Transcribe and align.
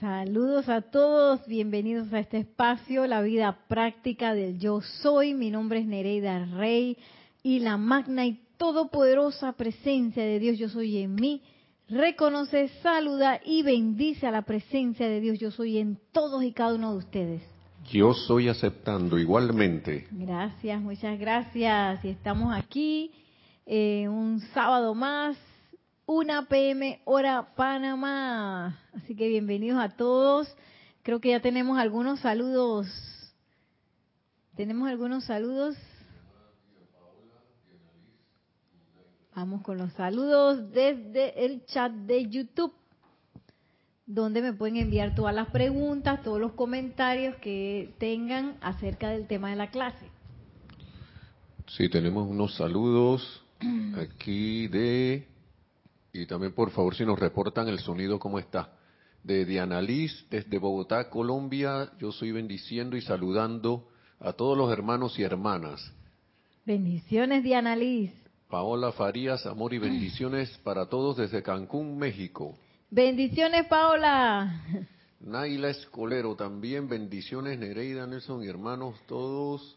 Saludos 0.00 0.66
a 0.70 0.80
todos, 0.80 1.46
bienvenidos 1.46 2.10
a 2.14 2.20
este 2.20 2.38
espacio, 2.38 3.06
la 3.06 3.20
vida 3.20 3.58
práctica 3.68 4.32
del 4.32 4.58
yo 4.58 4.80
soy. 4.80 5.34
Mi 5.34 5.50
nombre 5.50 5.80
es 5.80 5.86
Nereida 5.86 6.46
Rey 6.56 6.96
y 7.42 7.58
la 7.58 7.76
magna 7.76 8.24
y 8.24 8.40
todopoderosa 8.56 9.52
presencia 9.52 10.24
de 10.24 10.38
Dios 10.38 10.56
yo 10.56 10.70
soy 10.70 10.96
en 11.02 11.16
mí. 11.16 11.42
Reconoce, 11.86 12.68
saluda 12.82 13.42
y 13.44 13.62
bendice 13.62 14.26
a 14.26 14.30
la 14.30 14.40
presencia 14.40 15.06
de 15.06 15.20
Dios 15.20 15.38
yo 15.38 15.50
soy 15.50 15.76
en 15.76 15.98
todos 16.12 16.42
y 16.44 16.52
cada 16.52 16.76
uno 16.76 16.92
de 16.92 16.96
ustedes. 16.96 17.42
Yo 17.92 18.14
soy 18.14 18.48
aceptando 18.48 19.18
igualmente. 19.18 20.06
Gracias, 20.12 20.80
muchas 20.80 21.18
gracias. 21.18 22.02
Y 22.06 22.08
estamos 22.08 22.56
aquí 22.56 23.12
eh, 23.66 24.08
un 24.08 24.40
sábado 24.54 24.94
más 24.94 25.36
1 26.12 26.48
pm 26.48 27.00
hora 27.04 27.54
Panamá. 27.54 28.80
Así 28.94 29.14
que 29.14 29.28
bienvenidos 29.28 29.78
a 29.78 29.90
todos. 29.90 30.52
Creo 31.04 31.20
que 31.20 31.28
ya 31.28 31.40
tenemos 31.40 31.78
algunos 31.78 32.18
saludos. 32.18 32.88
Tenemos 34.56 34.88
algunos 34.88 35.22
saludos. 35.22 35.76
Vamos 39.36 39.62
con 39.62 39.78
los 39.78 39.92
saludos 39.92 40.72
desde 40.72 41.44
el 41.44 41.64
chat 41.66 41.92
de 41.92 42.28
YouTube, 42.28 42.74
donde 44.04 44.42
me 44.42 44.52
pueden 44.52 44.78
enviar 44.78 45.14
todas 45.14 45.32
las 45.32 45.46
preguntas, 45.50 46.24
todos 46.24 46.40
los 46.40 46.54
comentarios 46.54 47.36
que 47.36 47.94
tengan 47.98 48.56
acerca 48.62 49.10
del 49.10 49.28
tema 49.28 49.50
de 49.50 49.56
la 49.56 49.70
clase. 49.70 50.10
Sí, 51.68 51.88
tenemos 51.88 52.28
unos 52.28 52.56
saludos 52.56 53.44
aquí 53.96 54.66
de 54.66 55.29
y 56.12 56.26
también, 56.26 56.52
por 56.52 56.70
favor, 56.70 56.94
si 56.94 57.04
nos 57.04 57.18
reportan 57.18 57.68
el 57.68 57.78
sonido, 57.78 58.18
¿cómo 58.18 58.38
está? 58.38 58.72
De 59.22 59.44
Diana 59.44 59.80
Liz, 59.80 60.26
desde 60.30 60.58
Bogotá, 60.58 61.08
Colombia, 61.08 61.92
yo 61.98 62.10
soy 62.10 62.32
bendiciendo 62.32 62.96
y 62.96 63.02
saludando 63.02 63.88
a 64.18 64.32
todos 64.32 64.56
los 64.56 64.72
hermanos 64.72 65.18
y 65.18 65.22
hermanas. 65.22 65.92
Bendiciones, 66.64 67.44
Diana 67.44 67.76
Liz. 67.76 68.12
Paola 68.48 68.90
Farías, 68.92 69.46
amor 69.46 69.72
y 69.74 69.78
bendiciones 69.78 70.50
para 70.64 70.86
todos 70.86 71.18
desde 71.18 71.42
Cancún, 71.42 71.96
México. 71.96 72.58
Bendiciones, 72.90 73.66
Paola. 73.66 74.62
Naila 75.20 75.68
Escolero, 75.68 76.34
también 76.34 76.88
bendiciones, 76.88 77.58
Nereida 77.58 78.06
Nelson 78.06 78.42
y 78.42 78.48
hermanos 78.48 78.96
todos, 79.06 79.76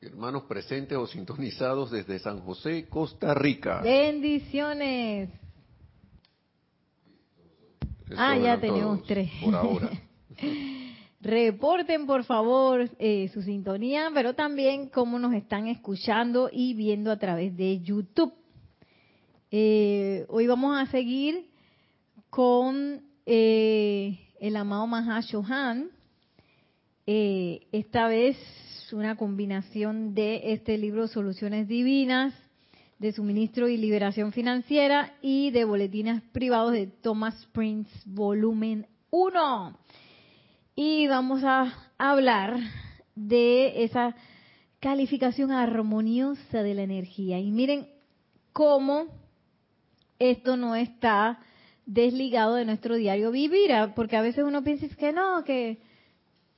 hermanos 0.00 0.44
presentes 0.44 0.96
o 0.96 1.06
sintonizados 1.06 1.90
desde 1.90 2.18
San 2.20 2.40
José, 2.40 2.86
Costa 2.88 3.34
Rica. 3.34 3.82
Bendiciones 3.82 5.28
ah, 8.16 8.36
ya 8.36 8.60
tenemos 8.60 9.02
tres. 9.04 9.30
Por 9.42 9.54
ahora. 9.54 9.90
Reporten 11.20 12.06
por 12.06 12.24
favor 12.24 12.90
eh, 12.98 13.30
su 13.32 13.40
sintonía, 13.40 14.10
pero 14.12 14.34
también 14.34 14.90
cómo 14.90 15.18
nos 15.18 15.32
están 15.32 15.68
escuchando 15.68 16.50
y 16.52 16.74
viendo 16.74 17.10
a 17.10 17.18
través 17.18 17.56
de 17.56 17.80
YouTube. 17.80 18.34
Eh, 19.50 20.26
hoy 20.28 20.46
vamos 20.46 20.78
a 20.78 20.84
seguir 20.90 21.48
con 22.28 23.00
eh, 23.24 24.18
el 24.38 24.54
amado 24.56 24.86
Mahashohan. 24.86 25.88
esta 27.06 28.06
vez 28.06 28.36
una 28.92 29.16
combinación 29.16 30.14
de 30.14 30.52
este 30.52 30.76
libro 30.76 31.08
Soluciones 31.08 31.68
Divinas 31.68 32.34
de 33.04 33.12
suministro 33.12 33.68
y 33.68 33.76
liberación 33.76 34.32
financiera 34.32 35.12
y 35.20 35.50
de 35.50 35.66
boletines 35.66 36.22
privados 36.32 36.72
de 36.72 36.86
Thomas 36.86 37.34
Prince, 37.52 37.90
volumen 38.06 38.86
1. 39.10 39.78
Y 40.74 41.06
vamos 41.06 41.44
a 41.44 41.90
hablar 41.98 42.56
de 43.14 43.84
esa 43.84 44.16
calificación 44.80 45.52
armoniosa 45.52 46.62
de 46.62 46.72
la 46.72 46.80
energía. 46.80 47.38
Y 47.38 47.50
miren 47.50 47.90
cómo 48.54 49.08
esto 50.18 50.56
no 50.56 50.74
está 50.74 51.40
desligado 51.84 52.54
de 52.54 52.64
nuestro 52.64 52.94
diario 52.94 53.30
vivir, 53.30 53.70
¿ah? 53.74 53.92
porque 53.94 54.16
a 54.16 54.22
veces 54.22 54.44
uno 54.44 54.64
piensa 54.64 54.88
que 54.96 55.12
no, 55.12 55.44
que 55.44 55.78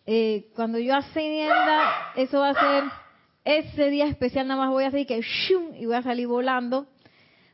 eh, 0.07 0.49
cuando 0.55 0.79
yo 0.79 0.95
ascienda, 0.95 2.13
eso 2.15 2.39
va 2.39 2.51
a 2.51 2.55
ser 2.55 2.85
ese 3.47 3.91
día 3.91 4.07
especial 4.09 4.49
nada 4.49 4.61
más 4.61 4.71
voy 4.71 4.85
a 4.85 4.89
hacer 4.89 5.07
que 5.07 5.21
¡shum! 5.21 5.73
y 5.77 5.87
voy 5.87 5.95
a 5.95 6.03
salir 6.03 6.27
volando. 6.27 6.87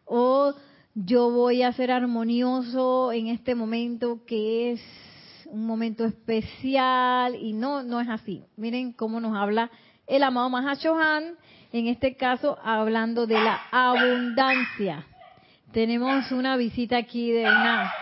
O 0.07 0.55
yo 0.95 1.31
voy 1.31 1.63
a 1.63 1.73
ser 1.73 1.93
armonioso 1.93 3.13
en 3.13 3.27
este 3.27 3.55
momento 3.55 4.25
que 4.27 4.73
es 4.73 4.81
un 5.47 5.67
momento 5.67 6.07
especial 6.07 7.37
y 7.37 7.53
no, 7.53 7.83
no 7.83 8.01
es 8.01 8.09
así. 8.09 8.43
Miren 8.57 8.95
cómo 8.95 9.21
nos 9.21 9.37
habla 9.37 9.71
el 10.07 10.23
amado 10.23 10.49
Mahashohan, 10.49 11.37
en 11.73 11.87
este 11.87 12.17
caso 12.17 12.59
hablando 12.65 13.27
de 13.27 13.35
la 13.35 13.61
abundancia. 13.71 15.07
Tenemos 15.73 16.33
una 16.33 16.57
visita 16.57 16.97
aquí 16.97 17.31
de 17.33 17.43
una 17.43 17.93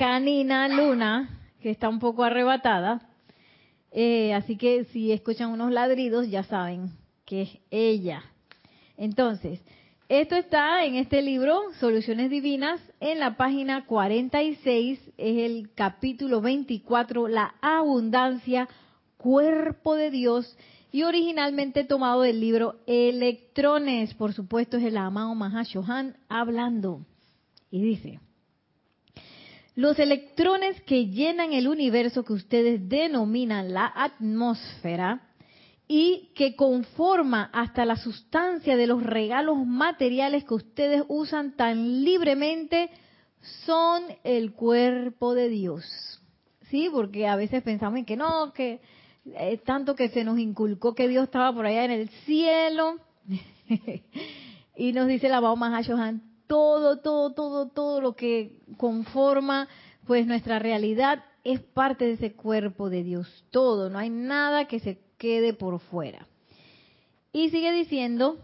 canina 0.00 0.66
luna 0.66 1.38
que 1.62 1.70
está 1.70 1.88
un 1.88 2.00
poco 2.00 2.24
arrebatada. 2.24 3.02
Eh, 3.92 4.34
así 4.34 4.56
que 4.56 4.84
si 4.86 5.12
escuchan 5.12 5.50
unos 5.50 5.70
ladridos 5.70 6.28
ya 6.28 6.42
saben 6.42 7.05
que 7.26 7.42
es 7.42 7.58
ella. 7.70 8.22
Entonces, 8.96 9.60
esto 10.08 10.36
está 10.36 10.84
en 10.84 10.94
este 10.94 11.20
libro, 11.20 11.60
Soluciones 11.80 12.30
Divinas, 12.30 12.80
en 13.00 13.18
la 13.18 13.36
página 13.36 13.86
46, 13.86 15.00
es 15.18 15.38
el 15.38 15.70
capítulo 15.74 16.40
24, 16.40 17.26
la 17.26 17.56
abundancia, 17.60 18.68
cuerpo 19.16 19.96
de 19.96 20.12
Dios, 20.12 20.56
y 20.92 21.02
originalmente 21.02 21.82
tomado 21.82 22.22
del 22.22 22.40
libro 22.40 22.76
Electrones, 22.86 24.14
por 24.14 24.32
supuesto 24.32 24.76
es 24.76 24.84
el 24.84 24.96
amado 24.96 25.34
Mahashohan 25.34 26.16
hablando. 26.28 27.04
Y 27.72 27.82
dice, 27.82 28.20
los 29.74 29.98
electrones 29.98 30.80
que 30.82 31.08
llenan 31.08 31.52
el 31.52 31.66
universo 31.66 32.24
que 32.24 32.32
ustedes 32.32 32.88
denominan 32.88 33.74
la 33.74 33.92
atmósfera, 33.94 35.25
y 35.88 36.32
que 36.34 36.56
conforma 36.56 37.50
hasta 37.52 37.84
la 37.84 37.96
sustancia 37.96 38.76
de 38.76 38.86
los 38.86 39.02
regalos 39.02 39.64
materiales 39.64 40.44
que 40.44 40.54
ustedes 40.54 41.04
usan 41.08 41.56
tan 41.56 42.04
libremente 42.04 42.90
son 43.64 44.02
el 44.24 44.52
cuerpo 44.52 45.34
de 45.34 45.48
Dios. 45.48 45.84
¿Sí? 46.70 46.88
Porque 46.92 47.28
a 47.28 47.36
veces 47.36 47.62
pensamos 47.62 48.00
en 48.00 48.04
que 48.04 48.16
no, 48.16 48.52
que 48.52 48.80
es 49.38 49.62
tanto 49.62 49.94
que 49.94 50.08
se 50.08 50.24
nos 50.24 50.38
inculcó 50.38 50.94
que 50.94 51.06
Dios 51.06 51.24
estaba 51.24 51.52
por 51.52 51.66
allá 51.66 51.84
en 51.84 51.92
el 51.92 52.08
cielo. 52.24 52.96
y 54.76 54.92
nos 54.92 55.06
dice 55.06 55.28
la 55.28 55.38
Bauma 55.38 55.70
Hashohan, 55.70 56.22
todo, 56.48 56.98
todo, 56.98 57.32
todo, 57.32 57.68
todo 57.68 58.00
lo 58.00 58.16
que 58.16 58.58
conforma 58.76 59.68
pues 60.06 60.26
nuestra 60.26 60.58
realidad 60.58 61.24
es 61.44 61.60
parte 61.60 62.06
de 62.06 62.12
ese 62.12 62.32
cuerpo 62.32 62.90
de 62.90 63.02
Dios. 63.04 63.44
Todo, 63.50 63.90
no 63.90 63.98
hay 63.98 64.10
nada 64.10 64.66
que 64.66 64.80
se 64.80 65.05
quede 65.18 65.52
por 65.52 65.78
fuera. 65.80 66.26
Y 67.32 67.50
sigue 67.50 67.72
diciendo 67.72 68.38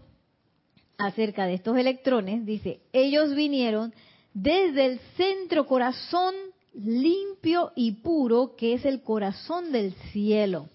acerca 0.99 1.47
de 1.47 1.55
estos 1.55 1.77
electrones, 1.77 2.44
dice, 2.47 2.81
ellos 2.93 3.34
vinieron 3.34 3.94
desde 4.34 4.87
el 4.87 5.00
centro 5.16 5.66
corazón 5.66 6.34
limpio 6.75 7.72
y 7.75 7.93
puro, 7.93 8.55
que 8.56 8.75
es 8.75 8.84
el 8.84 9.03
corazón 9.03 9.72
del 9.72 9.93
cielo. 10.12 10.69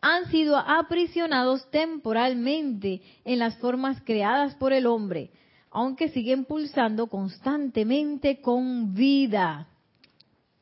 Han 0.00 0.30
sido 0.30 0.56
aprisionados 0.56 1.70
temporalmente 1.70 3.02
en 3.24 3.38
las 3.38 3.56
formas 3.58 4.00
creadas 4.02 4.54
por 4.54 4.72
el 4.72 4.86
hombre, 4.86 5.30
aunque 5.70 6.08
siguen 6.08 6.46
pulsando 6.46 7.06
constantemente 7.06 8.40
con 8.40 8.94
vida. 8.94 9.68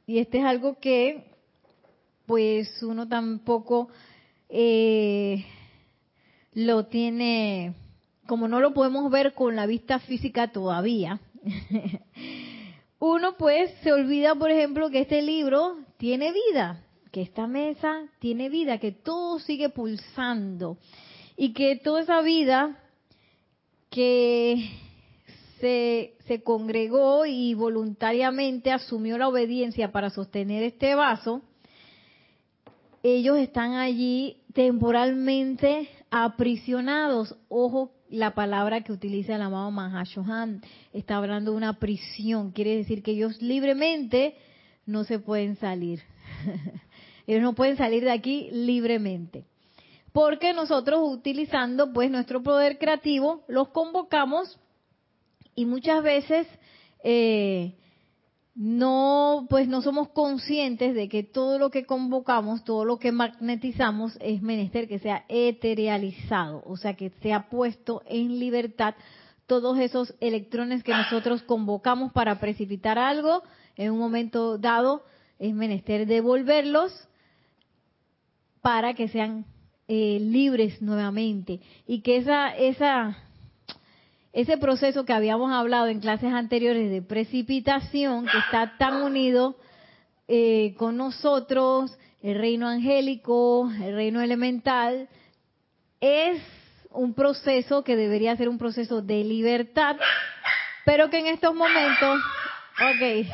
Y 0.07 0.19
este 0.19 0.39
es 0.39 0.45
algo 0.45 0.79
que, 0.81 1.31
pues, 2.27 2.83
uno 2.83 3.07
tampoco 3.07 3.89
eh, 4.49 5.45
lo 6.55 6.87
tiene, 6.87 7.75
como 8.27 8.49
no 8.49 8.61
lo 8.61 8.75
podemos 8.75 9.11
ver 9.11 9.35
con 9.35 9.57
la 9.57 9.67
vista 9.67 9.99
física 10.01 10.51
todavía, 10.53 11.21
uno 12.99 13.37
pues 13.37 13.71
se 13.83 13.93
olvida, 13.93 14.35
por 14.35 14.51
ejemplo, 14.51 14.91
que 14.91 15.01
este 15.01 15.23
libro 15.23 15.77
tiene 15.99 16.33
vida, 16.33 16.85
que 17.13 17.23
esta 17.23 17.47
mesa 17.47 18.09
tiene 18.19 18.49
vida, 18.49 18.79
que 18.79 18.93
todo 18.93 19.39
sigue 19.39 19.69
pulsando 19.69 20.79
y 21.37 21.53
que 21.53 21.77
toda 21.77 22.01
esa 22.03 22.21
vida 22.23 22.83
que 23.91 24.71
se, 25.61 26.15
se 26.27 26.43
congregó 26.43 27.27
y 27.27 27.55
voluntariamente 27.55 28.71
asumió 28.73 29.19
la 29.19 29.29
obediencia 29.29 29.93
para 29.93 30.11
sostener 30.11 30.63
este 30.63 30.95
vaso, 30.95 31.43
ellos 33.03 33.39
están 33.39 33.75
allí 33.75 34.38
temporalmente 34.53 35.89
aprisionados. 36.11 37.37
Ojo, 37.49 37.93
la 38.11 38.35
palabra 38.35 38.83
que 38.83 38.93
utiliza 38.93 39.37
el 39.37 39.43
amado 39.43 39.71
Mahashohan 39.71 40.63
está 40.93 41.17
hablando 41.17 41.53
de 41.53 41.57
una 41.57 41.79
prisión. 41.79 42.53
Quiere 42.53 42.77
decir 42.77 43.03
que 43.03 43.13
ellos 43.13 43.41
libremente 43.43 44.37
no 44.87 45.05
se 45.05 45.19
pueden 45.19 45.57
salir. 45.57 46.03
ellos 47.27 47.43
no 47.43 47.55
pueden 47.55 47.77
salir 47.77 48.05
de 48.05 48.13
aquí 48.13 48.49
libremente. 48.51 49.45
Porque 50.13 50.55
nosotros 50.55 51.01
utilizando 51.03 51.93
pues 51.93 52.11
nuestro 52.11 52.43
poder 52.43 52.79
creativo 52.79 53.45
los 53.47 53.69
convocamos 53.69 54.59
y 55.55 55.67
muchas 55.67 56.03
veces 56.03 56.47
eh, 57.05 57.75
no 58.59 59.47
pues 59.49 59.69
no 59.69 59.83
somos 59.83 60.09
conscientes 60.09 60.93
de 60.93 61.09
que 61.09 61.23
todo 61.23 61.61
lo 61.61 61.71
que 61.71 61.87
convocamos, 61.87 62.65
todo 62.65 62.85
lo 62.85 62.99
que 62.99 63.13
magnetizamos 63.13 64.19
es 64.21 64.43
menester 64.43 64.89
que 64.89 64.99
sea 64.99 65.25
eterializado, 65.29 66.65
o 66.67 66.77
sea 66.77 66.95
que 66.95 67.11
sea 67.23 67.49
puesto 67.51 68.03
en 68.07 68.41
libertad 68.41 68.97
todos 69.47 69.79
esos 69.79 70.13
electrones 70.19 70.83
que 70.83 70.91
nosotros 70.91 71.43
convocamos 71.45 72.13
para 72.13 72.41
precipitar 72.41 72.99
algo 72.99 73.45
en 73.77 73.93
un 73.93 74.01
momento 74.01 74.59
dado 74.59 75.05
es 75.39 75.55
menester 75.55 76.09
devolverlos 76.09 76.93
para 78.61 78.95
que 78.95 79.07
sean 79.07 79.47
eh, 79.87 80.19
libres 80.21 80.83
nuevamente 80.83 81.61
y 81.87 82.01
que 82.01 82.17
esa 82.17 82.57
esa 82.57 83.19
ese 84.33 84.59
proceso 84.59 85.05
que 85.05 85.13
habíamos 85.13 85.53
hablado 85.53 85.87
en 85.87 86.01
clases 86.01 86.33
anteriores 86.33 86.91
de 86.91 87.03
precipitación 87.03 88.27
que 88.27 88.39
está 88.39 88.77
tan 88.79 89.03
unido 89.03 89.57
eh, 90.29 90.75
con 90.79 90.97
nosotros 90.97 91.97
el 92.23 92.39
reino 92.39 92.69
angélico 92.69 93.71
el 93.83 93.95
reino 93.95 94.21
elemental 94.21 95.09
es 96.01 96.43
un 96.91 97.15
proceso 97.15 97.85
que 97.85 97.97
debería 97.97 98.37
ser 98.37 98.49
un 98.49 98.59
proceso 98.59 99.03
de 99.03 99.25
libertad 99.25 99.97
pero 100.85 101.11
que 101.11 101.19
en 101.19 101.27
estos 101.27 101.55
momentos 101.55 102.21
ok 102.75 103.27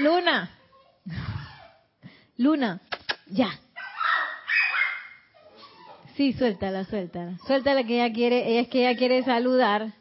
Luna. 0.00 0.50
Luna, 2.38 2.80
ya. 3.26 3.50
Sí, 6.20 6.34
suéltala, 6.34 6.84
suéltala. 6.84 7.38
Suéltala 7.46 7.82
que 7.84 7.94
ella 7.94 8.12
quiere, 8.12 8.46
ella 8.46 8.60
es 8.60 8.68
que 8.68 8.80
ella 8.80 8.94
quiere 8.94 9.22
saludar 9.22 9.94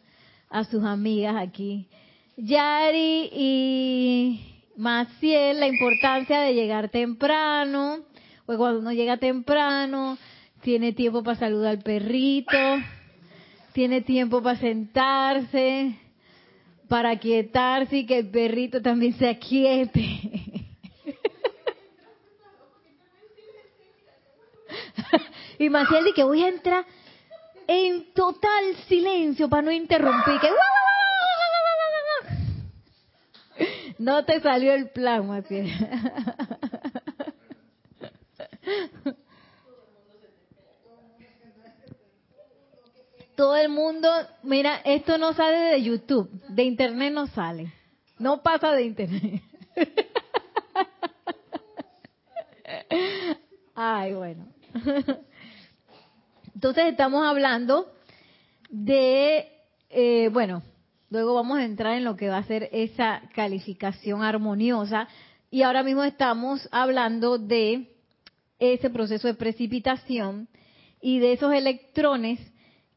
a 0.49 0.65
sus 0.65 0.83
amigas 0.83 1.37
aquí. 1.37 1.87
Yari 2.35 3.29
y 3.31 4.65
Maciel, 4.75 5.61
la 5.61 5.67
importancia 5.67 6.41
de 6.41 6.55
llegar 6.55 6.89
temprano. 6.89 7.99
Pues 8.45 8.57
cuando 8.57 8.81
uno 8.81 8.91
llega 8.91 9.15
temprano, 9.15 10.17
tiene 10.61 10.91
tiempo 10.91 11.23
para 11.23 11.39
saludar 11.39 11.77
al 11.77 11.83
perrito, 11.83 12.57
tiene 13.71 14.01
tiempo 14.01 14.43
para 14.43 14.59
sentarse, 14.59 15.95
para 16.89 17.15
quietarse 17.15 17.99
y 17.99 18.05
que 18.05 18.19
el 18.19 18.29
perrito 18.29 18.81
también 18.81 19.13
se 19.13 19.29
aquiete. 19.29 20.19
y 25.59 25.69
Maciel 25.69 26.05
dice 26.05 26.15
que 26.15 26.23
voy 26.23 26.43
a 26.43 26.47
entrar 26.47 26.85
en 27.67 28.11
total 28.13 28.75
silencio 28.87 29.47
para 29.47 29.61
no 29.61 29.71
interrumpir. 29.71 30.39
Que... 30.39 30.49
No 33.99 34.25
te 34.25 34.39
salió 34.39 34.73
el 34.73 34.89
plan, 34.89 35.27
Maciel. 35.27 35.71
todo 43.39 43.55
el 43.55 43.69
mundo, 43.69 44.11
mira, 44.43 44.81
esto 44.83 45.17
no 45.17 45.33
sale 45.33 45.57
de 45.57 45.81
YouTube, 45.81 46.29
de 46.49 46.63
internet 46.63 47.13
no 47.13 47.25
sale, 47.27 47.71
no 48.17 48.41
pasa 48.41 48.73
de 48.73 48.83
internet. 48.83 49.41
Ay, 53.75 54.13
bueno. 54.13 54.45
Entonces 56.59 56.87
estamos 56.87 57.25
hablando 57.25 57.87
de, 58.69 59.47
eh, 59.89 60.29
bueno, 60.33 60.61
luego 61.09 61.33
vamos 61.33 61.57
a 61.57 61.63
entrar 61.63 61.95
en 61.95 62.03
lo 62.03 62.17
que 62.17 62.27
va 62.27 62.35
a 62.35 62.43
ser 62.43 62.67
esa 62.73 63.21
calificación 63.33 64.23
armoniosa. 64.23 65.07
Y 65.49 65.61
ahora 65.61 65.83
mismo 65.83 66.03
estamos 66.03 66.67
hablando 66.73 67.37
de 67.37 67.95
ese 68.59 68.89
proceso 68.89 69.29
de 69.29 69.35
precipitación 69.35 70.49
y 70.99 71.19
de 71.19 71.31
esos 71.31 71.53
electrones 71.53 72.41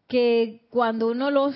que 0.09 0.67
cuando 0.69 1.13
uno 1.13 1.31
los, 1.31 1.55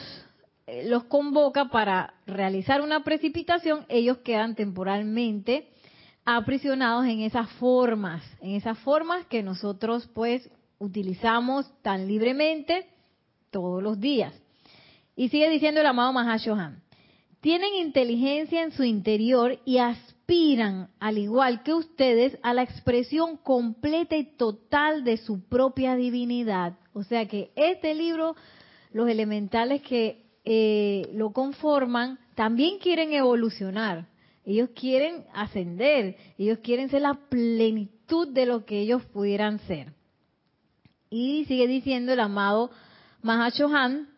eh, 0.68 0.88
los 0.88 1.06
convoca 1.06 1.70
para 1.70 2.14
realizar 2.24 2.82
una 2.82 3.02
precipitación, 3.02 3.84
ellos 3.88 4.18
quedan 4.18 4.54
temporalmente 4.54 5.70
aprisionados 6.24 7.06
en 7.06 7.22
esas 7.22 7.50
formas, 7.54 8.22
en 8.40 8.54
esas 8.54 8.78
formas 8.78 9.26
que 9.26 9.42
nosotros 9.42 10.08
pues 10.14 10.48
utilizamos 10.78 11.70
tan 11.82 12.06
libremente 12.06 12.86
todos 13.50 13.82
los 13.82 14.00
días. 14.00 14.32
Y 15.14 15.28
sigue 15.28 15.48
diciendo 15.48 15.80
el 15.80 15.86
amado 15.86 16.12
Mahashohan, 16.12 16.82
tienen 17.40 17.74
inteligencia 17.74 18.62
en 18.62 18.72
su 18.72 18.82
interior 18.82 19.58
y 19.64 19.78
aspiran, 19.78 20.90
al 20.98 21.18
igual 21.18 21.62
que 21.62 21.74
ustedes, 21.74 22.38
a 22.42 22.52
la 22.52 22.62
expresión 22.62 23.36
completa 23.36 24.16
y 24.16 24.24
total 24.24 25.04
de 25.04 25.16
su 25.16 25.44
propia 25.44 25.94
divinidad. 25.96 26.74
O 26.92 27.02
sea 27.02 27.26
que 27.26 27.50
este 27.56 27.94
libro, 27.94 28.36
los 28.92 29.08
elementales 29.08 29.82
que 29.82 30.24
eh, 30.44 31.08
lo 31.14 31.32
conforman, 31.32 32.18
también 32.34 32.78
quieren 32.78 33.12
evolucionar. 33.12 34.08
Ellos 34.44 34.70
quieren 34.74 35.24
ascender, 35.32 36.16
ellos 36.38 36.58
quieren 36.62 36.88
ser 36.88 37.02
la 37.02 37.14
plenitud 37.14 38.28
de 38.28 38.46
lo 38.46 38.64
que 38.64 38.80
ellos 38.80 39.02
pudieran 39.06 39.58
ser. 39.60 39.92
Y 41.10 41.44
sigue 41.46 41.66
diciendo 41.66 42.12
el 42.12 42.20
amado 42.20 42.70
Mahashohan, 43.22 44.08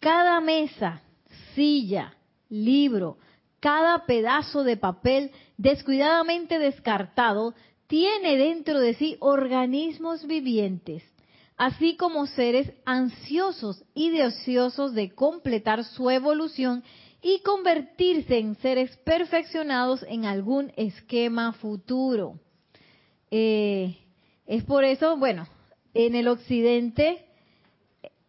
cada 0.00 0.40
mesa, 0.40 1.02
silla, 1.54 2.14
libro, 2.48 3.18
cada 3.60 4.06
pedazo 4.06 4.64
de 4.64 4.76
papel 4.76 5.30
descuidadamente 5.56 6.58
descartado 6.58 7.54
tiene 7.86 8.36
dentro 8.36 8.80
de 8.80 8.94
sí 8.94 9.16
organismos 9.20 10.26
vivientes 10.26 11.02
así 11.56 11.96
como 11.96 12.26
seres 12.26 12.70
ansiosos 12.84 13.82
y 13.94 14.10
deseosos 14.10 14.94
de 14.94 15.10
completar 15.10 15.84
su 15.84 16.10
evolución 16.10 16.82
y 17.22 17.40
convertirse 17.40 18.38
en 18.38 18.56
seres 18.56 18.96
perfeccionados 18.98 20.04
en 20.08 20.26
algún 20.26 20.72
esquema 20.76 21.52
futuro. 21.54 22.38
Eh, 23.30 23.96
es 24.46 24.62
por 24.64 24.84
eso, 24.84 25.16
bueno, 25.16 25.48
en 25.96 26.14
el 26.14 26.28
occidente 26.28 27.24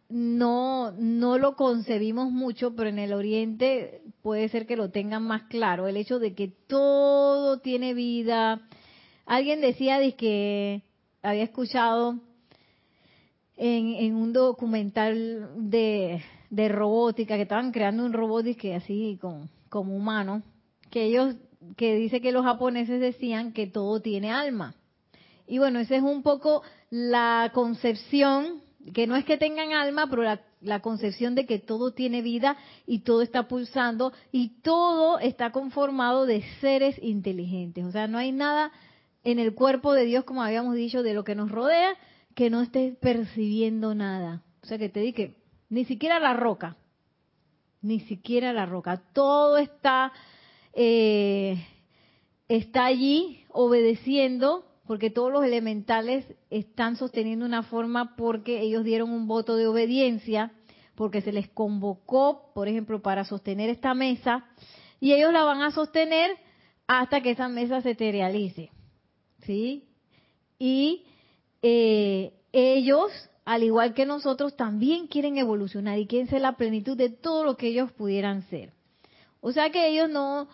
no, 0.08 0.92
no 0.92 1.38
lo 1.38 1.54
concebimos 1.54 2.30
mucho, 2.30 2.74
pero 2.74 2.88
en 2.88 2.98
el 2.98 3.12
oriente 3.12 4.00
puede 4.22 4.48
ser 4.48 4.66
que 4.66 4.76
lo 4.76 4.90
tengan 4.90 5.22
más 5.22 5.42
claro, 5.44 5.86
el 5.86 5.96
hecho 5.96 6.18
de 6.18 6.34
que 6.34 6.48
todo 6.48 7.58
tiene 7.58 7.92
vida. 7.92 8.62
Alguien 9.26 9.60
decía 9.60 9.98
de 9.98 10.14
que 10.14 10.82
había 11.22 11.42
escuchado 11.42 12.18
en, 13.56 14.14
un 14.14 14.32
documental 14.32 15.50
de, 15.56 16.22
robótica, 16.68 17.36
que 17.36 17.42
estaban 17.42 17.72
creando 17.72 18.04
un 18.04 18.14
robot 18.14 18.56
que 18.56 18.74
así 18.74 19.18
con, 19.20 19.50
como 19.68 19.94
humano, 19.94 20.42
que 20.90 21.04
ellos, 21.04 21.36
que 21.76 21.96
dice 21.96 22.22
que 22.22 22.32
los 22.32 22.44
japoneses 22.44 23.00
decían 23.00 23.52
que 23.52 23.66
todo 23.66 24.00
tiene 24.00 24.30
alma. 24.30 24.74
Y 25.46 25.58
bueno, 25.58 25.80
esa 25.80 25.96
es 25.96 26.02
un 26.02 26.22
poco 26.22 26.62
la 26.90 27.50
concepción, 27.54 28.62
que 28.94 29.06
no 29.06 29.16
es 29.16 29.24
que 29.24 29.36
tengan 29.36 29.72
alma, 29.72 30.08
pero 30.08 30.22
la, 30.22 30.40
la 30.60 30.80
concepción 30.80 31.34
de 31.34 31.46
que 31.46 31.58
todo 31.58 31.92
tiene 31.92 32.22
vida 32.22 32.56
y 32.86 33.00
todo 33.00 33.22
está 33.22 33.48
pulsando 33.48 34.12
y 34.32 34.60
todo 34.62 35.18
está 35.18 35.52
conformado 35.52 36.26
de 36.26 36.42
seres 36.60 36.98
inteligentes. 37.02 37.84
O 37.84 37.92
sea, 37.92 38.06
no 38.08 38.18
hay 38.18 38.32
nada 38.32 38.72
en 39.24 39.38
el 39.38 39.54
cuerpo 39.54 39.92
de 39.92 40.04
Dios, 40.04 40.24
como 40.24 40.42
habíamos 40.42 40.74
dicho, 40.74 41.02
de 41.02 41.14
lo 41.14 41.24
que 41.24 41.34
nos 41.34 41.50
rodea, 41.50 41.96
que 42.34 42.50
no 42.50 42.62
estés 42.62 42.96
percibiendo 42.96 43.94
nada. 43.94 44.42
O 44.62 44.66
sea, 44.66 44.78
que 44.78 44.88
te 44.88 45.00
di 45.00 45.12
que 45.12 45.36
ni 45.68 45.84
siquiera 45.84 46.18
la 46.18 46.34
roca, 46.34 46.76
ni 47.82 48.00
siquiera 48.00 48.52
la 48.52 48.66
roca, 48.66 49.02
todo 49.12 49.58
está, 49.58 50.12
eh, 50.72 51.64
está 52.48 52.86
allí 52.86 53.44
obedeciendo 53.50 54.64
porque 54.88 55.10
todos 55.10 55.30
los 55.30 55.44
elementales 55.44 56.24
están 56.48 56.96
sosteniendo 56.96 57.44
una 57.44 57.62
forma 57.62 58.16
porque 58.16 58.62
ellos 58.62 58.84
dieron 58.84 59.10
un 59.10 59.28
voto 59.28 59.54
de 59.54 59.66
obediencia, 59.66 60.52
porque 60.94 61.20
se 61.20 61.30
les 61.30 61.46
convocó, 61.46 62.50
por 62.54 62.68
ejemplo, 62.68 63.02
para 63.02 63.24
sostener 63.24 63.68
esta 63.68 63.92
mesa, 63.92 64.46
y 64.98 65.12
ellos 65.12 65.30
la 65.30 65.44
van 65.44 65.60
a 65.60 65.72
sostener 65.72 66.30
hasta 66.86 67.20
que 67.20 67.32
esa 67.32 67.48
mesa 67.48 67.82
se 67.82 67.92
realice. 67.92 68.70
¿Sí? 69.42 69.90
Y 70.58 71.04
eh, 71.60 72.32
ellos, 72.52 73.12
al 73.44 73.64
igual 73.64 73.92
que 73.92 74.06
nosotros, 74.06 74.56
también 74.56 75.06
quieren 75.06 75.36
evolucionar 75.36 75.98
y 75.98 76.06
quieren 76.06 76.30
ser 76.30 76.40
la 76.40 76.56
plenitud 76.56 76.96
de 76.96 77.10
todo 77.10 77.44
lo 77.44 77.58
que 77.58 77.68
ellos 77.68 77.92
pudieran 77.92 78.40
ser. 78.48 78.72
O 79.42 79.52
sea 79.52 79.68
que 79.68 79.86
ellos 79.86 80.08
no, 80.08 80.48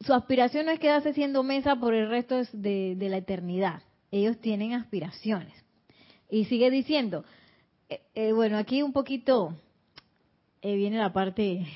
su 0.00 0.14
aspiración 0.14 0.66
no 0.66 0.72
es 0.72 0.78
quedarse 0.78 1.12
siendo 1.12 1.42
mesa 1.42 1.76
por 1.76 1.94
el 1.94 2.08
resto 2.08 2.40
de, 2.52 2.96
la 2.98 3.16
eternidad. 3.16 3.82
Ellos 4.10 4.38
tienen 4.38 4.72
aspiraciones. 4.72 5.52
Y 6.30 6.44
sigue 6.44 6.70
diciendo, 6.70 7.24
eh, 7.88 8.02
eh, 8.14 8.32
bueno, 8.32 8.58
aquí 8.58 8.82
un 8.82 8.92
poquito 8.92 9.54
eh, 10.62 10.76
viene 10.76 10.98
la 10.98 11.12
parte 11.12 11.66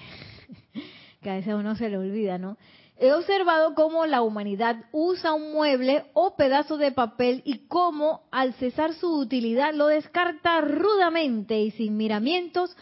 que 1.20 1.30
a 1.30 1.34
veces 1.34 1.54
uno 1.54 1.74
se 1.74 1.88
le 1.88 1.98
olvida, 1.98 2.38
¿no? 2.38 2.56
He 2.96 3.12
observado 3.12 3.74
cómo 3.74 4.06
la 4.06 4.22
humanidad 4.22 4.84
usa 4.92 5.32
un 5.32 5.52
mueble 5.52 6.04
o 6.12 6.36
pedazo 6.36 6.76
de 6.76 6.92
papel 6.92 7.42
y 7.44 7.66
cómo 7.66 8.22
al 8.30 8.54
cesar 8.54 8.94
su 8.94 9.18
utilidad 9.18 9.74
lo 9.74 9.88
descarta 9.88 10.60
rudamente 10.60 11.60
y 11.60 11.72
sin 11.72 11.96
miramientos, 11.96 12.76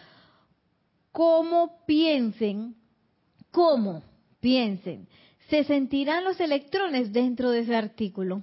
cómo 1.11 1.87
piensen, 1.87 2.75
cómo 3.50 4.02
piensen, 4.40 5.09
se 5.50 5.64
sentirán 5.64 6.23
los 6.23 6.38
electrones 6.40 7.12
dentro 7.12 7.50
de 7.50 7.61
ese 7.61 7.75
artículo. 7.75 8.42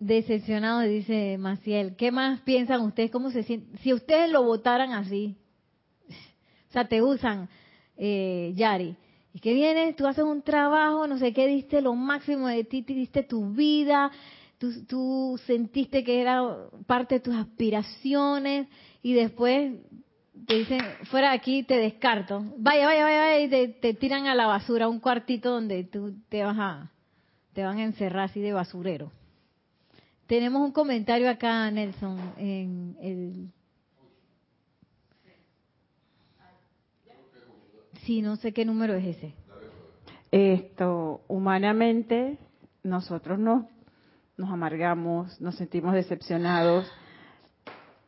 Decepcionado, 0.00 0.80
dice 0.80 1.36
Maciel. 1.38 1.94
¿Qué 1.94 2.10
más 2.10 2.40
piensan 2.40 2.80
ustedes? 2.80 3.10
¿Cómo 3.10 3.30
se 3.30 3.42
sienten? 3.42 3.78
Si 3.78 3.92
ustedes 3.92 4.30
lo 4.30 4.44
votaran 4.44 4.92
así, 4.92 5.36
o 6.08 6.72
sea, 6.72 6.88
te 6.88 7.02
usan 7.02 7.48
eh, 7.96 8.52
Yari. 8.56 8.96
Y 9.34 9.40
que 9.40 9.52
vienes, 9.52 9.94
tú 9.94 10.06
haces 10.06 10.24
un 10.24 10.42
trabajo, 10.42 11.06
no 11.06 11.18
sé 11.18 11.34
qué, 11.34 11.46
diste 11.46 11.82
lo 11.82 11.94
máximo 11.94 12.48
de 12.48 12.64
ti, 12.64 12.82
diste 12.82 13.22
tu 13.24 13.50
vida, 13.50 14.10
tú, 14.56 14.86
tú 14.86 15.38
sentiste 15.46 16.02
que 16.02 16.20
era 16.20 16.42
parte 16.86 17.16
de 17.16 17.20
tus 17.20 17.34
aspiraciones 17.34 18.68
y 19.02 19.12
después 19.12 19.74
te 20.46 20.54
dicen, 20.54 20.80
fuera 21.04 21.30
de 21.30 21.36
aquí 21.36 21.62
te 21.62 21.76
descarto. 21.76 22.44
Vaya, 22.58 22.86
vaya, 22.86 23.04
vaya, 23.04 23.40
y 23.40 23.48
te, 23.48 23.68
te, 23.68 23.94
tiran 23.94 24.26
a 24.26 24.34
la 24.34 24.46
basura, 24.46 24.88
un 24.88 25.00
cuartito 25.00 25.50
donde 25.50 25.84
tú 25.84 26.14
te 26.28 26.42
vas 26.42 26.56
a, 26.58 26.90
te 27.52 27.62
van 27.62 27.78
a 27.78 27.84
encerrar 27.84 28.24
así 28.24 28.40
de 28.40 28.52
basurero. 28.52 29.12
Tenemos 30.26 30.62
un 30.62 30.72
comentario 30.72 31.30
acá, 31.30 31.70
Nelson, 31.70 32.18
en 32.36 32.96
el 33.00 33.52
Sí, 38.08 38.22
no 38.22 38.36
sé 38.36 38.54
qué 38.54 38.64
número 38.64 38.94
es 38.94 39.04
ese. 39.04 39.34
Esto, 40.30 41.20
humanamente, 41.28 42.38
nosotros 42.82 43.38
nos, 43.38 43.66
nos 44.38 44.50
amargamos, 44.50 45.38
nos 45.42 45.56
sentimos 45.56 45.92
decepcionados. 45.92 46.90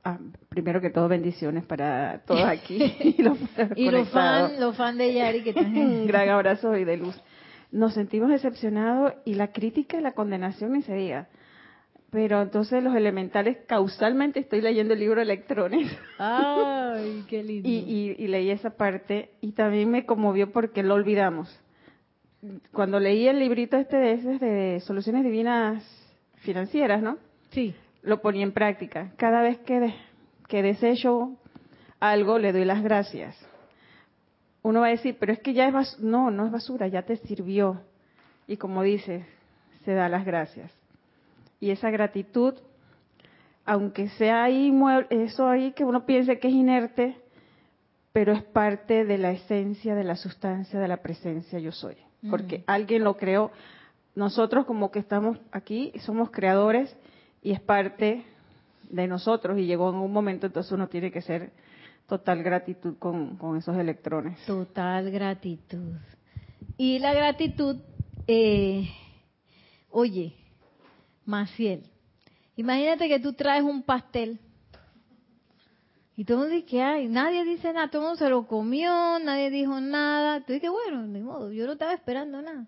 Ah, 0.02 0.18
primero 0.48 0.80
que 0.80 0.90
todo, 0.90 1.08
bendiciones 1.08 1.64
para 1.64 2.22
todos 2.26 2.44
aquí. 2.44 2.78
y 3.00 3.22
los, 3.22 3.38
y 3.76 3.90
los 3.90 4.08
fans 4.08 4.58
los 4.58 4.76
fan 4.76 4.96
de 4.96 5.12
Yari 5.12 5.42
que 5.42 5.50
están 5.50 5.76
Un 5.76 6.06
gran 6.06 6.28
abrazo 6.28 6.76
y 6.76 6.84
de 6.84 6.96
luz. 6.96 7.20
Nos 7.70 7.94
sentimos 7.94 8.30
decepcionados 8.30 9.12
y 9.24 9.34
la 9.34 9.52
crítica 9.52 9.98
y 9.98 10.00
la 10.00 10.12
condenación 10.12 10.72
ni 10.72 10.82
se 10.82 10.94
diga. 10.94 11.28
Pero 12.10 12.42
entonces 12.42 12.82
los 12.82 12.96
elementales, 12.96 13.58
causalmente 13.68 14.40
estoy 14.40 14.60
leyendo 14.60 14.94
el 14.94 15.00
libro 15.00 15.20
Electrones. 15.20 15.96
¡Ay, 16.18 17.24
qué 17.28 17.44
lindo! 17.44 17.68
y, 17.68 18.26
leí 18.26 18.50
esa 18.50 18.70
parte 18.70 19.30
y 19.40 19.52
también 19.52 19.90
me 19.90 20.06
conmovió 20.06 20.50
porque 20.50 20.82
lo 20.82 20.94
olvidamos. 20.94 21.60
Cuando 22.72 22.98
leí 22.98 23.28
el 23.28 23.38
librito 23.38 23.76
este 23.76 23.96
de, 23.96 24.16
de 24.38 24.80
soluciones 24.80 25.22
divinas 25.22 25.84
financieras, 26.36 27.02
¿no? 27.02 27.18
Sí. 27.50 27.74
Lo 28.02 28.20
ponía 28.20 28.42
en 28.42 28.52
práctica. 28.52 29.12
Cada 29.16 29.42
vez 29.42 29.58
que, 29.58 29.94
que 30.48 30.62
desecho 30.62 31.36
algo, 31.98 32.38
le 32.38 32.52
doy 32.52 32.64
las 32.64 32.82
gracias. 32.82 33.36
Uno 34.62 34.80
va 34.80 34.86
a 34.86 34.90
decir, 34.90 35.16
pero 35.18 35.32
es 35.32 35.40
que 35.40 35.52
ya 35.52 35.66
es 35.66 35.72
basura. 35.72 36.02
No, 36.02 36.30
no 36.30 36.46
es 36.46 36.52
basura, 36.52 36.88
ya 36.88 37.02
te 37.02 37.16
sirvió. 37.16 37.80
Y 38.46 38.56
como 38.56 38.82
dices, 38.82 39.24
se 39.84 39.94
da 39.94 40.08
las 40.08 40.24
gracias 40.24 40.70
y 41.60 41.70
esa 41.70 41.90
gratitud, 41.90 42.54
aunque 43.64 44.08
sea 44.08 44.42
ahí 44.42 44.74
eso 45.10 45.46
ahí 45.46 45.72
que 45.72 45.84
uno 45.84 46.06
piense 46.06 46.38
que 46.38 46.48
es 46.48 46.54
inerte, 46.54 47.16
pero 48.12 48.32
es 48.32 48.42
parte 48.42 49.04
de 49.04 49.18
la 49.18 49.30
esencia, 49.30 49.94
de 49.94 50.04
la 50.04 50.16
sustancia, 50.16 50.80
de 50.80 50.88
la 50.88 50.96
presencia 50.96 51.58
yo 51.58 51.70
soy, 51.70 51.96
porque 52.28 52.64
alguien 52.66 53.04
lo 53.04 53.16
creó. 53.16 53.52
Nosotros 54.16 54.66
como 54.66 54.90
que 54.90 54.98
estamos 54.98 55.38
aquí 55.52 55.92
somos 56.00 56.30
creadores 56.30 56.96
y 57.42 57.52
es 57.52 57.60
parte 57.60 58.24
de 58.88 59.06
nosotros 59.06 59.58
y 59.58 59.66
llegó 59.66 59.90
en 59.90 59.96
un 59.96 60.12
momento 60.12 60.46
entonces 60.46 60.72
uno 60.72 60.88
tiene 60.88 61.10
que 61.10 61.22
ser 61.22 61.52
total 62.06 62.42
gratitud 62.42 62.98
con, 62.98 63.36
con 63.36 63.56
esos 63.56 63.76
electrones. 63.76 64.38
Total 64.44 65.10
gratitud. 65.10 65.94
Y 66.76 66.98
la 66.98 67.14
gratitud, 67.14 67.76
eh, 68.26 68.88
oye, 69.90 70.34
Maciel, 71.24 71.84
imagínate 72.56 73.08
que 73.08 73.20
tú 73.20 73.32
traes 73.32 73.62
un 73.62 73.82
pastel 73.82 74.40
y 76.20 76.24
todo 76.26 76.44
dice 76.44 76.66
que 76.66 76.82
hay, 76.82 77.08
nadie 77.08 77.44
dice 77.44 77.72
nada, 77.72 77.88
todo 77.88 78.02
el 78.02 78.08
mundo 78.08 78.18
se 78.18 78.28
lo 78.28 78.46
comió, 78.46 79.18
nadie 79.20 79.48
dijo 79.48 79.80
nada. 79.80 80.44
Tú 80.44 80.52
dices, 80.52 80.68
bueno, 80.68 81.06
ni 81.06 81.20
modo, 81.20 81.50
yo 81.50 81.64
no 81.64 81.72
estaba 81.72 81.94
esperando 81.94 82.42
nada. 82.42 82.66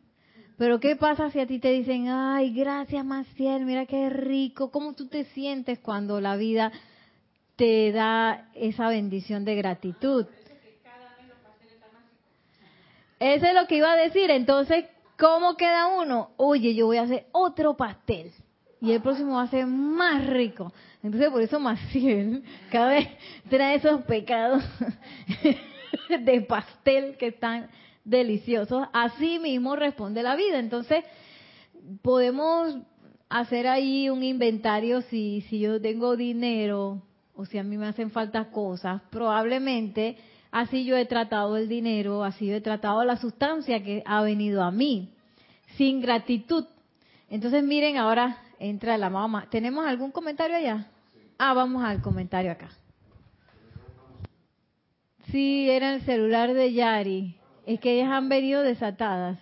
Pero 0.62 0.78
¿qué 0.78 0.94
pasa 0.94 1.28
si 1.28 1.40
a 1.40 1.46
ti 1.48 1.58
te 1.58 1.70
dicen, 1.72 2.06
ay, 2.06 2.54
gracias 2.54 3.04
Maciel, 3.04 3.64
mira 3.64 3.84
qué 3.84 4.08
rico, 4.08 4.70
cómo 4.70 4.92
tú 4.92 5.08
te 5.08 5.24
sientes 5.24 5.80
cuando 5.80 6.20
la 6.20 6.36
vida 6.36 6.70
te 7.56 7.90
da 7.90 8.48
esa 8.54 8.86
bendición 8.86 9.44
de 9.44 9.56
gratitud? 9.56 10.24
Eso 13.18 13.46
es 13.46 13.54
lo 13.54 13.66
que 13.66 13.78
iba 13.78 13.90
a 13.90 13.96
decir. 13.96 14.30
Entonces, 14.30 14.84
¿cómo 15.18 15.56
queda 15.56 15.88
uno? 15.88 16.30
Oye, 16.36 16.76
yo 16.76 16.86
voy 16.86 16.98
a 16.98 17.02
hacer 17.02 17.26
otro 17.32 17.76
pastel 17.76 18.30
y 18.80 18.92
el 18.92 19.02
próximo 19.02 19.38
va 19.38 19.42
a 19.42 19.48
ser 19.48 19.66
más 19.66 20.28
rico. 20.28 20.72
Entonces 21.02 21.28
por 21.30 21.42
eso 21.42 21.58
Maciel 21.58 22.44
cada 22.70 22.90
vez 22.90 23.08
trae 23.50 23.74
esos 23.78 24.02
pecados 24.02 24.62
de 26.08 26.40
pastel 26.42 27.16
que 27.16 27.26
están 27.26 27.68
deliciosos. 28.04 28.86
Así 28.92 29.38
mismo 29.38 29.76
responde 29.76 30.22
la 30.22 30.36
vida. 30.36 30.58
Entonces 30.58 31.04
podemos 32.02 32.78
hacer 33.28 33.66
ahí 33.66 34.08
un 34.10 34.22
inventario 34.22 35.00
si, 35.02 35.42
si 35.42 35.60
yo 35.60 35.80
tengo 35.80 36.16
dinero 36.16 37.02
o 37.34 37.44
si 37.46 37.58
a 37.58 37.62
mí 37.62 37.78
me 37.78 37.86
hacen 37.86 38.10
falta 38.10 38.50
cosas. 38.50 39.02
Probablemente 39.10 40.18
así 40.50 40.84
yo 40.84 40.96
he 40.96 41.06
tratado 41.06 41.56
el 41.56 41.68
dinero, 41.68 42.24
así 42.24 42.46
yo 42.46 42.54
he 42.54 42.60
tratado 42.60 43.04
la 43.04 43.16
sustancia 43.16 43.82
que 43.82 44.02
ha 44.04 44.22
venido 44.22 44.62
a 44.62 44.70
mí, 44.70 45.14
sin 45.76 46.00
gratitud. 46.00 46.66
Entonces 47.30 47.64
miren 47.64 47.96
ahora 47.96 48.38
entra 48.58 48.98
la 48.98 49.08
mamá. 49.08 49.48
¿Tenemos 49.50 49.86
algún 49.86 50.12
comentario 50.12 50.56
allá? 50.56 50.88
Ah, 51.38 51.54
vamos 51.54 51.82
al 51.82 52.02
comentario 52.02 52.52
acá. 52.52 52.68
Sí, 55.30 55.70
era 55.70 55.94
el 55.94 56.02
celular 56.02 56.52
de 56.52 56.72
Yari. 56.74 57.36
Es 57.66 57.80
que 57.80 57.94
ellas 57.94 58.10
han 58.10 58.28
venido 58.28 58.62
desatadas. 58.62 59.38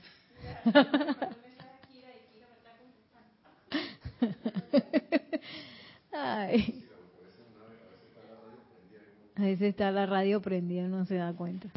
Ay. 6.12 6.84
A 9.36 9.42
veces 9.42 9.70
está 9.70 9.90
la 9.90 10.04
radio 10.04 10.42
prendida, 10.42 10.86
no 10.86 11.06
se 11.06 11.14
da 11.14 11.32
cuenta. 11.32 11.68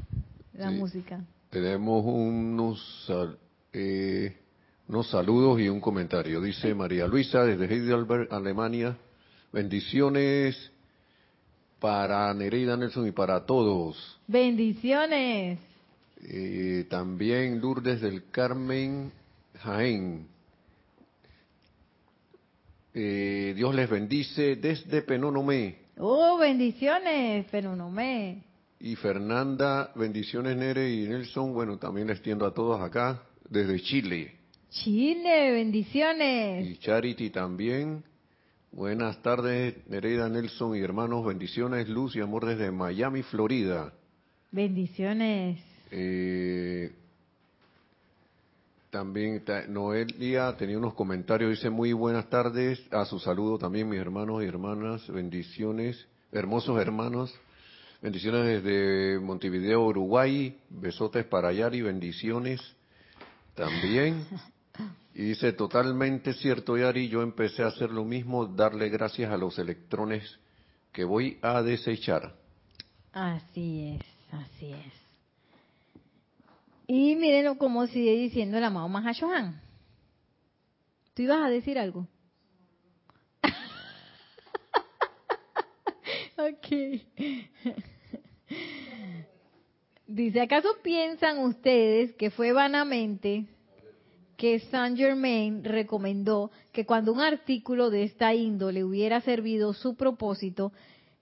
La 0.54 0.70
música. 0.70 1.22
Tenemos 1.50 2.04
unos 2.06 3.10
eh, 3.72 4.36
unos 4.88 5.10
saludos 5.10 5.62
y 5.62 5.70
un 5.70 5.80
comentario. 5.80 6.42
Dice 6.42 6.76
María 6.76 7.08
Luisa 7.08 7.46
desde 7.46 7.74
Heidelberg, 7.74 8.28
Alemania. 8.32 8.98
Bendiciones 9.52 10.72
para 11.80 12.34
Nereida 12.34 12.76
Nelson 12.76 13.08
y 13.08 13.12
para 13.12 13.46
todos. 13.46 14.20
Bendiciones. 14.28 15.60
Eh, 16.26 16.86
también 16.90 17.60
Lourdes 17.60 18.02
del 18.02 18.30
Carmen 18.32 19.12
Jaén. 19.60 20.28
Eh, 22.94 23.54
Dios 23.56 23.74
les 23.76 23.90
bendice 23.90 24.56
desde 24.56 25.02
Penonomé. 25.02 25.78
Oh, 25.98 26.38
bendiciones, 26.38 27.46
Penonomé. 27.50 28.44
Y 28.80 28.96
Fernanda, 28.96 29.92
bendiciones 29.96 30.56
Nere 30.56 30.90
y 30.90 31.08
Nelson. 31.08 31.54
Bueno, 31.54 31.78
también 31.78 32.08
les 32.08 32.22
tiendo 32.22 32.46
a 32.46 32.54
todos 32.54 32.82
acá 32.82 33.24
desde 33.50 33.80
Chile. 33.82 34.32
Chile, 34.70 35.52
bendiciones. 35.52 36.68
Y 36.68 36.78
Charity 36.78 37.30
también. 37.30 38.04
Buenas 38.72 39.22
tardes, 39.22 39.76
Nereida 39.88 40.30
Nelson 40.30 40.76
y 40.76 40.80
hermanos, 40.80 41.24
bendiciones, 41.26 41.88
luz 41.88 42.16
y 42.16 42.22
amor 42.22 42.46
desde 42.46 42.72
Miami, 42.72 43.22
Florida. 43.22 43.94
Bendiciones. 44.52 45.73
Eh, 45.96 46.92
también 48.90 49.44
Noelia 49.70 50.56
tenía 50.58 50.78
unos 50.78 50.96
comentarios, 50.96 51.52
dice 51.52 51.70
muy 51.70 51.94
buenas 51.94 52.30
tardes, 52.30 52.82
a 52.92 53.06
su 53.06 53.20
saludo 53.20 53.58
también 53.58 53.88
mis 53.88 54.00
hermanos 54.00 54.44
y 54.44 54.48
hermanas, 54.48 55.08
bendiciones, 55.08 56.08
hermosos 56.32 56.80
hermanos, 56.80 57.34
Bendiciones 58.04 58.62
desde 58.62 59.18
Montevideo, 59.18 59.86
Uruguay. 59.86 60.60
Besotes 60.70 61.24
para 61.24 61.54
Yari, 61.54 61.82
bendiciones 61.82 62.60
también. 63.56 64.26
Y 65.16 65.22
dice, 65.22 65.54
totalmente 65.54 66.34
cierto, 66.34 66.76
Yari, 66.76 67.08
yo 67.08 67.22
empecé 67.22 67.64
a 67.64 67.68
hacer 67.68 67.92
lo 67.92 68.04
mismo, 68.04 68.46
darle 68.46 68.90
gracias 68.90 69.32
a 69.32 69.38
los 69.38 69.58
electrones 69.58 70.38
que 70.92 71.06
voy 71.06 71.38
a 71.42 71.62
desechar. 71.62 72.36
Así 73.14 73.96
es, 73.96 74.34
así 74.34 74.74
es. 74.74 75.03
Y 76.88 77.16
mírenlo 77.16 77.58
como 77.58 77.88
sigue 77.88 78.14
diciendo 78.14 78.58
el 78.58 78.64
amado 78.64 78.90
Mahashohan. 78.90 79.62
¿Tú 81.14 81.22
ibas 81.22 81.44
a 81.44 81.50
decir 81.50 81.80
algo? 81.80 82.08
ok. 86.38 86.68
Dice, 90.08 90.42
¿acaso 90.42 90.68
piensan 90.84 91.40
ustedes 91.40 92.14
que 92.14 92.30
fue 92.30 92.52
vanamente 92.52 93.46
que 94.38 94.60
Saint 94.60 94.98
Germain 94.98 95.64
recomendó 95.64 96.52
que 96.72 96.86
cuando 96.86 97.14
un 97.14 97.22
artículo 97.22 97.90
de 97.90 98.04
esta 98.04 98.34
índole 98.34 98.84
hubiera 98.84 99.22
servido 99.22 99.74
su 99.74 99.96
propósito, 99.96 100.74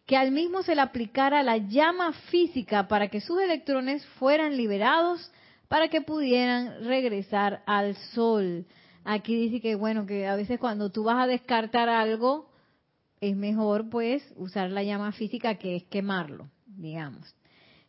que 0.06 0.18
al 0.18 0.32
mismo 0.32 0.64
se 0.64 0.76
le 0.76 0.82
aplicara 0.82 1.44
la 1.44 1.58
llama 1.58 2.14
física 2.32 2.88
para 2.88 3.10
que 3.10 3.22
sus 3.22 3.40
electrones 3.40 4.06
fueran 4.18 4.58
liberados 4.58 5.32
para 5.72 5.88
que 5.88 6.02
pudieran 6.02 6.84
regresar 6.84 7.64
al 7.66 7.96
sol? 8.14 8.66
Aquí 9.06 9.38
dice 9.38 9.62
que 9.62 9.76
bueno, 9.76 10.06
que 10.06 10.28
a 10.28 10.36
veces 10.36 10.60
cuando 10.60 10.92
tú 10.92 11.06
vas 11.06 11.24
a 11.24 11.28
descartar 11.28 11.88
algo, 11.88 12.50
es 13.22 13.38
mejor 13.38 13.90
pues 13.90 14.22
usar 14.36 14.70
la 14.70 14.84
llama 14.84 15.14
física 15.14 15.56
que 15.56 15.78
es 15.78 15.84
quemarlo, 15.86 16.50
digamos. 16.66 17.34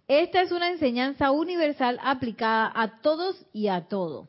Esta 0.06 0.42
es 0.42 0.52
una 0.52 0.70
enseñanza 0.70 1.32
universal 1.32 1.98
aplicada 2.04 2.70
a 2.72 3.00
todos 3.00 3.44
y 3.52 3.66
a 3.66 3.88
todo. 3.88 4.28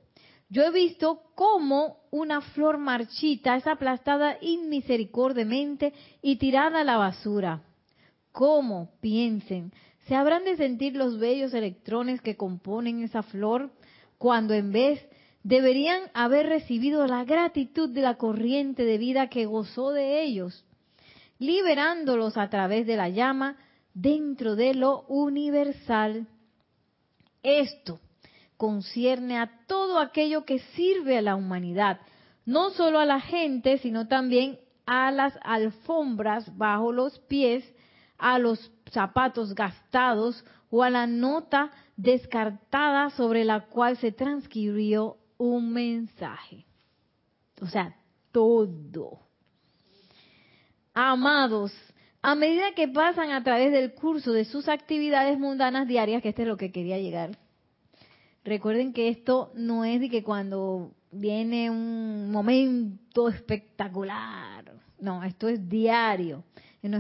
Yo 0.50 0.64
he 0.64 0.72
visto 0.72 1.22
cómo 1.36 1.98
una 2.10 2.42
flor 2.42 2.80
marchita 2.80 3.56
es 3.56 3.68
aplastada 3.68 4.40
inmisericordiamente 4.42 5.94
y 6.24 6.38
tirada 6.38 6.82
a 6.82 6.84
la 6.84 6.98
basura. 6.98 7.62
¿Cómo, 8.32 8.90
piensen, 9.00 9.72
se 10.08 10.16
habrán 10.16 10.44
de 10.44 10.58
sentir 10.58 10.96
los 10.96 11.18
bellos 11.18 11.54
electrones 11.54 12.22
que 12.22 12.36
componen 12.36 13.04
esa 13.04 13.24
flor 13.24 13.72
cuando 14.18 14.54
en 14.54 14.72
vez 14.72 15.06
deberían 15.44 16.04
haber 16.14 16.48
recibido 16.48 17.06
la 17.08 17.24
gratitud 17.24 17.90
de 17.90 18.02
la 18.02 18.16
corriente 18.16 18.84
de 18.84 18.98
vida 18.98 19.28
que 19.28 19.46
gozó 19.46 19.92
de 19.92 20.24
ellos, 20.24 20.66
liberándolos 21.40 22.38
a 22.38 22.50
través 22.50 22.88
de 22.88 22.96
la 22.96 23.10
llama 23.10 23.58
dentro 23.94 24.56
de 24.56 24.74
lo 24.74 25.02
universal. 25.08 26.28
Esto 27.42 28.00
concierne 28.58 29.38
a 29.38 29.52
todo 29.68 30.00
aquello 30.00 30.46
que 30.46 30.60
sirve 30.60 31.18
a 31.18 31.22
la 31.22 31.36
humanidad, 31.36 32.00
no 32.46 32.72
solo 32.72 33.00
a 33.00 33.06
la 33.06 33.20
gente, 33.20 33.78
sino 33.80 34.08
también 34.08 34.60
a 34.86 35.12
las 35.12 35.38
alfombras 35.44 36.58
bajo 36.58 36.92
los 36.92 37.20
pies, 37.20 37.66
a 38.17 38.39
los 38.39 38.72
zapatos 38.91 39.55
gastados 39.55 40.43
o 40.70 40.84
a 40.84 40.89
la 40.89 41.08
nota 41.08 41.72
descartada 41.98 43.10
sobre 43.12 43.46
la 43.46 43.65
cual 43.67 43.98
se 43.98 44.12
transcribió 44.12 45.17
un 45.38 45.74
mensaje. 45.74 46.65
O 47.62 47.67
sea, 47.67 47.96
todo. 48.32 49.20
Amados, 50.93 51.74
a 52.22 52.36
medida 52.36 52.74
que 52.75 52.88
pasan 52.88 53.32
a 53.32 53.43
través 53.43 53.72
del 53.72 53.93
curso 53.93 54.32
de 54.32 54.46
sus 54.46 54.67
actividades 54.67 55.38
mundanas 55.38 55.88
diarias, 55.88 56.22
que 56.22 56.29
este 56.29 56.43
es 56.43 56.48
lo 56.48 56.58
que 56.58 56.72
quería 56.72 56.98
llegar, 56.98 57.38
recuerden 58.43 58.93
que 58.93 59.10
esto 59.10 59.51
no 59.55 59.86
es 59.86 60.00
de 60.00 60.10
que 60.10 60.24
cuando 60.24 60.91
viene 61.12 61.69
un 61.69 62.32
momento 62.32 63.28
espectacular, 63.28 64.73
no, 64.99 65.23
esto 65.23 65.47
es 65.47 65.67
diario, 65.67 66.43
en 66.82 66.95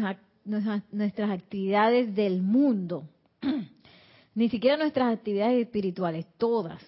nuestras 0.45 1.29
actividades 1.29 2.13
del 2.15 2.41
mundo, 2.41 3.03
ni 4.35 4.49
siquiera 4.49 4.77
nuestras 4.77 5.13
actividades 5.13 5.61
espirituales, 5.61 6.25
todas. 6.37 6.81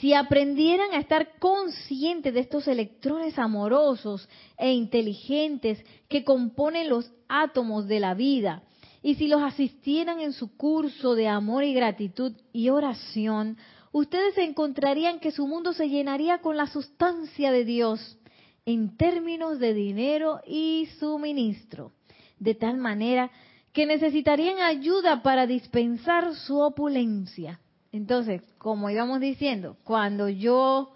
Si 0.00 0.12
aprendieran 0.12 0.92
a 0.92 0.98
estar 0.98 1.38
conscientes 1.38 2.34
de 2.34 2.40
estos 2.40 2.68
electrones 2.68 3.38
amorosos 3.38 4.28
e 4.58 4.72
inteligentes 4.72 5.82
que 6.08 6.24
componen 6.24 6.88
los 6.88 7.10
átomos 7.28 7.86
de 7.86 8.00
la 8.00 8.14
vida, 8.14 8.62
y 9.02 9.14
si 9.16 9.28
los 9.28 9.42
asistieran 9.42 10.20
en 10.20 10.32
su 10.32 10.56
curso 10.56 11.14
de 11.14 11.28
amor 11.28 11.62
y 11.64 11.74
gratitud 11.74 12.32
y 12.52 12.70
oración, 12.70 13.58
ustedes 13.92 14.36
encontrarían 14.38 15.20
que 15.20 15.30
su 15.30 15.46
mundo 15.46 15.72
se 15.74 15.88
llenaría 15.88 16.38
con 16.38 16.56
la 16.56 16.66
sustancia 16.66 17.52
de 17.52 17.64
Dios 17.64 18.18
en 18.66 18.96
términos 18.96 19.58
de 19.58 19.74
dinero 19.74 20.40
y 20.46 20.88
suministro, 20.98 21.92
de 22.38 22.54
tal 22.54 22.78
manera 22.78 23.30
que 23.72 23.86
necesitarían 23.86 24.60
ayuda 24.60 25.22
para 25.22 25.46
dispensar 25.46 26.34
su 26.34 26.60
opulencia. 26.60 27.60
Entonces, 27.92 28.42
como 28.58 28.90
íbamos 28.90 29.20
diciendo, 29.20 29.76
cuando 29.84 30.28
yo 30.28 30.92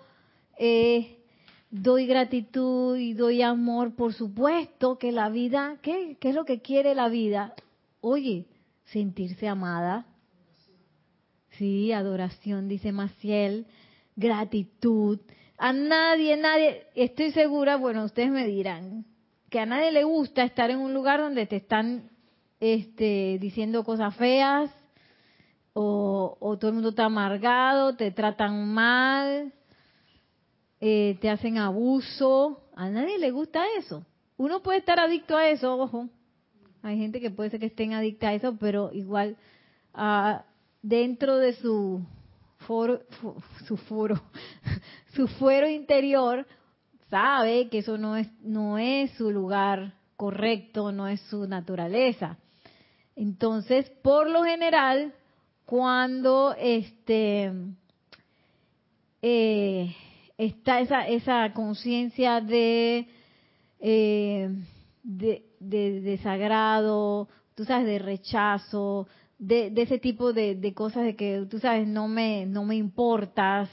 eh, 0.58 1.18
doy 1.70 2.06
gratitud 2.06 2.96
y 2.96 3.14
doy 3.14 3.42
amor, 3.42 3.94
por 3.94 4.14
supuesto 4.14 4.98
que 4.98 5.12
la 5.12 5.28
vida, 5.28 5.76
¿qué? 5.82 6.16
¿Qué 6.20 6.30
es 6.30 6.34
lo 6.34 6.44
que 6.44 6.60
quiere 6.60 6.94
la 6.94 7.08
vida? 7.08 7.54
Oye, 8.00 8.46
sentirse 8.86 9.48
amada. 9.48 10.06
Sí, 11.50 11.92
adoración, 11.92 12.68
dice 12.68 12.92
Maciel, 12.92 13.66
gratitud. 14.16 15.18
A 15.58 15.72
nadie, 15.72 16.36
nadie, 16.36 16.86
estoy 16.94 17.32
segura, 17.32 17.76
bueno, 17.76 18.04
ustedes 18.04 18.30
me 18.30 18.46
dirán, 18.46 19.04
que 19.50 19.58
a 19.58 19.66
nadie 19.66 19.90
le 19.90 20.04
gusta 20.04 20.44
estar 20.44 20.70
en 20.70 20.78
un 20.78 20.94
lugar 20.94 21.20
donde 21.20 21.46
te 21.46 21.56
están 21.56 22.10
este, 22.60 23.38
diciendo 23.40 23.84
cosas 23.84 24.14
feas, 24.16 24.70
o, 25.80 26.56
todo 26.58 26.68
el 26.68 26.74
mundo 26.74 26.88
está 26.90 27.04
amargado, 27.04 27.94
te 27.96 28.10
tratan 28.10 28.72
mal, 28.72 29.52
eh, 30.80 31.16
te 31.20 31.30
hacen 31.30 31.58
abuso. 31.58 32.64
A 32.74 32.88
nadie 32.88 33.18
le 33.18 33.30
gusta 33.30 33.62
eso. 33.78 34.04
Uno 34.36 34.60
puede 34.60 34.78
estar 34.78 34.98
adicto 34.98 35.36
a 35.36 35.48
eso, 35.48 35.76
ojo. 35.78 36.08
Hay 36.82 36.98
gente 36.98 37.20
que 37.20 37.30
puede 37.30 37.50
ser 37.50 37.60
que 37.60 37.66
estén 37.66 37.92
adicta 37.92 38.28
a 38.28 38.34
eso, 38.34 38.56
pero 38.58 38.90
igual 38.92 39.36
ah, 39.94 40.44
dentro 40.82 41.36
de 41.36 41.52
su 41.54 42.04
foro, 42.58 43.02
su 43.66 43.76
foro, 43.76 44.20
su 45.18 45.26
fuero 45.26 45.68
interior 45.68 46.46
sabe 47.10 47.68
que 47.70 47.78
eso 47.78 47.98
no 47.98 48.16
es 48.16 48.28
no 48.40 48.78
es 48.78 49.10
su 49.14 49.32
lugar 49.32 49.94
correcto, 50.14 50.92
no 50.92 51.08
es 51.08 51.20
su 51.22 51.48
naturaleza. 51.48 52.38
Entonces, 53.16 53.90
por 54.04 54.30
lo 54.30 54.44
general, 54.44 55.12
cuando 55.66 56.54
este 56.56 57.52
eh, 59.20 59.92
está 60.36 60.78
esa, 60.78 61.08
esa 61.08 61.52
conciencia 61.52 62.40
de, 62.40 63.08
eh, 63.80 64.50
de, 65.02 65.42
desagrado, 65.58 67.28
tú 67.56 67.64
sabes, 67.64 67.88
de 67.88 67.98
rechazo, 67.98 69.08
de, 69.36 69.72
ese 69.74 69.98
tipo 69.98 70.32
de, 70.32 70.54
de, 70.54 70.74
cosas 70.74 71.02
de 71.02 71.16
que 71.16 71.44
tú 71.50 71.58
sabes, 71.58 71.88
no 71.88 72.06
me, 72.06 72.46
no 72.46 72.64
me 72.64 72.76
importas, 72.76 73.68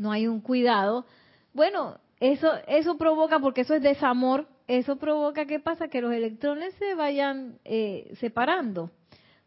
no 0.00 0.10
hay 0.10 0.26
un 0.26 0.40
cuidado. 0.40 1.06
Bueno, 1.52 1.98
eso, 2.18 2.50
eso 2.66 2.96
provoca, 2.96 3.38
porque 3.38 3.60
eso 3.60 3.74
es 3.74 3.82
desamor, 3.82 4.48
eso 4.66 4.96
provoca, 4.96 5.46
¿qué 5.46 5.60
pasa? 5.60 5.88
Que 5.88 6.00
los 6.00 6.12
electrones 6.12 6.74
se 6.74 6.94
vayan 6.94 7.58
eh, 7.64 8.12
separando 8.18 8.90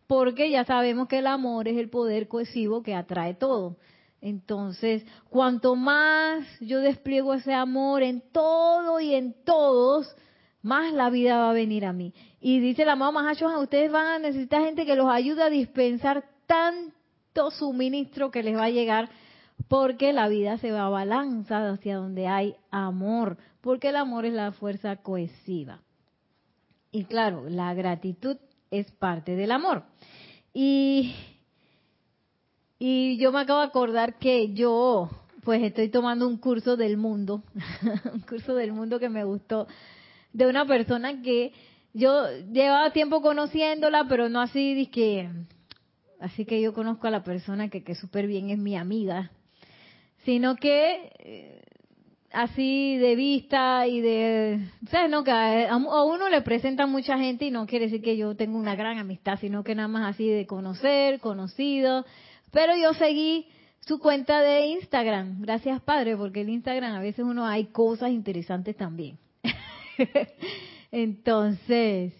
porque 0.07 0.49
ya 0.49 0.65
sabemos 0.65 1.07
que 1.07 1.19
el 1.19 1.27
amor 1.27 1.67
es 1.67 1.77
el 1.77 1.89
poder 1.89 2.27
cohesivo 2.27 2.83
que 2.83 2.93
atrae 2.93 3.33
todo. 3.33 3.77
Entonces, 4.21 5.03
cuanto 5.29 5.75
más 5.75 6.45
yo 6.61 6.79
despliego 6.79 7.33
ese 7.33 7.53
amor 7.53 8.03
en 8.03 8.21
todo 8.31 8.99
y 8.99 9.15
en 9.15 9.33
todos, 9.43 10.15
más 10.61 10.93
la 10.93 11.09
vida 11.09 11.37
va 11.37 11.49
a 11.49 11.53
venir 11.53 11.85
a 11.85 11.93
mí. 11.93 12.13
Y 12.39 12.59
dice 12.59 12.85
la 12.85 12.95
mamá 12.95 13.23
Mahashohan, 13.23 13.57
ustedes 13.57 13.91
van 13.91 14.07
a 14.07 14.19
necesitar 14.19 14.63
gente 14.63 14.85
que 14.85 14.95
los 14.95 15.09
ayude 15.09 15.43
a 15.43 15.49
dispensar 15.49 16.23
tanto 16.45 17.51
suministro 17.51 18.31
que 18.31 18.43
les 18.43 18.55
va 18.55 18.65
a 18.65 18.69
llegar, 18.69 19.09
porque 19.67 20.13
la 20.13 20.27
vida 20.27 20.57
se 20.57 20.71
va 20.71 20.85
a 20.85 20.89
balanzar 20.89 21.65
hacia 21.67 21.97
donde 21.97 22.27
hay 22.27 22.55
amor, 22.69 23.37
porque 23.61 23.89
el 23.89 23.95
amor 23.95 24.25
es 24.25 24.33
la 24.33 24.51
fuerza 24.51 24.97
cohesiva. 24.97 25.81
Y 26.91 27.05
claro, 27.05 27.49
la 27.49 27.73
gratitud 27.73 28.37
es 28.69 28.91
parte 28.91 29.35
del 29.35 29.51
amor. 29.51 29.83
Y, 30.53 31.15
y 32.77 33.17
yo 33.17 33.31
me 33.31 33.41
acabo 33.41 33.61
de 33.61 33.67
acordar 33.67 34.19
que 34.19 34.53
yo, 34.53 35.09
pues 35.43 35.63
estoy 35.63 35.89
tomando 35.89 36.27
un 36.27 36.37
curso 36.37 36.77
del 36.77 36.97
mundo, 36.97 37.43
un 38.13 38.21
curso 38.21 38.53
del 38.53 38.73
mundo 38.73 38.99
que 38.99 39.09
me 39.09 39.23
gustó, 39.23 39.67
de 40.33 40.45
una 40.45 40.65
persona 40.65 41.21
que 41.21 41.53
yo 41.93 42.27
llevaba 42.51 42.91
tiempo 42.91 43.21
conociéndola, 43.21 44.05
pero 44.07 44.29
no 44.29 44.41
así 44.41 44.87
que 44.87 45.29
así 46.19 46.45
que 46.45 46.61
yo 46.61 46.73
conozco 46.73 47.07
a 47.07 47.11
la 47.11 47.23
persona 47.23 47.69
que, 47.69 47.83
que 47.83 47.95
súper 47.95 48.27
bien 48.27 48.49
es 48.49 48.57
mi 48.57 48.75
amiga, 48.75 49.31
sino 50.25 50.55
que 50.55 51.11
eh, 51.19 51.61
así 52.31 52.97
de 52.97 53.15
vista 53.15 53.87
y 53.87 54.01
de, 54.01 54.59
¿sabes? 54.89 55.09
No, 55.09 55.23
que 55.23 55.31
a, 55.31 55.77
uno 55.77 56.29
le 56.29 56.41
presenta 56.41 56.85
mucha 56.85 57.17
gente 57.17 57.45
y 57.45 57.51
no 57.51 57.65
quiere 57.65 57.85
decir 57.85 58.01
que 58.01 58.17
yo 58.17 58.35
tengo 58.35 58.57
una 58.57 58.75
gran 58.75 58.97
amistad, 58.97 59.39
sino 59.39 59.63
que 59.63 59.75
nada 59.75 59.87
más 59.87 60.15
así 60.15 60.27
de 60.27 60.45
conocer, 60.45 61.19
conocido. 61.19 62.05
Pero 62.51 62.75
yo 62.75 62.93
seguí 62.93 63.47
su 63.81 63.99
cuenta 63.99 64.41
de 64.41 64.67
Instagram, 64.67 65.41
gracias 65.41 65.81
Padre, 65.81 66.17
porque 66.17 66.41
en 66.41 66.49
Instagram 66.49 66.93
a 66.93 67.01
veces 67.01 67.25
uno 67.25 67.45
hay 67.45 67.65
cosas 67.65 68.11
interesantes 68.11 68.75
también. 68.75 69.17
Entonces, 70.91 72.13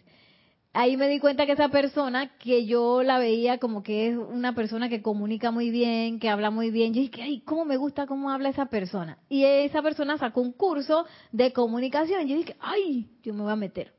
ahí 0.74 0.98
me 0.98 1.08
di 1.08 1.20
cuenta 1.20 1.46
que 1.46 1.52
esa 1.52 1.70
persona, 1.70 2.36
que 2.40 2.66
yo 2.66 3.04
la 3.04 3.20
veía 3.20 3.60
como 3.60 3.84
que 3.84 4.08
es 4.08 4.18
una 4.18 4.56
persona 4.56 4.90
que 4.90 5.04
comunica 5.04 5.52
muy 5.52 5.70
bien, 5.70 6.20
que 6.20 6.30
habla 6.30 6.50
muy 6.50 6.72
bien, 6.72 6.94
yo 6.94 7.02
dije, 7.02 7.22
ay, 7.22 7.42
cómo 7.42 7.64
me 7.64 7.78
gusta 7.78 8.08
cómo 8.08 8.32
habla 8.32 8.50
esa 8.50 8.66
persona. 8.66 9.20
Y 9.30 9.46
esa 9.46 9.82
persona 9.84 10.18
sacó 10.18 10.42
un 10.42 10.52
curso 10.52 11.06
de 11.32 11.54
comunicación. 11.54 12.28
Yo 12.28 12.36
dije, 12.36 12.56
ay, 12.60 13.08
yo 13.22 13.34
me 13.34 13.44
voy 13.44 13.52
a 13.52 13.56
meter. 13.56 13.94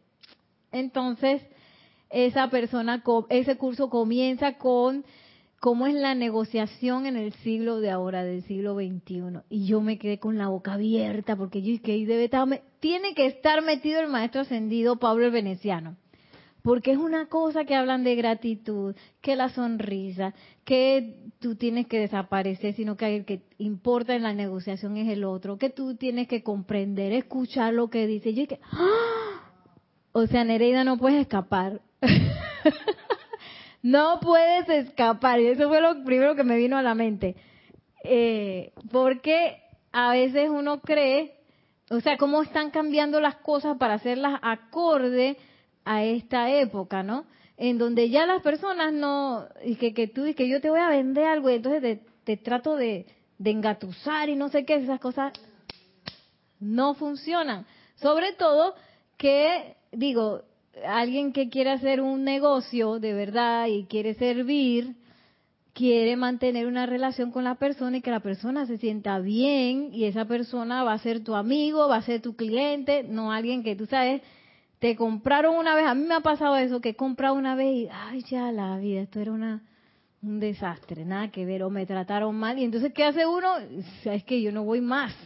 Entonces, 0.73 1.43
esa 2.11 2.51
persona, 2.51 3.03
ese 3.29 3.57
curso 3.57 3.89
comienza 3.89 4.59
con 4.59 5.05
cómo 5.61 5.87
es 5.87 5.95
la 5.95 6.15
negociación 6.15 7.07
en 7.07 7.17
el 7.17 7.33
siglo 7.35 7.79
de 7.79 7.91
ahora, 7.91 8.25
del 8.25 8.43
siglo 8.43 8.75
XXI. 8.75 9.43
Y 9.49 9.67
yo 9.67 9.81
me 9.81 9.97
quedé 9.97 10.19
con 10.19 10.37
la 10.39 10.49
boca 10.49 10.73
abierta 10.73 11.37
porque 11.37 11.63
yo 11.63 11.69
dije, 11.69 12.05
debe 12.05 12.25
estar, 12.25 12.47
tiene 12.81 13.15
que 13.15 13.27
estar 13.27 13.63
metido 13.63 14.01
el 14.01 14.09
maestro 14.09 14.41
ascendido 14.41 14.97
Pablo 14.97 15.27
el 15.27 15.31
Veneciano 15.31 15.97
porque 16.65 16.93
es 16.93 16.99
una 16.99 17.27
cosa 17.27 17.67
que 17.67 17.75
hablan 17.75 18.05
de 18.05 18.17
gratitud, 18.17 18.97
que 19.21 19.37
la 19.37 19.51
sonrisa, 19.51 20.33
que 20.65 21.29
tú 21.39 21.57
tienes 21.57 21.87
que 21.87 22.01
desaparecer, 22.01 22.73
sino 22.73 22.97
que 22.97 23.17
el 23.17 23.27
que 23.27 23.43
importa 23.59 24.15
en 24.15 24.23
la 24.23 24.33
negociación 24.33 24.97
es 24.97 25.11
el 25.11 25.25
otro, 25.25 25.59
que 25.59 25.69
tú 25.69 25.95
tienes 25.95 26.27
que 26.27 26.43
comprender, 26.43 27.13
escuchar 27.13 27.75
lo 27.75 27.91
que 27.91 28.07
dice. 28.07 28.33
Yo 28.33 28.47
que, 28.47 28.61
¡Ah! 28.73 29.53
o 30.13 30.27
sea, 30.27 30.43
Nereida 30.43 30.85
no 30.85 30.97
puedes 30.97 31.21
escapar. 31.21 31.83
no 33.83 34.19
puedes 34.23 34.67
escapar. 34.71 35.41
Y 35.41 35.49
eso 35.49 35.69
fue 35.69 35.83
lo 35.83 36.03
primero 36.03 36.35
que 36.35 36.45
me 36.45 36.57
vino 36.57 36.79
a 36.79 36.83
la 36.83 36.95
mente. 36.95 37.37
Eh, 38.05 38.73
porque 38.91 39.59
a 39.93 40.13
veces 40.13 40.49
uno 40.49 40.81
cree, 40.81 41.41
o 41.91 42.01
sea, 42.01 42.17
cómo 42.17 42.41
están 42.41 42.71
cambiando 42.71 43.21
las 43.21 43.37
cosas 43.37 43.77
para 43.77 43.95
hacerlas 43.95 44.41
acorde 44.41 45.37
a 45.85 46.05
esta 46.05 46.51
época, 46.51 47.03
¿no? 47.03 47.25
En 47.57 47.79
donde 47.79 48.11
ya 48.11 48.27
las 48.27 48.43
personas 48.43 48.93
no, 48.93 49.47
y 49.65 49.77
que, 49.77 49.95
que 49.95 50.09
tú, 50.09 50.27
y 50.27 50.35
que 50.35 50.49
yo 50.49 50.61
te 50.61 50.71
voy 50.71 50.81
a 50.81 50.89
vender 50.89 51.25
algo, 51.25 51.51
y 51.51 51.55
entonces 51.55 52.01
te, 52.25 52.37
trato 52.37 52.77
de, 52.77 53.07
de 53.39 53.51
engatusar 53.51 54.29
y 54.29 54.37
no 54.37 54.49
sé 54.49 54.65
qué, 54.65 54.75
esas 54.77 55.01
cosas 55.01 55.33
no 56.59 56.95
funcionan. 56.95 57.67
Sobre 57.97 58.33
todo 58.33 58.75
que, 59.17 59.77
digo, 59.93 60.43
alguien 60.87 61.33
que 61.33 61.49
quiere 61.49 61.71
hacer 61.71 62.01
un 62.01 62.25
negocio 62.25 62.99
de 62.99 63.15
verdad 63.15 63.67
y 63.67 63.85
quiere 63.85 64.15
servir, 64.15 64.97
quiere 65.73 66.17
mantener 66.17 66.67
una 66.67 66.87
relación 66.87 67.31
con 67.31 67.45
la 67.45 67.57
persona 67.57 67.99
y 67.99 68.01
que 68.01 68.11
la 68.11 68.21
persona 68.21 68.67
se 68.67 68.79
sienta 68.79 69.19
bien 69.19 69.91
y 69.93 70.05
esa 70.05 70.25
persona 70.25 70.85
va 70.85 70.93
a 70.93 70.99
ser 70.99 71.23
tu 71.23 71.35
amigo, 71.35 71.89
va 71.89 71.97
a 71.97 72.03
ser 72.03 72.21
tu 72.21 72.37
cliente, 72.37 73.03
no 73.03 73.33
alguien 73.33 73.63
que 73.63 73.77
tú 73.77 73.87
sabes 73.87 74.23
te 74.85 74.97
compraron 74.97 75.57
una 75.57 75.75
vez, 75.75 75.87
a 75.87 75.95
mí 75.95 76.05
me 76.05 76.15
ha 76.15 76.21
pasado 76.21 76.59
eso, 76.59 76.83
que 76.83 76.91
he 76.91 76.95
comprado 76.95 77.37
una 77.37 77.55
vez 77.55 77.75
y, 77.75 77.89
ay, 77.91 78.23
ya 78.25 78.53
la 78.53 78.77
vida, 78.77 79.01
esto 79.01 79.19
era 79.19 79.33
una 79.33 79.63
un 80.23 80.41
desastre, 80.41 81.07
nada 81.07 81.31
que 81.31 81.47
ver, 81.47 81.63
o 81.63 81.71
me 81.71 81.87
trataron 81.87 82.37
mal. 82.37 82.59
Y 82.59 82.65
entonces, 82.65 82.93
¿qué 82.93 83.03
hace 83.05 83.25
uno? 83.25 83.49
Es 84.05 84.25
que 84.25 84.43
yo 84.43 84.53
no 84.53 84.63
voy 84.63 84.83
más, 84.83 85.17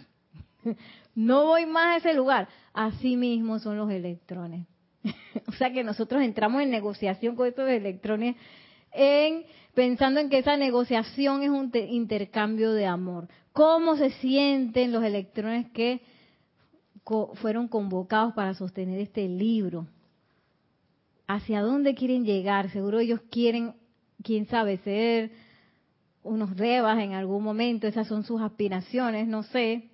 no 1.16 1.46
voy 1.46 1.66
más 1.66 1.86
a 1.86 1.96
ese 1.96 2.14
lugar. 2.14 2.46
Así 2.72 3.16
mismo 3.16 3.58
son 3.58 3.78
los 3.78 3.90
electrones. 3.90 4.64
o 5.48 5.52
sea 5.54 5.72
que 5.72 5.82
nosotros 5.82 6.22
entramos 6.22 6.62
en 6.62 6.70
negociación 6.70 7.34
con 7.34 7.48
estos 7.48 7.68
electrones 7.68 8.36
en 8.92 9.42
pensando 9.74 10.20
en 10.20 10.30
que 10.30 10.38
esa 10.38 10.56
negociación 10.56 11.42
es 11.42 11.50
un 11.50 11.72
intercambio 11.74 12.74
de 12.74 12.86
amor. 12.86 13.26
¿Cómo 13.52 13.96
se 13.96 14.10
sienten 14.10 14.92
los 14.92 15.02
electrones 15.02 15.68
que 15.72 16.00
fueron 17.34 17.68
convocados 17.68 18.34
para 18.34 18.54
sostener 18.54 19.00
este 19.00 19.28
libro. 19.28 19.86
¿Hacia 21.26 21.62
dónde 21.62 21.94
quieren 21.94 22.24
llegar? 22.24 22.70
Seguro 22.70 22.98
ellos 22.98 23.20
quieren, 23.30 23.74
quién 24.22 24.46
sabe, 24.46 24.78
ser 24.78 25.30
unos 26.22 26.56
rebas 26.56 26.98
en 26.98 27.12
algún 27.12 27.42
momento, 27.42 27.86
esas 27.86 28.06
son 28.06 28.24
sus 28.24 28.40
aspiraciones, 28.40 29.28
no 29.28 29.42
sé. 29.42 29.90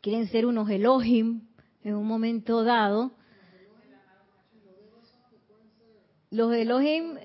Quieren 0.00 0.28
ser 0.28 0.46
unos 0.46 0.70
Elohim 0.70 1.42
en 1.82 1.94
un 1.94 2.06
momento 2.06 2.64
dado. 2.64 3.12
Los 6.30 6.54
Elohim 6.54 7.16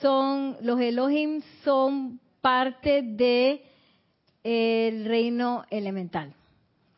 son, 0.00 0.56
los 0.62 0.80
Elohim 0.80 1.42
son 1.62 2.18
parte 2.40 3.02
de 3.02 3.62
el 4.42 5.04
reino 5.04 5.64
elemental 5.70 6.34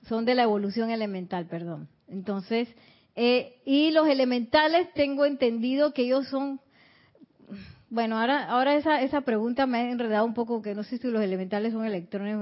son 0.08 0.24
de 0.24 0.34
la 0.34 0.44
evolución 0.44 0.90
elemental, 0.90 1.46
perdón. 1.46 1.88
Entonces, 2.08 2.68
eh, 3.14 3.60
y 3.64 3.90
los 3.92 4.08
elementales 4.08 4.92
tengo 4.94 5.24
entendido 5.24 5.92
que 5.92 6.02
ellos 6.02 6.28
son, 6.28 6.60
bueno, 7.90 8.18
ahora, 8.18 8.44
ahora 8.44 8.76
esa, 8.76 9.02
esa 9.02 9.22
pregunta 9.22 9.66
me 9.66 9.78
ha 9.78 9.90
enredado 9.90 10.24
un 10.24 10.34
poco, 10.34 10.62
que 10.62 10.74
no 10.74 10.82
sé 10.84 10.98
si 10.98 11.08
los 11.08 11.22
elementales 11.22 11.72
son 11.72 11.84
electrones, 11.84 12.36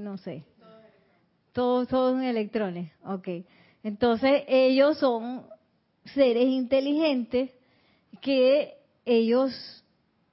no 0.00 0.16
sé. 0.18 0.44
Todos 1.52 1.88
son 1.88 2.22
electrones, 2.22 2.90
ok. 3.04 3.28
Entonces, 3.84 4.42
ellos 4.48 4.98
son 4.98 5.46
seres 6.06 6.46
inteligentes 6.46 7.50
que 8.20 8.74
ellos 9.04 9.84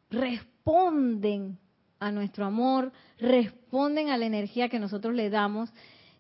responden 0.10 1.60
a 2.00 2.12
nuestro 2.12 2.46
amor, 2.46 2.92
responden 3.20 4.10
a 4.10 4.18
la 4.18 4.26
energía 4.26 4.70
que 4.70 4.80
nosotros 4.80 5.14
le 5.14 5.30
damos 5.30 5.70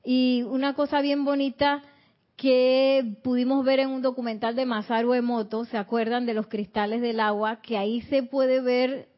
y 0.04 0.44
una 0.44 0.74
cosa 0.74 1.02
bien 1.02 1.26
bonita 1.26 1.84
que 2.36 3.18
pudimos 3.24 3.64
ver 3.64 3.80
en 3.80 3.90
un 3.90 4.02
documental 4.02 4.56
de 4.56 4.66
Masaru 4.66 5.14
Emoto, 5.14 5.66
¿se 5.66 5.78
acuerdan 5.78 6.26
de 6.26 6.34
los 6.34 6.48
cristales 6.48 7.02
del 7.02 7.20
agua? 7.20 7.62
Que 7.62 7.78
ahí 7.78 8.02
se 8.02 8.24
puede 8.24 8.62
ver 8.62 9.10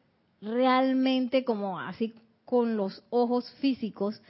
realmente 0.42 1.44
como 1.44 1.78
así 1.80 2.14
con 2.44 2.76
los 2.76 3.02
ojos 3.08 3.50
físicos, 3.60 4.20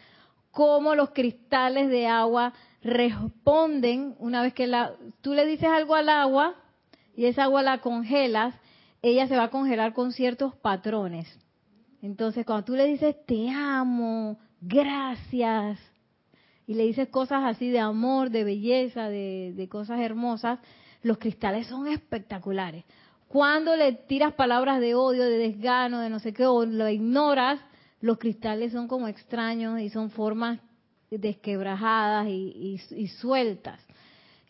cómo 0.53 0.95
los 0.95 1.11
cristales 1.11 1.89
de 1.89 2.07
agua 2.07 2.53
responden 2.83 4.15
una 4.19 4.43
vez 4.43 4.55
que 4.55 4.69
la, 4.69 4.93
tú 5.21 5.35
le 5.35 5.47
dices 5.47 5.69
algo 5.69 5.97
al 5.97 6.09
agua 6.09 6.55
y 7.17 7.27
esa 7.27 7.45
agua 7.45 7.63
la 7.63 7.79
congelas, 7.79 8.55
ella 9.03 9.27
se 9.27 9.37
va 9.37 9.45
a 9.45 9.51
congelar 9.51 9.93
con 9.93 10.13
ciertos 10.13 10.55
patrones. 10.57 11.27
Entonces, 12.01 12.47
cuando 12.47 12.65
tú 12.65 12.75
le 12.75 12.87
dices 12.87 13.17
te 13.27 13.51
amo, 13.51 14.39
gracias, 14.61 15.79
y 16.67 16.75
le 16.75 16.85
dices 16.85 17.09
cosas 17.09 17.45
así 17.45 17.69
de 17.69 17.81
amor, 17.81 18.31
de 18.31 18.45
belleza, 18.45 19.09
de, 19.09 19.69
cosas 19.71 20.01
hermosas, 20.01 20.59
los 21.03 21.19
cristales 21.19 21.67
son 21.67 21.87
espectaculares. 21.87 22.85
Cuando 23.29 23.77
le 23.77 23.93
tiras 23.93 24.33
palabras 24.35 24.81
de 24.81 24.95
odio, 24.95 25.25
de 25.25 25.39
desgano, 25.39 26.01
de 26.01 26.09
no 26.09 26.21
sé 26.21 26.33
qué, 26.33 26.47
o 26.47 26.65
lo 26.65 26.89
ignoras, 26.89 27.61
los 28.01 28.19
cristales 28.19 28.73
son 28.73 28.89
como 28.89 29.09
extraños 29.09 29.81
y 29.81 29.91
son 29.91 30.11
formas 30.11 30.61
desquebrajadas 31.11 32.29
y, 32.29 32.81
y, 32.91 33.09
sueltas. 33.09 33.81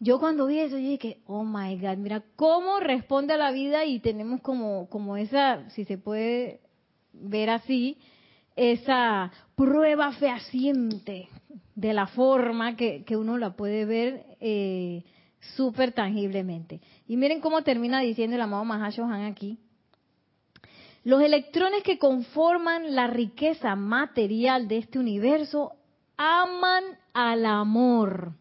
Yo 0.00 0.18
cuando 0.18 0.46
vi 0.46 0.58
eso, 0.58 0.78
yo 0.78 0.88
dije, 0.88 1.18
oh 1.26 1.44
my 1.44 1.76
God, 1.78 1.96
mira 1.96 2.22
cómo 2.36 2.80
responde 2.80 3.34
a 3.34 3.38
la 3.38 3.52
vida 3.52 3.84
y 3.84 4.00
tenemos 4.00 4.40
como, 4.40 4.88
como 4.88 5.16
esa, 5.16 5.68
si 5.70 5.84
se 5.84 5.98
puede 5.98 6.60
ver 7.12 7.50
así, 7.50 7.98
esa 8.56 9.32
prueba 9.54 10.12
fehaciente 10.12 11.28
de 11.74 11.92
la 11.92 12.06
forma 12.06 12.76
que, 12.76 13.04
uno 13.10 13.38
la 13.38 13.56
puede 13.56 13.84
ver 13.84 14.24
eh, 14.40 15.02
súper 15.56 15.92
tangiblemente. 15.92 16.80
Y 17.08 17.16
miren 17.16 17.40
cómo 17.40 17.62
termina 17.62 18.00
diciendo 18.00 18.36
el 18.36 18.42
amado 18.42 18.64
Mahashohan 18.64 19.24
aquí. 19.24 19.58
Los 21.02 21.20
electrones 21.20 21.82
que 21.82 21.98
conforman 21.98 22.94
la 22.94 23.08
riqueza 23.08 23.76
material 23.76 24.68
de 24.68 24.78
este 24.78 24.98
universo 24.98 25.72
aman 26.16 26.84
al 27.12 27.44
amor 27.44 28.32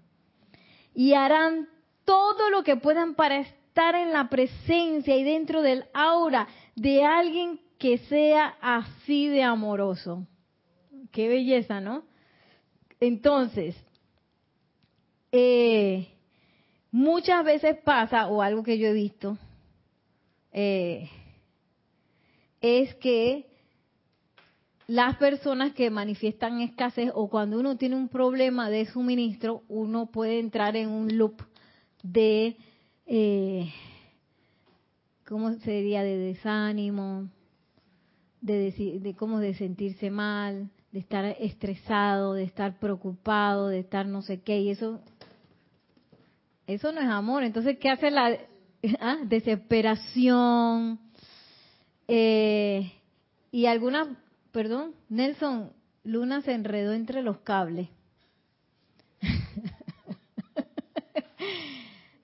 y 0.95 1.13
harán 1.13 1.67
todo 2.06 2.49
lo 2.49 2.63
que 2.63 2.78
puedan 2.78 3.15
para 3.15 3.39
estar 3.39 3.95
en 3.95 4.13
la 4.13 4.30
presencia 4.30 5.15
y 5.17 5.23
dentro 5.23 5.62
del 5.62 5.86
aura 5.93 6.47
de 6.76 7.04
alguien 7.04 7.60
que 7.83 7.97
sea 7.97 8.55
así 8.61 9.27
de 9.27 9.43
amoroso. 9.43 10.25
Qué 11.11 11.27
belleza, 11.27 11.81
¿no? 11.81 12.05
Entonces, 13.01 13.75
eh, 15.33 16.07
muchas 16.91 17.43
veces 17.43 17.75
pasa, 17.83 18.27
o 18.29 18.41
algo 18.41 18.63
que 18.63 18.77
yo 18.77 18.87
he 18.87 18.93
visto, 18.93 19.37
eh, 20.53 21.09
es 22.61 22.95
que 22.95 23.47
las 24.87 25.17
personas 25.17 25.73
que 25.73 25.89
manifiestan 25.89 26.61
escasez 26.61 27.11
o 27.13 27.29
cuando 27.29 27.59
uno 27.59 27.75
tiene 27.75 27.97
un 27.97 28.07
problema 28.07 28.69
de 28.69 28.85
suministro, 28.85 29.63
uno 29.67 30.05
puede 30.05 30.39
entrar 30.39 30.77
en 30.77 30.87
un 30.87 31.17
loop 31.17 31.41
de, 32.01 32.55
eh, 33.07 33.73
¿cómo 35.27 35.51
sería? 35.55 36.01
De 36.01 36.17
desánimo, 36.17 37.27
de, 38.43 38.99
de 39.01 39.15
cómo 39.15 39.39
de 39.39 39.53
sentirse 39.53 40.12
mal, 40.12 40.69
de 40.91 40.99
estar 40.99 41.25
estresado, 41.39 42.34
de 42.34 42.43
estar 42.43 42.77
preocupado, 42.77 43.69
de 43.69 43.79
estar 43.79 44.06
no 44.06 44.21
sé 44.21 44.41
qué, 44.41 44.60
y 44.60 44.69
eso, 44.69 44.99
eso 46.67 46.91
no 46.91 46.99
es 47.01 47.08
amor. 47.08 47.43
Entonces, 47.43 47.77
¿qué 47.79 47.89
hace 47.89 48.12
la 48.12 48.38
ah, 48.99 49.17
desesperación? 49.25 50.99
Eh, 52.08 52.91
y 53.51 53.65
algunas, 53.65 54.10
perdón, 54.51 54.93
Nelson, 55.10 55.71
Luna 56.03 56.41
se 56.41 56.53
enredó 56.53 56.91
entre 56.91 57.23
los 57.23 57.38
cables. 57.39 57.88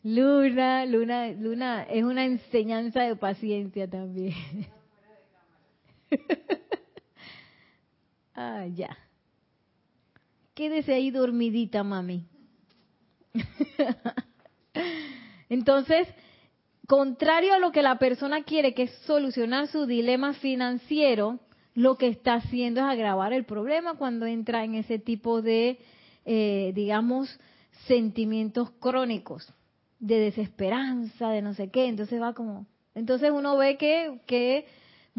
Luna, 0.03 0.86
Luna, 0.86 1.29
Luna 1.29 1.84
es 1.84 2.03
una 2.03 2.25
enseñanza 2.25 3.03
de 3.03 3.15
paciencia 3.15 3.89
también. 3.89 4.34
ah, 8.35 8.65
ya. 8.67 8.97
Quédese 10.53 10.93
ahí 10.93 11.11
dormidita, 11.11 11.83
mami. 11.83 12.25
Entonces, 15.49 16.07
contrario 16.87 17.53
a 17.53 17.59
lo 17.59 17.71
que 17.71 17.81
la 17.81 17.97
persona 17.97 18.43
quiere, 18.43 18.73
que 18.73 18.83
es 18.83 18.91
solucionar 19.05 19.67
su 19.67 19.85
dilema 19.85 20.33
financiero, 20.33 21.39
lo 21.73 21.97
que 21.97 22.07
está 22.07 22.35
haciendo 22.35 22.81
es 22.81 22.87
agravar 22.87 23.31
el 23.31 23.45
problema 23.45 23.93
cuando 23.93 24.25
entra 24.25 24.63
en 24.63 24.75
ese 24.75 24.99
tipo 24.99 25.41
de, 25.41 25.79
eh, 26.25 26.71
digamos, 26.75 27.39
sentimientos 27.87 28.71
crónicos 28.79 29.53
de 29.99 30.19
desesperanza, 30.19 31.29
de 31.29 31.41
no 31.41 31.53
sé 31.53 31.69
qué. 31.69 31.87
Entonces 31.87 32.21
va 32.21 32.33
como, 32.33 32.65
entonces 32.95 33.31
uno 33.31 33.55
ve 33.55 33.77
que, 33.77 34.19
que 34.25 34.65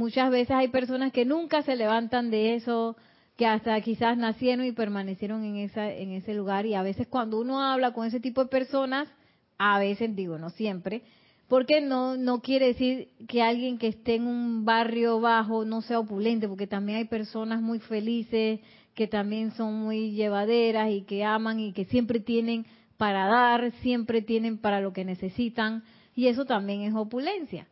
muchas 0.01 0.31
veces 0.31 0.53
hay 0.53 0.69
personas 0.69 1.13
que 1.13 1.27
nunca 1.27 1.61
se 1.63 1.77
levantan 1.77 2.31
de 2.31 2.55
eso, 2.55 2.97
que 3.37 3.45
hasta 3.47 3.79
quizás 3.83 4.17
nacieron 4.17 4.65
y 4.65 4.73
permanecieron 4.73 5.45
en 5.45 5.57
esa, 5.57 5.93
en 5.93 6.13
ese 6.13 6.33
lugar. 6.33 6.65
Y 6.65 6.75
a 6.75 6.83
veces 6.83 7.07
cuando 7.07 7.39
uno 7.39 7.63
habla 7.63 7.93
con 7.93 8.07
ese 8.07 8.19
tipo 8.19 8.43
de 8.43 8.49
personas, 8.49 9.09
a 9.59 9.79
veces 9.79 10.17
digo, 10.17 10.39
no 10.39 10.49
siempre, 10.49 11.03
porque 11.49 11.83
no, 11.83 12.17
no 12.17 12.41
quiere 12.41 12.69
decir 12.69 13.09
que 13.29 13.43
alguien 13.43 13.77
que 13.77 13.89
esté 13.89 14.15
en 14.15 14.27
un 14.27 14.65
barrio 14.65 15.21
bajo 15.21 15.67
no 15.67 15.83
sea 15.83 15.99
opulente, 15.99 16.49
porque 16.49 16.67
también 16.67 16.97
hay 16.97 17.05
personas 17.05 17.61
muy 17.61 17.79
felices, 17.79 18.61
que 18.95 19.07
también 19.07 19.51
son 19.53 19.75
muy 19.75 20.13
llevaderas 20.13 20.91
y 20.91 21.03
que 21.03 21.25
aman 21.25 21.61
y 21.61 21.73
que 21.73 21.85
siempre 21.85 22.21
tienen 22.21 22.65
para 22.97 23.27
dar, 23.27 23.71
siempre 23.83 24.23
tienen 24.23 24.57
para 24.57 24.81
lo 24.81 24.95
que 24.95 25.05
necesitan, 25.05 25.85
y 26.15 26.29
eso 26.29 26.47
también 26.47 26.83
es 26.83 26.95
opulencia. 26.95 27.67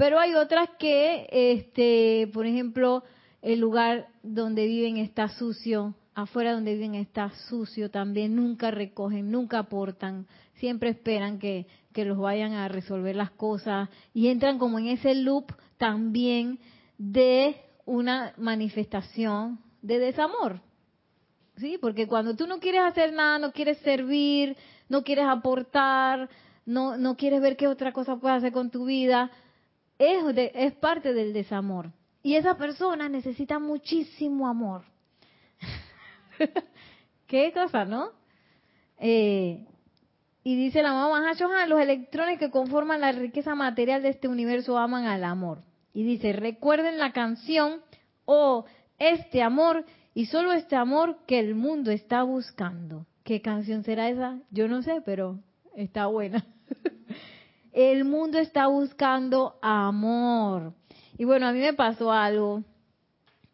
Pero 0.00 0.18
hay 0.18 0.34
otras 0.34 0.70
que, 0.78 1.28
este, 1.30 2.30
por 2.32 2.46
ejemplo, 2.46 3.04
el 3.42 3.60
lugar 3.60 4.08
donde 4.22 4.64
viven 4.64 4.96
está 4.96 5.28
sucio, 5.28 5.94
afuera 6.14 6.54
donde 6.54 6.72
viven 6.72 6.94
está 6.94 7.30
sucio 7.50 7.90
también, 7.90 8.34
nunca 8.34 8.70
recogen, 8.70 9.30
nunca 9.30 9.58
aportan, 9.58 10.26
siempre 10.54 10.88
esperan 10.88 11.38
que, 11.38 11.66
que 11.92 12.06
los 12.06 12.16
vayan 12.16 12.54
a 12.54 12.68
resolver 12.68 13.14
las 13.14 13.30
cosas 13.32 13.90
y 14.14 14.28
entran 14.28 14.58
como 14.58 14.78
en 14.78 14.86
ese 14.86 15.14
loop 15.14 15.52
también 15.76 16.60
de 16.96 17.56
una 17.84 18.32
manifestación 18.38 19.58
de 19.82 19.98
desamor. 19.98 20.62
¿Sí? 21.58 21.76
Porque 21.78 22.06
cuando 22.06 22.34
tú 22.36 22.46
no 22.46 22.58
quieres 22.58 22.84
hacer 22.84 23.12
nada, 23.12 23.38
no 23.38 23.52
quieres 23.52 23.76
servir, 23.80 24.56
no 24.88 25.04
quieres 25.04 25.26
aportar, 25.26 26.30
no, 26.64 26.96
no 26.96 27.16
quieres 27.16 27.42
ver 27.42 27.58
qué 27.58 27.68
otra 27.68 27.92
cosa 27.92 28.16
puedes 28.16 28.38
hacer 28.38 28.52
con 28.52 28.70
tu 28.70 28.86
vida, 28.86 29.30
es, 30.00 30.50
es 30.54 30.72
parte 30.74 31.12
del 31.12 31.32
desamor. 31.32 31.92
Y 32.22 32.34
esa 32.36 32.56
persona 32.56 33.08
necesita 33.08 33.58
muchísimo 33.58 34.48
amor. 34.48 34.82
¿Qué 37.26 37.52
cosa, 37.52 37.84
no? 37.84 38.10
Eh, 38.98 39.66
y 40.42 40.56
dice 40.56 40.82
la 40.82 40.92
mamá 40.92 41.32
los 41.66 41.80
electrones 41.80 42.38
que 42.38 42.50
conforman 42.50 43.02
la 43.02 43.12
riqueza 43.12 43.54
material 43.54 44.02
de 44.02 44.08
este 44.08 44.26
universo 44.26 44.78
aman 44.78 45.04
al 45.04 45.24
amor. 45.24 45.62
Y 45.92 46.02
dice, 46.02 46.32
recuerden 46.32 46.98
la 46.98 47.12
canción, 47.12 47.80
oh, 48.24 48.64
este 48.98 49.42
amor 49.42 49.84
y 50.14 50.26
solo 50.26 50.52
este 50.52 50.76
amor 50.76 51.18
que 51.26 51.38
el 51.38 51.54
mundo 51.54 51.90
está 51.90 52.22
buscando. 52.22 53.06
¿Qué 53.22 53.42
canción 53.42 53.84
será 53.84 54.08
esa? 54.08 54.38
Yo 54.50 54.66
no 54.66 54.82
sé, 54.82 55.02
pero 55.04 55.38
está 55.74 56.06
buena. 56.06 56.44
el 57.72 58.04
mundo 58.04 58.38
está 58.38 58.66
buscando 58.66 59.58
amor. 59.62 60.74
Y 61.16 61.24
bueno, 61.24 61.46
a 61.46 61.52
mí 61.52 61.60
me 61.60 61.74
pasó 61.74 62.12
algo 62.12 62.64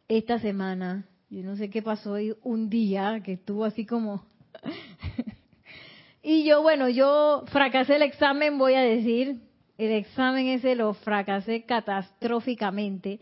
esta 0.09 0.39
semana. 0.39 1.07
Yo 1.29 1.43
no 1.43 1.57
sé 1.57 1.71
qué 1.71 1.83
pasó 1.83 2.13
hoy, 2.13 2.37
un 2.43 2.71
día 2.71 3.21
que 3.25 3.33
estuvo 3.33 3.65
así 3.65 3.85
como... 3.85 4.25
y 6.23 6.45
yo, 6.45 6.63
bueno, 6.63 6.89
yo 6.89 7.45
fracasé 7.49 7.97
el 7.97 8.03
examen, 8.03 8.59
voy 8.59 8.75
a 8.75 8.81
decir. 8.81 9.41
El 9.79 9.93
examen 9.93 10.47
ese 10.47 10.75
lo 10.75 10.95
fracasé 10.95 11.65
catastróficamente. 11.65 13.21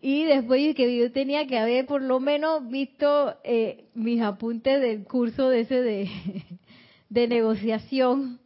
Y 0.00 0.24
después 0.24 0.74
que 0.74 0.96
yo 0.96 1.12
tenía 1.12 1.46
que 1.46 1.58
haber 1.58 1.86
por 1.86 2.02
lo 2.02 2.20
menos 2.20 2.66
visto 2.68 3.36
eh, 3.44 3.88
mis 3.94 4.22
apuntes 4.22 4.80
del 4.80 5.04
curso 5.04 5.48
de 5.48 5.60
ese 5.60 5.82
de, 5.82 6.10
de 7.08 7.28
negociación, 7.28 8.40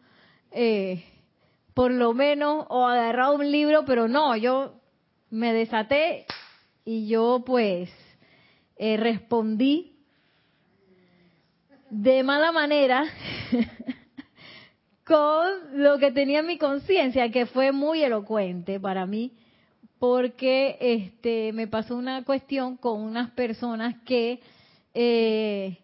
eh, 0.51 1.05
por 1.75 1.91
lo 1.91 2.13
menos, 2.13 2.67
o 2.69 2.87
agarrado 2.87 3.35
un 3.35 3.51
libro, 3.51 3.85
pero 3.85 4.09
no, 4.09 4.37
yo 4.37 4.75
me 5.31 5.53
desaté 5.53 6.27
y 6.85 7.09
yo 7.09 7.43
pues 7.47 7.91
eh, 8.77 8.97
respondí 8.97 9.97
de 11.89 12.23
mala 12.23 12.53
manera 12.53 13.05
con 15.05 15.83
lo 15.83 15.99
que 15.99 16.11
tenía 16.13 16.41
en 16.41 16.47
mi 16.47 16.59
conciencia, 16.59 17.31
que 17.31 17.47
fue 17.47 17.73
muy 17.73 18.03
elocuente 18.03 18.81
para 18.81 19.07
mí, 19.07 19.33
porque 19.99 20.77
este 20.81 21.53
me 21.53 21.67
pasó 21.67 21.97
una 21.97 22.25
cuestión 22.25 22.77
con 22.77 23.01
unas 23.01 23.31
personas 23.31 23.95
que 24.05 24.41
eh, 24.95 25.79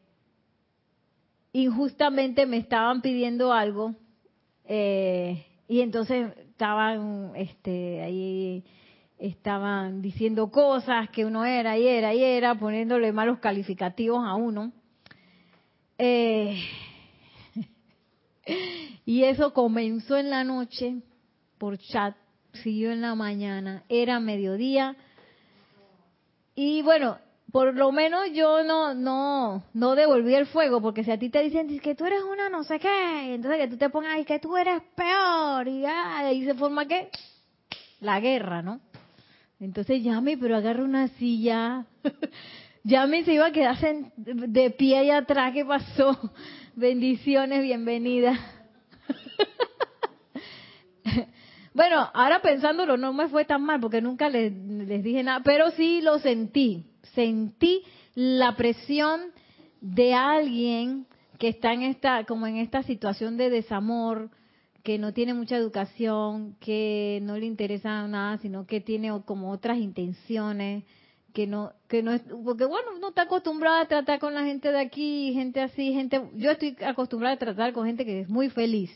injustamente 1.53 2.46
me 2.46 2.59
estaban 2.59 3.01
pidiendo 3.01 3.53
algo 3.53 3.94
eh, 4.64 5.46
y 5.68 5.83
entonces 5.83 6.37
estaban 6.38 7.33
este 7.37 8.02
ahí 8.02 8.64
estaban 9.18 10.00
diciendo 10.00 10.50
cosas 10.50 11.11
que 11.11 11.24
uno 11.24 11.44
era 11.44 11.76
y 11.76 11.87
era 11.87 12.14
y 12.14 12.22
era, 12.22 12.54
poniéndole 12.54 13.12
malos 13.12 13.38
calificativos 13.38 14.24
a 14.24 14.35
uno. 14.35 14.72
Eh, 15.98 16.62
y 19.04 19.24
eso 19.24 19.52
comenzó 19.52 20.16
en 20.16 20.31
la 20.31 20.44
noche 20.44 21.02
por 21.59 21.78
chat, 21.78 22.16
siguió 22.52 22.92
en 22.92 23.00
la 23.00 23.14
mañana, 23.14 23.83
era 23.88 24.20
mediodía. 24.20 24.96
Y 26.54 26.83
bueno, 26.83 27.18
por 27.52 27.74
lo 27.74 27.92
menos 27.92 28.30
yo 28.32 28.62
no 28.62 28.94
no 28.94 29.64
no 29.72 29.94
devolví 29.94 30.34
el 30.34 30.46
fuego, 30.46 30.80
porque 30.80 31.04
si 31.04 31.11
a 31.11 31.18
ti 31.18 31.30
te 31.30 31.42
dicen 31.42 31.78
que 31.80 31.94
tú 31.94 32.04
eres 32.04 32.22
una 32.22 32.48
no 32.48 32.64
sé 32.64 32.78
qué, 32.78 33.34
entonces 33.34 33.61
que 33.61 33.68
tú 33.68 33.76
te 33.76 33.90
pongas 33.90 34.18
y 34.18 34.24
que 34.24 34.38
tú 34.38 34.56
eres 34.56 34.82
peor, 34.94 35.68
y 35.68 35.84
ahí 35.84 36.44
se 36.44 36.54
forma 36.54 36.87
que 36.87 37.11
la 38.00 38.20
guerra, 38.20 38.62
¿no? 38.62 38.80
Entonces 39.61 40.02
llame, 40.02 40.38
pero 40.38 40.56
agarra 40.56 40.84
una 40.84 41.08
silla. 41.08 41.87
llame, 42.84 43.24
se 43.24 43.34
iba 43.34 43.46
a 43.46 43.52
quedarse 43.52 44.12
de 44.16 44.70
pie 44.70 44.98
ahí 44.98 45.11
atrás. 45.11 45.52
¿Qué 45.52 45.64
pasó? 45.64 46.32
Bendiciones, 46.76 47.62
bienvenida. 47.62 48.38
bueno, 51.74 52.08
ahora 52.14 52.40
pensándolo, 52.40 52.96
no 52.96 53.12
me 53.12 53.28
fue 53.28 53.44
tan 53.44 53.64
mal 53.64 53.80
porque 53.80 54.00
nunca 54.00 54.28
les 54.28 55.02
dije 55.02 55.24
nada, 55.24 55.40
pero 55.42 55.72
sí 55.72 56.00
lo 56.02 56.20
sentí. 56.20 56.84
Sentí 57.14 57.83
la 58.14 58.57
presión 58.57 59.21
de 59.81 60.14
alguien 60.14 61.07
que 61.38 61.49
está 61.49 61.73
en 61.73 61.83
esta, 61.83 62.25
como 62.25 62.47
en 62.47 62.57
esta 62.57 62.83
situación 62.83 63.37
de 63.37 63.51
desamor, 63.51 64.31
que 64.83 64.99
no 64.99 65.12
tiene 65.12 65.35
mucha 65.35 65.57
educación, 65.57 66.57
que 66.61 67.21
no 67.23 67.37
le 67.37 67.47
interesa 67.47 68.07
nada, 68.09 68.38
sino 68.38 68.66
que 68.66 68.81
tiene 68.81 69.11
como 69.25 69.51
otras 69.51 69.79
intenciones, 69.79 70.85
que 71.33 71.47
no, 71.47 71.73
que 71.88 72.03
no 72.03 72.12
es, 72.12 72.23
porque 72.44 72.64
bueno, 72.64 72.88
uno 72.97 73.11
está 73.11 73.23
acostumbrado 73.23 73.79
a 73.79 73.87
tratar 73.87 74.18
con 74.18 74.35
la 74.35 74.44
gente 74.44 74.73
de 74.73 74.81
aquí, 74.81 75.33
gente 75.35 75.61
así, 75.61 75.92
gente, 75.92 76.31
yo 76.35 76.51
estoy 76.51 76.77
acostumbrada 76.85 77.35
a 77.35 77.38
tratar 77.38 77.73
con 77.73 77.87
gente 77.87 78.05
que 78.05 78.21
es 78.21 78.29
muy 78.29 78.51
feliz, 78.51 78.90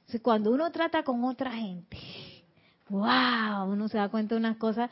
Entonces, 0.00 0.20
cuando 0.22 0.50
uno 0.50 0.72
trata 0.72 1.02
con 1.02 1.22
otra 1.24 1.52
gente, 1.52 1.98
wow, 2.88 3.70
uno 3.70 3.88
se 3.88 3.98
da 3.98 4.08
cuenta 4.08 4.34
de 4.34 4.40
unas 4.40 4.56
cosas 4.56 4.90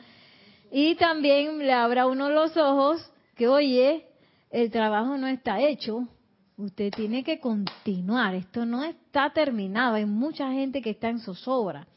y 0.71 0.95
también 0.95 1.59
le 1.59 1.73
abra 1.73 2.07
uno 2.07 2.29
los 2.29 2.55
ojos 2.55 3.11
que, 3.35 3.49
oye, 3.49 4.05
el 4.49 4.71
trabajo 4.71 5.17
no 5.17 5.27
está 5.27 5.59
hecho, 5.59 6.07
usted 6.55 6.91
tiene 6.91 7.23
que 7.23 7.39
continuar, 7.39 8.35
esto 8.35 8.65
no 8.65 8.83
está 8.83 9.31
terminado, 9.31 9.95
hay 9.95 10.05
mucha 10.05 10.49
gente 10.51 10.81
que 10.81 10.91
está 10.91 11.09
en 11.09 11.19
zozobra. 11.19 11.87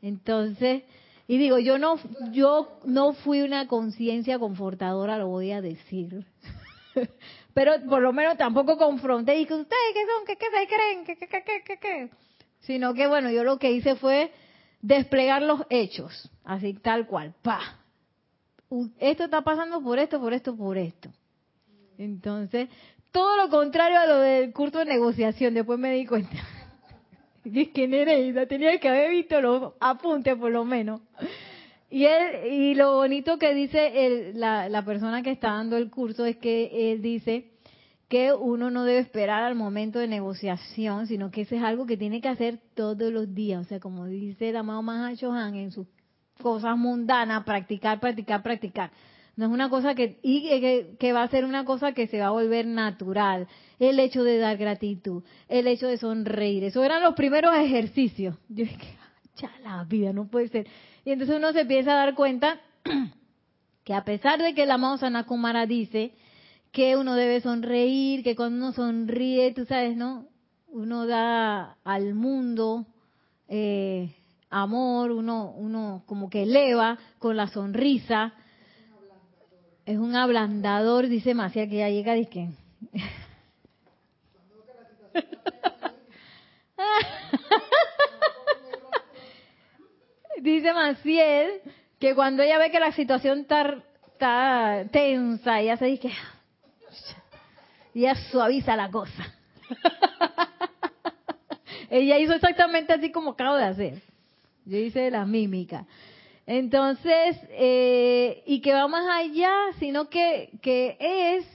Entonces, 0.00 0.84
y 1.26 1.36
digo, 1.36 1.58
yo 1.58 1.78
no, 1.78 1.98
yo 2.32 2.78
no 2.84 3.12
fui 3.12 3.42
una 3.42 3.68
conciencia 3.68 4.38
confortadora, 4.38 5.18
lo 5.18 5.28
voy 5.28 5.52
a 5.52 5.60
decir. 5.60 6.24
Pero 7.54 7.72
por 7.88 8.00
lo 8.00 8.12
menos 8.12 8.36
tampoco 8.38 8.78
confronté 8.78 9.38
y 9.38 9.46
que 9.46 9.54
ustedes 9.54 9.92
qué 9.92 10.00
son, 10.06 10.26
qué, 10.26 10.36
qué 10.36 10.46
se 10.46 10.66
creen, 10.66 11.04
qué, 11.04 11.16
qué, 11.16 11.28
qué, 11.28 11.62
qué, 11.64 11.78
qué. 11.78 12.10
Sino 12.60 12.94
que 12.94 13.06
bueno, 13.06 13.30
yo 13.30 13.44
lo 13.44 13.58
que 13.58 13.72
hice 13.72 13.96
fue 13.96 14.32
desplegar 14.80 15.42
los 15.42 15.60
hechos, 15.68 16.30
así 16.44 16.74
tal 16.74 17.06
cual, 17.06 17.34
pa. 17.42 17.83
Esto 18.98 19.24
está 19.24 19.42
pasando 19.42 19.80
por 19.82 19.98
esto, 19.98 20.20
por 20.20 20.32
esto, 20.32 20.56
por 20.56 20.78
esto. 20.78 21.10
Entonces, 21.98 22.68
todo 23.12 23.36
lo 23.36 23.48
contrario 23.48 23.98
a 23.98 24.06
lo 24.06 24.18
del 24.18 24.52
curso 24.52 24.78
de 24.78 24.86
negociación, 24.86 25.54
después 25.54 25.78
me 25.78 25.92
di 25.92 26.06
cuenta. 26.06 26.36
Que 27.44 27.86
Nereida 27.86 28.46
tenía 28.46 28.80
que 28.80 28.88
haber 28.88 29.10
visto 29.10 29.38
los 29.38 29.74
apuntes 29.78 30.34
por 30.34 30.50
lo 30.50 30.64
menos. 30.64 31.02
Y 31.90 32.06
él, 32.06 32.50
y 32.50 32.74
lo 32.74 32.94
bonito 32.94 33.38
que 33.38 33.52
dice 33.52 34.32
la, 34.34 34.70
la 34.70 34.82
persona 34.82 35.22
que 35.22 35.30
está 35.30 35.50
dando 35.50 35.76
el 35.76 35.90
curso 35.90 36.24
es 36.24 36.38
que 36.38 36.92
él 36.92 37.02
dice 37.02 37.50
que 38.08 38.32
uno 38.32 38.70
no 38.70 38.84
debe 38.84 39.00
esperar 39.00 39.42
al 39.42 39.54
momento 39.54 39.98
de 39.98 40.08
negociación, 40.08 41.06
sino 41.06 41.30
que 41.30 41.42
eso 41.42 41.54
es 41.54 41.62
algo 41.62 41.86
que 41.86 41.96
tiene 41.96 42.20
que 42.20 42.28
hacer 42.28 42.58
todos 42.74 43.12
los 43.12 43.34
días. 43.34 43.60
O 43.60 43.68
sea, 43.68 43.78
como 43.78 44.06
dice 44.06 44.48
el 44.48 44.56
amado 44.56 44.82
Mahashohan 44.82 45.54
en 45.54 45.70
sus 45.70 45.86
cosas 46.42 46.76
mundanas, 46.76 47.44
practicar, 47.44 48.00
practicar, 48.00 48.42
practicar. 48.42 48.90
No 49.36 49.46
es 49.46 49.50
una 49.50 49.68
cosa 49.68 49.94
que, 49.94 50.18
y 50.22 50.42
que, 50.42 50.96
que, 50.98 51.12
va 51.12 51.24
a 51.24 51.28
ser 51.28 51.44
una 51.44 51.64
cosa 51.64 51.92
que 51.92 52.06
se 52.06 52.20
va 52.20 52.26
a 52.26 52.30
volver 52.30 52.66
natural. 52.66 53.48
El 53.80 53.98
hecho 53.98 54.22
de 54.22 54.38
dar 54.38 54.56
gratitud, 54.56 55.24
el 55.48 55.66
hecho 55.66 55.88
de 55.88 55.98
sonreír. 55.98 56.62
Eso 56.64 56.84
eran 56.84 57.02
los 57.02 57.14
primeros 57.14 57.54
ejercicios. 57.56 58.36
Yo 58.48 58.64
dije, 58.64 58.96
ya 59.36 59.50
la 59.64 59.82
vida, 59.84 60.12
no 60.12 60.28
puede 60.28 60.48
ser. 60.48 60.66
Y 61.04 61.10
entonces 61.10 61.36
uno 61.36 61.52
se 61.52 61.62
empieza 61.62 61.92
a 61.92 61.96
dar 61.96 62.14
cuenta 62.14 62.60
que 63.84 63.94
a 63.94 64.04
pesar 64.04 64.40
de 64.40 64.54
que 64.54 64.66
la 64.66 64.78
Mausa 64.78 65.10
Nakumara 65.10 65.66
dice 65.66 66.12
que 66.70 66.96
uno 66.96 67.14
debe 67.14 67.40
sonreír, 67.40 68.22
que 68.22 68.36
cuando 68.36 68.56
uno 68.56 68.72
sonríe, 68.72 69.52
tú 69.52 69.64
sabes, 69.64 69.96
¿no? 69.96 70.26
Uno 70.68 71.06
da 71.06 71.76
al 71.84 72.14
mundo 72.14 72.86
eh, 73.48 74.14
amor, 74.62 75.10
uno, 75.10 75.50
uno 75.50 76.04
como 76.06 76.30
que 76.30 76.44
eleva 76.44 76.96
con 77.18 77.36
la 77.36 77.48
sonrisa 77.48 78.34
es 79.84 79.98
un 79.98 80.14
ablandador, 80.14 81.08
dice 81.08 81.34
Macia, 81.34 81.68
que 81.68 81.78
ya 81.78 81.90
llega 81.90 82.14
que... 82.26 82.50
dice 90.40 90.72
Maciel 90.72 91.60
que 91.98 92.14
cuando 92.14 92.42
ella 92.42 92.58
ve 92.58 92.70
que 92.70 92.80
la 92.80 92.92
situación 92.92 93.40
está, 93.40 93.82
tensa, 94.90 95.60
ella 95.60 95.76
se 95.76 95.84
dice 95.86 96.10
y 97.92 98.00
ella 98.00 98.14
suaviza 98.30 98.76
la 98.76 98.90
cosa. 98.90 99.34
ella 101.90 102.18
hizo 102.18 102.34
exactamente 102.34 102.92
así 102.92 103.12
como 103.12 103.30
acabo 103.30 103.56
de 103.56 103.64
hacer. 103.64 104.13
Yo 104.64 104.78
hice 104.78 105.10
la 105.10 105.26
mímica. 105.26 105.86
Entonces, 106.46 107.38
eh, 107.50 108.42
y 108.46 108.60
que 108.60 108.74
va 108.74 108.86
más 108.88 109.06
allá, 109.08 109.52
sino 109.78 110.08
que, 110.10 110.50
que 110.60 110.96
es 111.00 111.46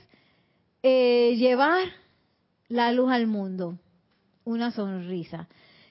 eh, 0.81 1.35
llevar 1.37 1.87
la 2.67 2.91
luz 2.91 3.11
al 3.11 3.27
mundo, 3.27 3.77
una 4.45 4.71
sonrisa. 4.71 5.47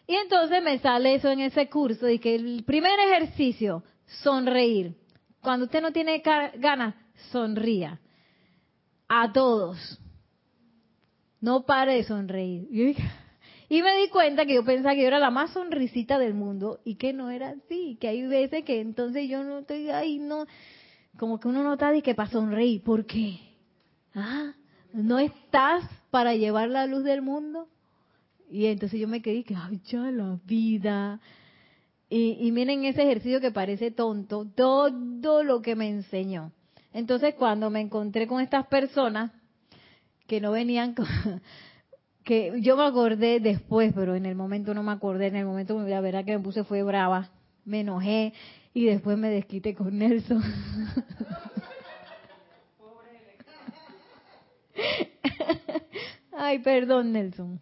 Y 0.06 0.14
entonces 0.14 0.62
me 0.62 0.78
sale 0.78 1.14
eso 1.14 1.30
en 1.30 1.40
ese 1.40 1.68
curso, 1.68 2.08
y 2.08 2.18
que 2.18 2.34
el 2.34 2.64
primer 2.64 2.98
ejercicio, 2.98 3.84
sonreír. 4.22 4.94
Cuando 5.40 5.66
usted 5.66 5.82
no 5.82 5.92
tiene 5.92 6.22
ganas, 6.56 6.94
sonría. 7.30 8.00
A 9.06 9.32
todos. 9.32 10.00
No 11.40 11.64
pare 11.64 11.94
de 11.94 12.04
sonreír. 12.04 12.96
Y 13.68 13.82
me 13.82 13.96
di 14.00 14.08
cuenta 14.08 14.46
que 14.46 14.54
yo 14.54 14.64
pensaba 14.64 14.94
que 14.94 15.02
yo 15.02 15.08
era 15.08 15.18
la 15.18 15.30
más 15.30 15.50
sonrisita 15.50 16.18
del 16.18 16.32
mundo 16.32 16.80
y 16.84 16.94
que 16.94 17.12
no 17.12 17.30
era 17.30 17.50
así, 17.50 17.98
que 18.00 18.08
hay 18.08 18.26
veces 18.26 18.64
que 18.64 18.80
entonces 18.80 19.28
yo 19.28 19.44
no 19.44 19.58
estoy 19.58 19.90
ahí, 19.90 20.18
no, 20.18 20.46
como 21.18 21.38
que 21.38 21.48
uno 21.48 21.62
no 21.62 21.74
está 21.74 21.92
de 21.92 22.00
que 22.00 22.14
para 22.14 22.30
sonreír. 22.30 22.82
¿Por 22.82 23.04
qué? 23.04 23.38
¿Ah? 24.14 24.54
¿No 24.94 25.18
estás 25.18 25.84
para 26.10 26.34
llevar 26.34 26.70
la 26.70 26.86
luz 26.86 27.04
del 27.04 27.20
mundo? 27.20 27.68
Y 28.50 28.66
entonces 28.66 28.98
yo 28.98 29.06
me 29.06 29.20
quedé 29.20 29.44
que, 29.44 29.54
ay, 29.54 29.80
ya 29.84 30.10
la 30.10 30.38
vida. 30.46 31.20
Y, 32.08 32.38
y 32.40 32.52
miren 32.52 32.86
ese 32.86 33.02
ejercicio 33.02 33.40
que 33.40 33.50
parece 33.50 33.90
tonto, 33.90 34.46
todo 34.54 35.42
lo 35.44 35.60
que 35.60 35.76
me 35.76 35.90
enseñó. 35.90 36.52
Entonces 36.94 37.34
cuando 37.34 37.68
me 37.68 37.80
encontré 37.80 38.26
con 38.26 38.40
estas 38.40 38.66
personas 38.68 39.30
que 40.26 40.40
no 40.40 40.52
venían 40.52 40.94
con, 40.94 41.06
que 42.28 42.60
yo 42.60 42.76
me 42.76 42.84
acordé 42.84 43.40
después, 43.40 43.94
pero 43.94 44.14
en 44.14 44.26
el 44.26 44.34
momento 44.34 44.74
no 44.74 44.82
me 44.82 44.92
acordé, 44.92 45.28
en 45.28 45.36
el 45.36 45.46
momento 45.46 45.80
la 45.80 46.02
verdad 46.02 46.26
que 46.26 46.36
me 46.36 46.44
puse 46.44 46.62
fue 46.62 46.82
brava, 46.82 47.30
me 47.64 47.80
enojé 47.80 48.34
y 48.74 48.84
después 48.84 49.16
me 49.16 49.30
desquité 49.30 49.74
con 49.74 49.96
Nelson. 49.96 50.42
Ay, 56.36 56.58
perdón, 56.58 57.12
Nelson. 57.12 57.58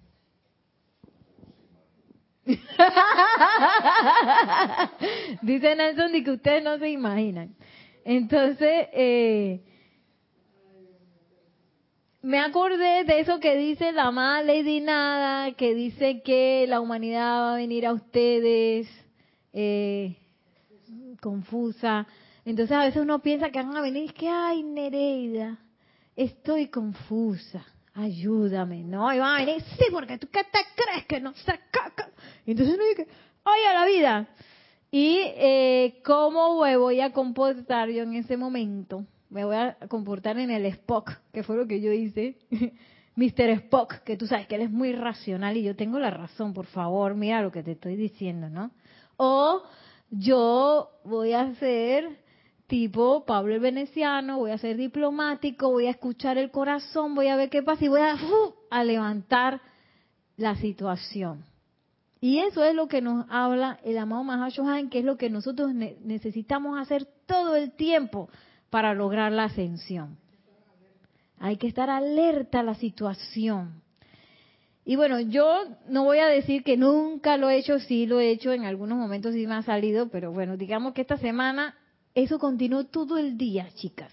Dice 5.42 5.76
Nelson 5.76 6.10
de 6.10 6.24
que 6.24 6.32
ustedes 6.32 6.64
no 6.64 6.76
se 6.78 6.88
imaginan. 6.90 7.54
Entonces, 8.04 8.88
eh, 8.92 9.62
me 12.26 12.40
acordé 12.40 13.04
de 13.04 13.20
eso 13.20 13.38
que 13.38 13.56
dice 13.56 13.92
la 13.92 14.06
amada 14.06 14.42
Lady 14.42 14.80
Nada, 14.80 15.52
que 15.52 15.76
dice 15.76 16.22
que 16.22 16.66
la 16.68 16.80
humanidad 16.80 17.40
va 17.40 17.52
a 17.52 17.56
venir 17.56 17.86
a 17.86 17.92
ustedes 17.92 18.88
eh, 19.52 20.16
confusa. 21.20 22.04
Entonces 22.44 22.76
a 22.76 22.82
veces 22.82 23.00
uno 23.00 23.20
piensa 23.20 23.50
que 23.50 23.62
van 23.62 23.76
a 23.76 23.80
venir 23.80 24.10
y 24.10 24.12
que, 24.12 24.28
ay, 24.28 24.64
Nereida, 24.64 25.56
estoy 26.16 26.66
confusa, 26.66 27.64
ayúdame. 27.94 28.82
No, 28.82 29.14
y 29.14 29.20
van 29.20 29.36
a 29.36 29.44
venir, 29.44 29.62
sí, 29.78 29.84
porque 29.92 30.18
tú 30.18 30.26
qué 30.26 30.42
te 30.42 30.58
crees 30.74 31.06
que 31.06 31.20
no 31.20 31.32
se 31.32 31.60
caca. 31.70 32.10
Entonces 32.44 32.74
uno 32.74 32.84
dice, 32.88 33.06
ay, 33.44 33.60
a 33.70 33.74
la 33.74 33.86
vida. 33.86 34.28
¿Y 34.90 35.18
eh, 35.20 36.00
cómo 36.04 36.56
voy 36.56 37.00
a 37.00 37.12
comportar 37.12 37.88
yo 37.90 38.02
en 38.02 38.14
ese 38.14 38.36
momento? 38.36 39.06
Me 39.30 39.44
voy 39.44 39.56
a 39.56 39.76
comportar 39.88 40.38
en 40.38 40.50
el 40.50 40.66
Spock, 40.66 41.12
que 41.32 41.42
fue 41.42 41.56
lo 41.56 41.66
que 41.66 41.80
yo 41.80 41.92
hice. 41.92 42.38
Mr. 43.16 43.48
Spock, 43.50 44.02
que 44.04 44.16
tú 44.16 44.26
sabes 44.26 44.46
que 44.46 44.56
él 44.56 44.62
es 44.62 44.70
muy 44.70 44.92
racional 44.92 45.56
y 45.56 45.62
yo 45.62 45.74
tengo 45.74 45.98
la 45.98 46.10
razón, 46.10 46.52
por 46.52 46.66
favor, 46.66 47.14
mira 47.14 47.40
lo 47.40 47.50
que 47.50 47.62
te 47.62 47.72
estoy 47.72 47.96
diciendo, 47.96 48.50
¿no? 48.50 48.72
O 49.16 49.62
yo 50.10 50.90
voy 51.02 51.32
a 51.32 51.54
ser 51.54 52.18
tipo 52.66 53.24
Pablo 53.24 53.54
el 53.54 53.60
Veneciano, 53.60 54.38
voy 54.38 54.50
a 54.50 54.58
ser 54.58 54.76
diplomático, 54.76 55.70
voy 55.70 55.86
a 55.86 55.90
escuchar 55.90 56.36
el 56.36 56.50
corazón, 56.50 57.14
voy 57.14 57.28
a 57.28 57.36
ver 57.36 57.48
qué 57.48 57.62
pasa 57.62 57.86
y 57.86 57.88
voy 57.88 58.02
a, 58.02 58.18
a 58.70 58.84
levantar 58.84 59.62
la 60.36 60.54
situación. 60.56 61.44
Y 62.20 62.40
eso 62.40 62.64
es 62.64 62.74
lo 62.74 62.86
que 62.88 63.00
nos 63.00 63.26
habla 63.30 63.78
el 63.82 63.96
amado 63.96 64.24
Mahashohan, 64.24 64.90
que 64.90 64.98
es 64.98 65.04
lo 65.04 65.16
que 65.16 65.30
nosotros 65.30 65.72
necesitamos 65.74 66.78
hacer 66.78 67.06
todo 67.26 67.56
el 67.56 67.72
tiempo 67.72 68.28
para 68.70 68.94
lograr 68.94 69.32
la 69.32 69.44
ascensión. 69.44 70.18
Hay 71.38 71.56
que 71.56 71.66
estar 71.66 71.90
alerta 71.90 72.60
a 72.60 72.62
la 72.62 72.74
situación. 72.74 73.82
Y 74.84 74.96
bueno, 74.96 75.18
yo 75.20 75.64
no 75.88 76.04
voy 76.04 76.18
a 76.18 76.26
decir 76.26 76.62
que 76.62 76.76
nunca 76.76 77.36
lo 77.36 77.50
he 77.50 77.58
hecho, 77.58 77.78
sí 77.80 78.06
lo 78.06 78.20
he 78.20 78.30
hecho, 78.30 78.52
en 78.52 78.64
algunos 78.64 78.96
momentos 78.96 79.34
sí 79.34 79.46
me 79.46 79.54
ha 79.54 79.62
salido, 79.62 80.08
pero 80.08 80.32
bueno, 80.32 80.56
digamos 80.56 80.94
que 80.94 81.00
esta 81.00 81.18
semana 81.18 81.74
eso 82.14 82.38
continuó 82.38 82.84
todo 82.84 83.18
el 83.18 83.36
día, 83.36 83.68
chicas. 83.74 84.12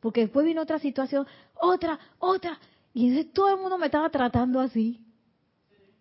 Porque 0.00 0.22
después 0.22 0.46
vino 0.46 0.62
otra 0.62 0.78
situación, 0.78 1.26
otra, 1.54 1.98
otra, 2.18 2.58
y 2.94 3.08
entonces 3.08 3.32
todo 3.32 3.54
el 3.54 3.60
mundo 3.60 3.78
me 3.78 3.86
estaba 3.86 4.10
tratando 4.10 4.60
así. 4.60 5.00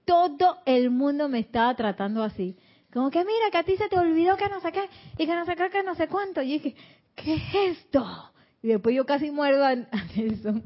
Todo 0.05 0.59
el 0.65 0.89
mundo 0.89 1.29
me 1.29 1.39
estaba 1.39 1.75
tratando 1.75 2.23
así. 2.23 2.57
Como 2.93 3.09
que 3.09 3.19
mira, 3.19 3.49
que 3.51 3.57
a 3.57 3.63
ti 3.63 3.77
se 3.77 3.87
te 3.87 3.97
olvidó 3.97 4.35
que 4.37 4.49
no 4.49 4.59
sé 4.59 4.71
qué, 4.71 4.89
y 5.17 5.25
que 5.25 5.33
no 5.33 5.45
sé 5.45 5.55
qué, 5.55 5.69
que 5.69 5.83
no 5.83 5.95
sé 5.95 6.07
cuánto. 6.07 6.41
Y 6.41 6.59
dije, 6.59 6.75
¿qué 7.15 7.35
es 7.35 7.77
esto? 7.77 8.05
Y 8.63 8.69
después 8.69 8.95
yo 8.95 9.05
casi 9.05 9.31
muerdo 9.31 9.65
a, 9.65 9.75
Nelson. 10.15 10.63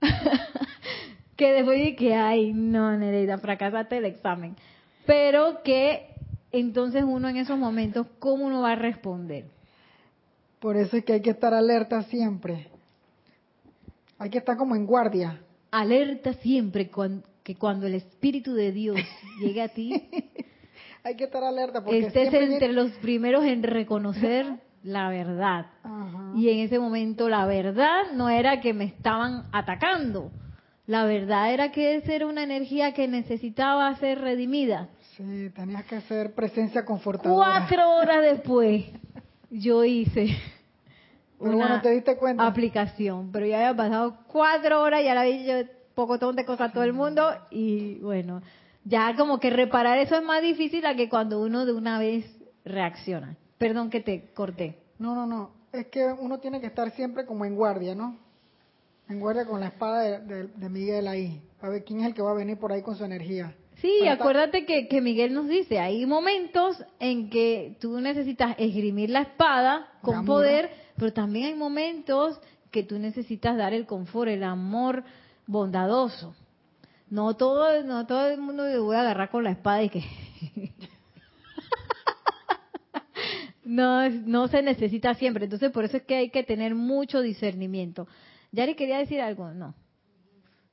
que 1.36 1.52
después 1.52 1.78
dije, 1.82 2.14
ay, 2.14 2.52
no, 2.52 2.96
Nereida, 2.96 3.38
fracasaste 3.38 3.96
el 3.98 4.04
examen. 4.04 4.56
pero 5.06 5.62
que 5.62 6.08
entonces 6.50 7.04
uno 7.06 7.28
en 7.28 7.38
esos 7.38 7.58
momentos, 7.58 8.06
¿cómo 8.18 8.46
uno 8.46 8.60
va 8.60 8.72
a 8.72 8.76
responder? 8.76 9.46
Por 10.60 10.76
eso 10.76 10.96
es 10.96 11.04
que 11.04 11.14
hay 11.14 11.22
que 11.22 11.30
estar 11.30 11.54
alerta 11.54 12.02
siempre. 12.04 12.68
Hay 14.18 14.30
que 14.30 14.38
estar 14.38 14.56
como 14.56 14.76
en 14.76 14.86
guardia. 14.86 15.40
Alerta 15.70 16.34
siempre 16.34 16.90
que 17.42 17.56
cuando 17.56 17.86
el 17.86 17.94
Espíritu 17.94 18.54
de 18.54 18.70
Dios 18.70 18.96
llegue 19.40 19.62
a 19.62 19.68
ti, 19.68 20.08
hay 21.02 21.16
que 21.16 21.24
estar 21.24 21.42
alerta 21.42 21.82
porque 21.82 22.06
estés 22.06 22.32
entre 22.32 22.72
los 22.72 22.92
primeros 22.98 23.44
en 23.44 23.62
reconocer 23.62 24.46
la 24.82 25.08
verdad. 25.08 25.66
Y 26.34 26.48
en 26.48 26.60
ese 26.60 26.78
momento 26.78 27.28
la 27.28 27.46
verdad 27.46 28.12
no 28.14 28.28
era 28.28 28.60
que 28.60 28.72
me 28.72 28.84
estaban 28.84 29.46
atacando. 29.52 30.30
La 30.86 31.04
verdad 31.04 31.52
era 31.52 31.70
que 31.70 31.96
esa 31.96 32.12
era 32.12 32.26
una 32.26 32.42
energía 32.42 32.92
que 32.92 33.06
necesitaba 33.06 33.94
ser 33.96 34.20
redimida. 34.20 34.88
Sí, 35.16 35.50
tenías 35.54 35.84
que 35.84 36.00
ser 36.02 36.34
presencia 36.34 36.84
confortadora. 36.84 37.60
Cuatro 37.60 37.96
horas 37.96 38.22
después 38.22 38.86
yo 39.50 39.84
hice 39.84 40.36
una 41.38 41.80
te 41.80 41.90
diste 41.90 42.16
cuenta. 42.16 42.46
aplicación, 42.46 43.30
pero 43.32 43.46
ya 43.46 43.58
había 43.58 43.76
pasado 43.76 44.16
cuatro 44.26 44.82
horas 44.82 45.02
y 45.02 45.08
ahora 45.08 45.22
había 45.22 45.58
dicho 45.58 45.72
poco 45.94 46.18
de 46.18 46.44
cosas 46.44 46.70
a 46.70 46.72
todo 46.72 46.84
el 46.84 46.92
mundo 46.92 47.30
y 47.50 47.98
bueno, 48.00 48.42
ya 48.84 49.14
como 49.16 49.38
que 49.38 49.50
reparar 49.50 49.98
eso 49.98 50.16
es 50.16 50.22
más 50.22 50.42
difícil 50.42 50.86
a 50.86 50.96
que 50.96 51.08
cuando 51.08 51.40
uno 51.40 51.66
de 51.66 51.72
una 51.72 51.98
vez 51.98 52.24
reacciona. 52.64 53.36
Perdón 53.62 53.90
que 53.90 54.00
te 54.00 54.32
corté. 54.34 54.76
No, 54.98 55.14
no, 55.14 55.24
no. 55.24 55.52
Es 55.72 55.86
que 55.86 56.04
uno 56.04 56.40
tiene 56.40 56.60
que 56.60 56.66
estar 56.66 56.90
siempre 56.96 57.24
como 57.24 57.44
en 57.44 57.54
guardia, 57.54 57.94
¿no? 57.94 58.18
En 59.08 59.20
guardia 59.20 59.46
con 59.46 59.60
la 59.60 59.68
espada 59.68 60.18
de, 60.18 60.68
Miguel 60.68 61.06
ahí, 61.06 61.40
para 61.60 61.74
ver 61.74 61.84
quién 61.84 62.00
es 62.00 62.06
el 62.06 62.14
que 62.14 62.22
va 62.22 62.32
a 62.32 62.34
venir 62.34 62.58
por 62.58 62.72
ahí 62.72 62.82
con 62.82 62.96
su 62.96 63.04
energía. 63.04 63.54
Sí, 63.76 64.08
acuérdate 64.08 64.66
que, 64.66 64.88
que, 64.88 65.00
Miguel 65.00 65.32
nos 65.32 65.46
dice, 65.46 65.78
hay 65.78 66.04
momentos 66.06 66.84
en 66.98 67.30
que 67.30 67.76
tú 67.80 68.00
necesitas 68.00 68.56
esgrimir 68.58 69.10
la 69.10 69.22
espada 69.22 69.92
con 70.02 70.24
poder, 70.24 70.70
pero 70.96 71.12
también 71.12 71.46
hay 71.46 71.54
momentos 71.54 72.40
que 72.72 72.82
tú 72.82 72.98
necesitas 72.98 73.56
dar 73.56 73.74
el 73.74 73.86
confort, 73.86 74.28
el 74.28 74.42
amor 74.42 75.04
bondadoso. 75.46 76.34
No 77.10 77.36
todo, 77.36 77.80
no 77.84 78.06
todo 78.06 78.26
el 78.26 78.40
mundo 78.40 78.66
le 78.66 78.78
voy 78.80 78.96
a 78.96 79.02
agarrar 79.02 79.30
con 79.30 79.44
la 79.44 79.52
espada 79.52 79.84
y 79.84 79.88
que 79.88 80.02
no, 83.64 84.08
no 84.08 84.48
se 84.48 84.62
necesita 84.62 85.14
siempre. 85.14 85.44
Entonces, 85.44 85.70
por 85.70 85.84
eso 85.84 85.96
es 85.96 86.02
que 86.04 86.16
hay 86.16 86.30
que 86.30 86.42
tener 86.44 86.74
mucho 86.74 87.20
discernimiento. 87.20 88.06
Yari 88.50 88.74
quería 88.74 88.98
decir 88.98 89.20
algo, 89.20 89.52
no. 89.52 89.74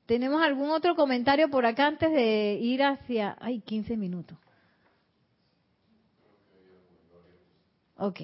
¿Tenemos 0.06 0.42
algún 0.42 0.72
otro 0.72 0.96
comentario 0.96 1.50
por 1.50 1.66
acá 1.66 1.88
antes 1.88 2.12
de 2.12 2.56
ir 2.56 2.82
hacia... 2.84 3.38
Ay, 3.40 3.62
15 3.62 3.96
minutos. 3.96 4.38
Ok. 7.96 8.22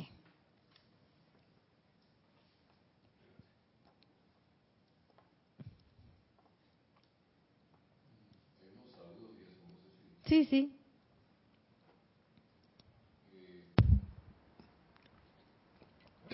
Sí, 10.25 10.45
sí. 10.45 10.74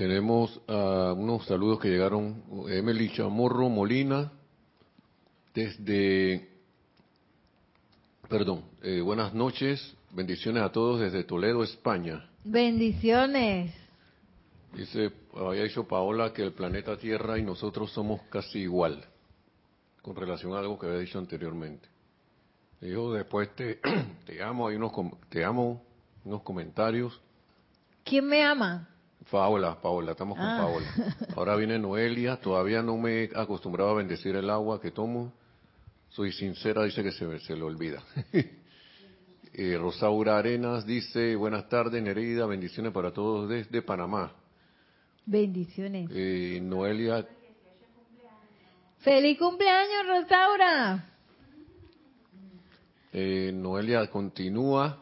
Tenemos 0.01 0.59
uh, 0.67 1.13
unos 1.13 1.45
saludos 1.45 1.79
que 1.79 1.87
llegaron. 1.87 2.43
Emily 2.69 3.11
Chamorro 3.11 3.69
Molina, 3.69 4.31
desde. 5.53 6.49
Perdón, 8.27 8.63
eh, 8.81 8.99
buenas 9.01 9.31
noches, 9.35 9.95
bendiciones 10.11 10.63
a 10.63 10.71
todos 10.71 11.01
desde 11.01 11.23
Toledo, 11.23 11.61
España. 11.61 12.27
Bendiciones. 12.43 13.75
Dice, 14.73 15.11
había 15.35 15.65
dicho 15.65 15.87
Paola 15.87 16.33
que 16.33 16.41
el 16.41 16.53
planeta 16.53 16.97
Tierra 16.97 17.37
y 17.37 17.43
nosotros 17.43 17.91
somos 17.91 18.23
casi 18.31 18.57
igual, 18.57 19.05
con 20.01 20.15
relación 20.15 20.55
a 20.55 20.61
algo 20.61 20.79
que 20.79 20.87
había 20.87 20.97
dicho 20.97 21.19
anteriormente. 21.19 21.87
Dijo, 22.79 23.13
después 23.13 23.55
te, 23.55 23.79
te 24.25 24.41
amo, 24.41 24.67
hay 24.67 24.77
unos, 24.77 24.93
te 25.29 25.45
amo, 25.45 25.83
unos 26.25 26.41
comentarios. 26.41 27.21
¿Quién 28.03 28.25
me 28.25 28.43
ama? 28.43 28.87
Paola, 29.29 29.79
Paola, 29.79 30.11
estamos 30.11 30.37
con 30.37 30.45
ah. 30.45 30.57
Paola. 30.57 30.87
Ahora 31.35 31.55
viene 31.55 31.77
Noelia, 31.77 32.37
todavía 32.37 32.81
no 32.81 32.97
me 32.97 33.23
he 33.23 33.29
acostumbrado 33.35 33.91
a 33.91 33.95
bendecir 33.95 34.35
el 34.35 34.49
agua 34.49 34.81
que 34.81 34.91
tomo. 34.91 35.31
Soy 36.09 36.31
sincera, 36.31 36.83
dice 36.83 37.03
que 37.03 37.11
se, 37.11 37.39
se 37.39 37.55
le 37.55 37.63
olvida. 37.63 38.03
eh, 39.53 39.77
Rosaura 39.77 40.37
Arenas 40.37 40.85
dice, 40.85 41.35
buenas 41.35 41.69
tardes 41.69 42.01
Nereida, 42.01 42.45
bendiciones 42.45 42.91
para 42.91 43.11
todos 43.11 43.47
desde 43.47 43.81
Panamá. 43.81 44.33
Bendiciones. 45.25 46.09
Eh, 46.13 46.59
Noelia. 46.61 47.25
¡Feliz 48.99 49.37
cumpleaños, 49.37 50.07
Rosaura! 50.07 51.05
Eh, 53.13 53.51
Noelia 53.53 54.07
continúa. 54.09 54.97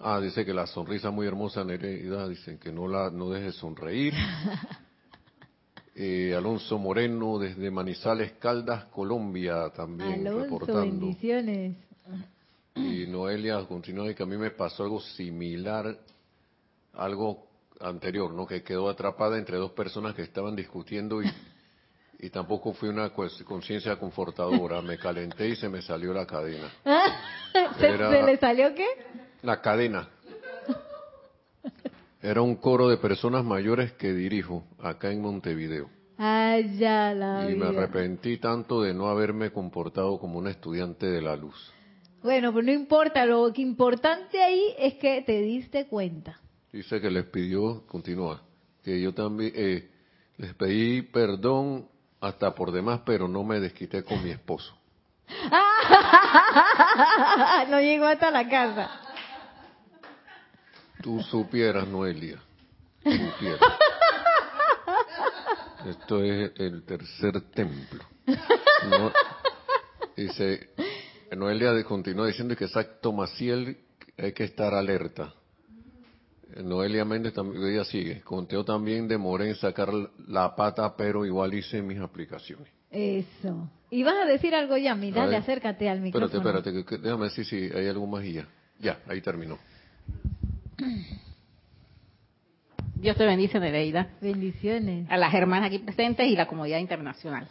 Ah, 0.00 0.20
dice 0.20 0.44
que 0.44 0.52
la 0.52 0.66
sonrisa 0.66 1.10
muy 1.10 1.26
hermosa 1.26 1.64
Nereida, 1.64 2.28
dicen 2.28 2.58
que 2.58 2.72
no 2.72 2.88
la 2.88 3.10
no 3.10 3.30
deje 3.30 3.52
sonreír. 3.52 4.14
Eh, 5.96 6.34
Alonso 6.34 6.76
Moreno 6.76 7.38
desde 7.38 7.70
Manizales 7.70 8.32
Caldas, 8.40 8.86
Colombia 8.86 9.70
también 9.70 10.26
Alonso, 10.26 10.74
bendiciones. 10.80 11.76
Y 12.74 13.06
Noelia 13.06 13.64
continúa 13.64 14.10
y 14.10 14.14
que 14.16 14.24
a 14.24 14.26
mí 14.26 14.36
me 14.36 14.50
pasó 14.50 14.82
algo 14.82 15.00
similar, 15.00 15.96
algo 16.94 17.46
anterior, 17.80 18.32
¿no? 18.32 18.44
Que 18.44 18.64
quedó 18.64 18.88
atrapada 18.88 19.38
entre 19.38 19.56
dos 19.56 19.70
personas 19.70 20.16
que 20.16 20.22
estaban 20.22 20.56
discutiendo 20.56 21.22
y, 21.22 21.30
y 22.18 22.28
tampoco 22.30 22.72
fue 22.72 22.88
una 22.88 23.10
conciencia 23.10 23.94
confortadora. 23.96 24.82
Me 24.82 24.98
calenté 24.98 25.50
y 25.50 25.54
se 25.54 25.68
me 25.68 25.80
salió 25.80 26.12
la 26.12 26.26
cadena. 26.26 26.72
¿Se, 27.78 27.96
¿Se 27.96 28.22
le 28.22 28.36
salió 28.38 28.74
qué? 28.74 28.86
La 29.44 29.60
cadena. 29.60 30.08
Era 32.22 32.40
un 32.40 32.56
coro 32.56 32.88
de 32.88 32.96
personas 32.96 33.44
mayores 33.44 33.92
que 33.92 34.14
dirijo 34.14 34.64
acá 34.80 35.12
en 35.12 35.20
Montevideo. 35.20 35.90
Ay, 36.16 36.78
ya 36.78 37.12
la 37.12 37.50
Y 37.50 37.54
me 37.54 37.66
arrepentí 37.66 38.38
tanto 38.38 38.80
de 38.80 38.94
no 38.94 39.08
haberme 39.08 39.52
comportado 39.52 40.18
como 40.18 40.38
un 40.38 40.48
estudiante 40.48 41.04
de 41.04 41.20
la 41.20 41.36
luz. 41.36 41.54
Bueno, 42.22 42.54
pero 42.54 42.64
no 42.64 42.72
importa, 42.72 43.26
lo 43.26 43.52
que 43.52 43.60
importante 43.60 44.42
ahí 44.42 44.74
es 44.78 44.94
que 44.94 45.20
te 45.20 45.42
diste 45.42 45.88
cuenta. 45.88 46.40
Dice 46.72 47.02
que 47.02 47.10
les 47.10 47.26
pidió, 47.26 47.86
continúa, 47.86 48.40
que 48.82 48.98
yo 48.98 49.12
también 49.12 49.52
eh, 49.54 49.90
les 50.38 50.54
pedí 50.54 51.02
perdón 51.02 51.86
hasta 52.18 52.54
por 52.54 52.72
demás, 52.72 53.02
pero 53.04 53.28
no 53.28 53.44
me 53.44 53.60
desquité 53.60 54.04
con 54.04 54.24
mi 54.24 54.30
esposo. 54.30 54.74
no 57.68 57.78
llegó 57.82 58.06
hasta 58.06 58.30
la 58.30 58.48
casa. 58.48 59.03
Tú 61.04 61.20
supieras, 61.20 61.86
Noelia. 61.86 62.38
Supieras. 63.02 63.60
Esto 65.86 66.24
es 66.24 66.52
el 66.56 66.82
tercer 66.84 67.42
templo. 67.50 68.02
dice, 70.16 70.70
Noelia 71.36 71.84
continúa 71.84 72.26
diciendo 72.26 72.56
que 72.56 72.64
exacto 72.64 73.12
Maciel 73.12 73.76
hay 74.16 74.32
que 74.32 74.44
estar 74.44 74.72
alerta. 74.72 75.34
Noelia 76.62 77.04
Méndez 77.04 77.34
también, 77.34 77.62
ella 77.66 77.84
sigue. 77.84 78.22
Conteo 78.22 78.64
también 78.64 79.06
demoré 79.06 79.50
en 79.50 79.56
sacar 79.56 79.90
la 80.26 80.56
pata, 80.56 80.96
pero 80.96 81.26
igual 81.26 81.52
hice 81.52 81.82
mis 81.82 82.00
aplicaciones. 82.00 82.68
Eso. 82.90 83.68
Y 83.90 84.04
vas 84.04 84.14
a 84.22 84.24
decir 84.24 84.54
algo 84.54 84.78
ya, 84.78 84.94
mi, 84.94 85.12
dale, 85.12 85.36
acércate 85.36 85.86
al 85.86 86.00
micrófono. 86.00 86.34
Espérate, 86.34 86.70
espérate, 86.70 87.02
déjame 87.02 87.24
decir 87.24 87.44
si 87.44 87.56
hay 87.56 87.88
algo 87.88 88.06
más 88.06 88.24
y 88.24 88.32
ya. 88.32 88.48
Ya, 88.80 89.00
ahí 89.06 89.20
terminó. 89.20 89.58
Dios 92.96 93.16
te 93.16 93.24
bendice, 93.24 93.60
Nereida. 93.60 94.10
Bendiciones. 94.20 95.08
A 95.10 95.16
las 95.16 95.32
hermanas 95.34 95.68
aquí 95.68 95.78
presentes 95.78 96.26
y 96.26 96.36
la 96.36 96.46
comunidad 96.46 96.78
internacional. 96.78 97.48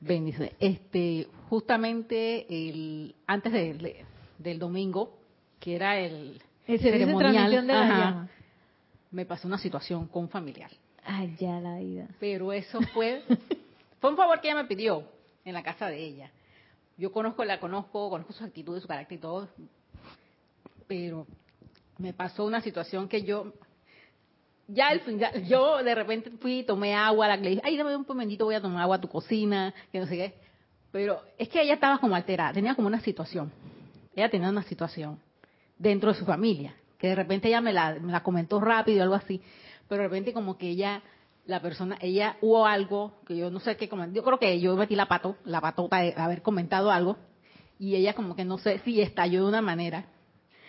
Bendiciones. 0.00 0.54
Este, 0.60 1.26
justamente 1.48 2.46
el, 2.48 3.14
antes 3.26 3.52
del 4.38 4.58
domingo, 4.58 5.18
que 5.60 5.76
era 5.76 5.98
el, 5.98 6.40
ceremonial, 6.66 7.50
de 7.50 7.62
la 7.62 8.28
me 9.10 9.24
pasó 9.24 9.48
una 9.48 9.58
situación 9.58 10.06
con 10.06 10.28
familiar. 10.28 10.70
Ay, 11.04 11.34
ya 11.38 11.60
la 11.60 11.78
vida. 11.78 12.06
Pero 12.20 12.52
eso 12.52 12.80
fue, 12.92 13.22
fue 14.00 14.10
un 14.10 14.16
favor 14.16 14.40
que 14.40 14.48
ella 14.48 14.62
me 14.62 14.68
pidió 14.68 15.04
en 15.44 15.54
la 15.54 15.62
casa 15.62 15.88
de 15.88 15.98
ella. 15.98 16.30
Yo 16.96 17.12
conozco, 17.12 17.44
la 17.44 17.60
conozco, 17.60 18.10
conozco 18.10 18.32
su 18.32 18.44
actitud, 18.44 18.80
su 18.80 18.88
carácter 18.88 19.18
y 19.18 19.20
todo, 19.20 19.48
pero 20.88 21.26
me 21.98 22.12
pasó 22.12 22.44
una 22.44 22.60
situación 22.60 23.08
que 23.08 23.22
yo 23.22 23.52
ya, 24.68 24.90
yo 25.46 25.82
de 25.82 25.94
repente 25.94 26.30
fui 26.40 26.62
tomé 26.62 26.94
agua, 26.94 27.28
la 27.28 27.36
le 27.36 27.50
dije, 27.50 27.62
ay, 27.64 27.76
dame 27.76 27.96
un 27.96 28.04
momentito, 28.06 28.44
voy 28.44 28.54
a 28.54 28.60
tomar 28.60 28.82
agua 28.82 28.96
a 28.96 29.00
tu 29.00 29.08
cocina, 29.08 29.72
que 29.90 30.00
no 30.00 30.06
sé 30.06 30.16
qué. 30.16 30.34
Pero 30.92 31.20
es 31.38 31.48
que 31.48 31.62
ella 31.62 31.74
estaba 31.74 31.98
como 31.98 32.14
alterada, 32.14 32.52
tenía 32.52 32.74
como 32.74 32.88
una 32.88 33.00
situación. 33.00 33.52
ella 34.14 34.28
tenía 34.28 34.50
una 34.50 34.62
situación 34.62 35.18
dentro 35.78 36.12
de 36.12 36.18
su 36.18 36.26
familia, 36.26 36.74
que 36.98 37.08
de 37.08 37.14
repente 37.14 37.48
ella 37.48 37.60
me 37.60 37.72
la, 37.72 37.94
me 37.94 38.12
la 38.12 38.22
comentó 38.22 38.60
rápido, 38.60 39.02
algo 39.02 39.14
así, 39.14 39.40
pero 39.88 40.02
de 40.02 40.08
repente 40.08 40.32
como 40.34 40.58
que 40.58 40.68
ella, 40.68 41.02
la 41.46 41.62
persona, 41.62 41.96
ella 42.00 42.36
hubo 42.42 42.66
algo 42.66 43.14
que 43.26 43.36
yo 43.36 43.50
no 43.50 43.60
sé 43.60 43.76
qué 43.76 43.88
yo 44.12 44.22
creo 44.22 44.38
que 44.38 44.60
yo 44.60 44.76
metí 44.76 44.96
la 44.96 45.06
pato, 45.06 45.36
la 45.44 45.60
patota 45.62 45.98
de 45.98 46.12
haber 46.16 46.42
comentado 46.42 46.90
algo, 46.90 47.16
y 47.78 47.94
ella 47.94 48.12
como 48.12 48.36
que 48.36 48.44
no 48.44 48.58
sé 48.58 48.80
si 48.80 49.00
estalló 49.00 49.44
de 49.44 49.48
una 49.48 49.62
manera 49.62 50.04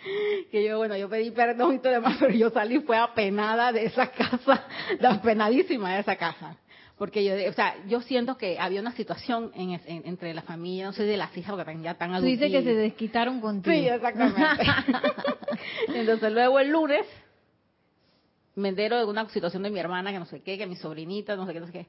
que 0.50 0.64
yo, 0.64 0.78
bueno, 0.78 0.96
yo 0.96 1.08
pedí 1.08 1.30
perdón 1.30 1.74
y 1.76 1.78
todo 1.78 1.92
demás, 1.92 2.16
pero 2.20 2.32
yo 2.32 2.50
salí 2.50 2.80
fue 2.80 2.96
apenada 2.96 3.72
de 3.72 3.84
esa 3.86 4.10
casa, 4.10 4.66
apenadísima 5.08 5.94
de 5.94 6.00
esa 6.00 6.16
casa. 6.16 6.56
Porque 6.96 7.24
yo, 7.24 7.32
o 7.48 7.52
sea, 7.54 7.76
yo 7.88 8.02
siento 8.02 8.36
que 8.36 8.58
había 8.58 8.80
una 8.82 8.92
situación 8.92 9.52
en, 9.54 9.70
en- 9.86 10.02
entre 10.06 10.34
la 10.34 10.42
familia, 10.42 10.84
no 10.84 10.92
sé, 10.92 11.04
de 11.04 11.16
las 11.16 11.34
hijas, 11.34 11.54
porque 11.56 11.78
ya 11.82 11.94
tan 11.94 12.14
Tú 12.18 12.26
dices 12.26 12.50
que 12.52 12.62
se 12.62 12.74
desquitaron 12.74 13.40
contigo. 13.40 13.74
Sí, 13.74 13.88
exactamente. 13.88 14.66
Entonces 15.94 16.30
luego 16.32 16.60
el 16.60 16.68
lunes 16.68 17.06
me 18.54 18.68
entero 18.68 18.98
de 18.98 19.04
una 19.06 19.26
situación 19.30 19.62
de 19.62 19.70
mi 19.70 19.78
hermana, 19.78 20.12
que 20.12 20.18
no 20.18 20.26
sé 20.26 20.42
qué, 20.42 20.58
que 20.58 20.66
mi 20.66 20.76
sobrinita, 20.76 21.36
no 21.36 21.46
sé 21.46 21.54
qué, 21.54 21.60
no 21.60 21.66
sé 21.66 21.72
qué. 21.72 21.86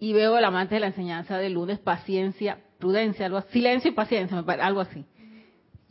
Y 0.00 0.12
veo 0.12 0.36
el 0.36 0.44
amante 0.44 0.74
de 0.74 0.80
la 0.80 0.86
enseñanza 0.88 1.38
del 1.38 1.52
lunes, 1.52 1.78
paciencia, 1.78 2.58
prudencia, 2.78 3.26
algo 3.26 3.40
silencio 3.52 3.90
y 3.90 3.94
paciencia, 3.94 4.38
algo 4.60 4.80
así. 4.80 5.04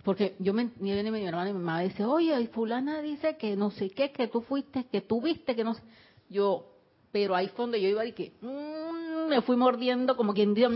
Porque 0.08 0.38
yo 0.40 0.54
me, 0.54 0.70
viene 0.80 1.12
mi 1.12 1.26
hermana 1.26 1.50
y 1.50 1.54
mi 1.54 1.60
mamá 1.60 1.82
dice, 1.82 2.06
oye, 2.06 2.48
fulana 2.48 3.02
dice 3.02 3.36
que 3.36 3.58
no 3.58 3.72
sé 3.72 3.90
qué, 3.90 4.14
que 4.14 4.30
tú 4.30 4.40
fuiste, 4.40 4.86
que 4.90 5.02
tú 5.02 5.22
viste, 5.22 5.54
que 5.54 5.66
no 5.66 5.74
sé. 5.74 5.82
Yo, 6.30 6.66
pero 7.12 7.36
ahí 7.36 7.50
fue 7.50 7.64
donde 7.64 7.82
yo 7.82 7.90
iba 7.90 8.06
y 8.06 8.14
que 8.14 8.32
mm, 8.40 9.28
me 9.28 9.42
fui 9.42 9.58
mordiendo 9.58 10.16
como 10.16 10.34
quien 10.34 10.54
dice. 10.54 10.70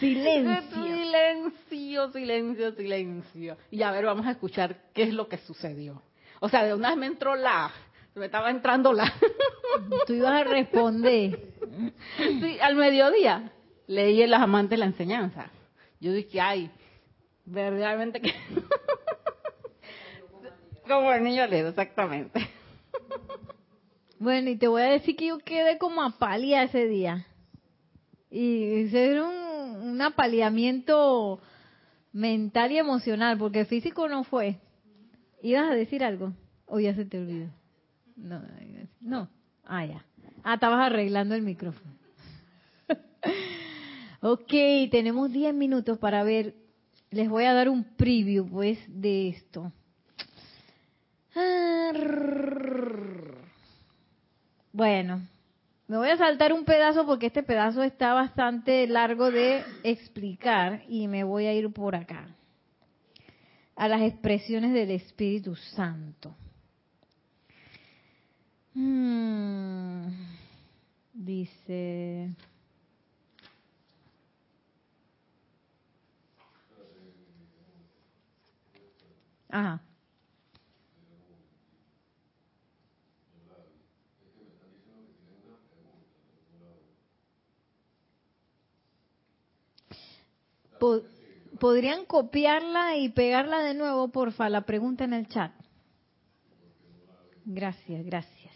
Silencio. 0.00 0.82
Silencio, 1.70 2.10
silencio, 2.10 2.72
silencio. 2.72 3.56
Y 3.70 3.82
a 3.82 3.92
ver, 3.92 4.06
vamos 4.06 4.26
a 4.26 4.32
escuchar 4.32 4.90
qué 4.92 5.04
es 5.04 5.14
lo 5.14 5.28
que 5.28 5.38
sucedió. 5.38 6.02
O 6.40 6.48
sea, 6.48 6.64
de 6.64 6.74
una 6.74 6.88
vez 6.88 6.98
me 6.98 7.06
entró 7.06 7.36
la, 7.36 7.70
me 8.16 8.26
estaba 8.26 8.50
entrando 8.50 8.92
la, 8.92 9.14
Tú 10.08 10.14
ibas 10.14 10.40
a 10.40 10.42
responder. 10.42 11.52
sí, 12.16 12.58
al 12.60 12.74
mediodía 12.74 13.52
leí 13.86 14.22
en 14.22 14.30
Las 14.30 14.42
Amantes 14.42 14.70
de 14.70 14.78
la 14.78 14.86
Enseñanza. 14.86 15.52
Yo 16.00 16.12
dije, 16.12 16.40
ay, 16.40 16.68
verdaderamente 17.50 18.20
que... 18.20 18.32
Como 20.88 21.12
el 21.12 21.22
niño 21.22 21.46
ledo, 21.46 21.70
exactamente. 21.70 22.40
Bueno, 24.20 24.50
y 24.50 24.56
te 24.56 24.66
voy 24.66 24.82
a 24.82 24.86
decir 24.86 25.14
que 25.14 25.28
yo 25.28 25.38
quedé 25.38 25.78
como 25.78 26.02
apalía 26.02 26.64
ese 26.64 26.86
día. 26.86 27.24
Y 28.32 28.80
ese 28.80 29.12
era 29.12 29.22
un, 29.22 29.90
un 29.90 30.02
apaleamiento 30.02 31.40
mental 32.12 32.72
y 32.72 32.78
emocional, 32.78 33.38
porque 33.38 33.64
físico 33.64 34.08
no 34.08 34.24
fue. 34.24 34.58
¿Ibas 35.40 35.70
a 35.70 35.74
decir 35.74 36.02
algo? 36.02 36.32
¿O 36.66 36.80
ya 36.80 36.96
se 36.96 37.04
te 37.04 37.18
olvidó? 37.18 37.46
No, 38.16 38.42
no. 39.00 39.28
Ah, 39.64 39.86
ya. 39.86 40.04
Ah, 40.42 40.54
estabas 40.54 40.86
arreglando 40.86 41.34
el 41.34 41.42
micrófono. 41.42 41.92
ok, 44.20 44.52
tenemos 44.90 45.32
10 45.32 45.54
minutos 45.54 45.98
para 45.98 46.24
ver. 46.24 46.54
Les 47.10 47.28
voy 47.28 47.44
a 47.44 47.54
dar 47.54 47.68
un 47.68 47.84
preview, 47.96 48.46
pues, 48.46 48.78
de 48.88 49.28
esto. 49.28 49.72
Ah, 51.34 51.92
Bueno, 54.72 55.22
me 55.88 55.96
voy 55.96 56.10
a 56.10 56.16
saltar 56.18 56.52
un 56.52 56.64
pedazo 56.64 57.06
porque 57.06 57.26
este 57.26 57.42
pedazo 57.42 57.82
está 57.82 58.12
bastante 58.12 58.86
largo 58.86 59.30
de 59.30 59.64
explicar 59.82 60.82
y 60.88 61.08
me 61.08 61.24
voy 61.24 61.46
a 61.46 61.54
ir 61.54 61.72
por 61.72 61.96
acá. 61.96 62.28
A 63.74 63.88
las 63.88 64.02
expresiones 64.02 64.74
del 64.74 64.90
Espíritu 64.90 65.56
Santo. 65.56 66.34
Mm, 68.74 70.08
dice... 71.14 72.34
Ajá. 79.50 79.82
Po- 90.78 91.02
¿Podrían 91.58 92.04
copiarla 92.04 92.96
y 92.96 93.08
pegarla 93.08 93.58
de 93.60 93.74
nuevo, 93.74 94.08
porfa? 94.08 94.48
La 94.48 94.62
pregunta 94.62 95.04
en 95.04 95.12
el 95.12 95.26
chat. 95.28 95.52
Gracias, 97.44 98.04
gracias. 98.04 98.54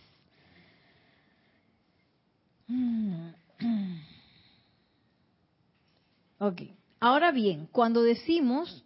Mm. 2.68 3.30
Ok. 6.38 6.62
Ahora 7.00 7.32
bien, 7.32 7.66
cuando 7.72 8.02
decimos, 8.02 8.84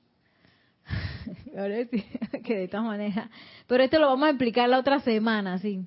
ahora 1.57 1.85
sí, 1.91 2.05
que 2.45 2.57
de 2.57 2.69
todas 2.69 2.87
maneras, 2.87 3.31
pero 3.67 3.83
esto 3.83 3.99
lo 3.99 4.07
vamos 4.07 4.27
a 4.27 4.31
explicar 4.31 4.69
la 4.69 4.79
otra 4.79 5.01
semana, 5.01 5.59
sí. 5.59 5.87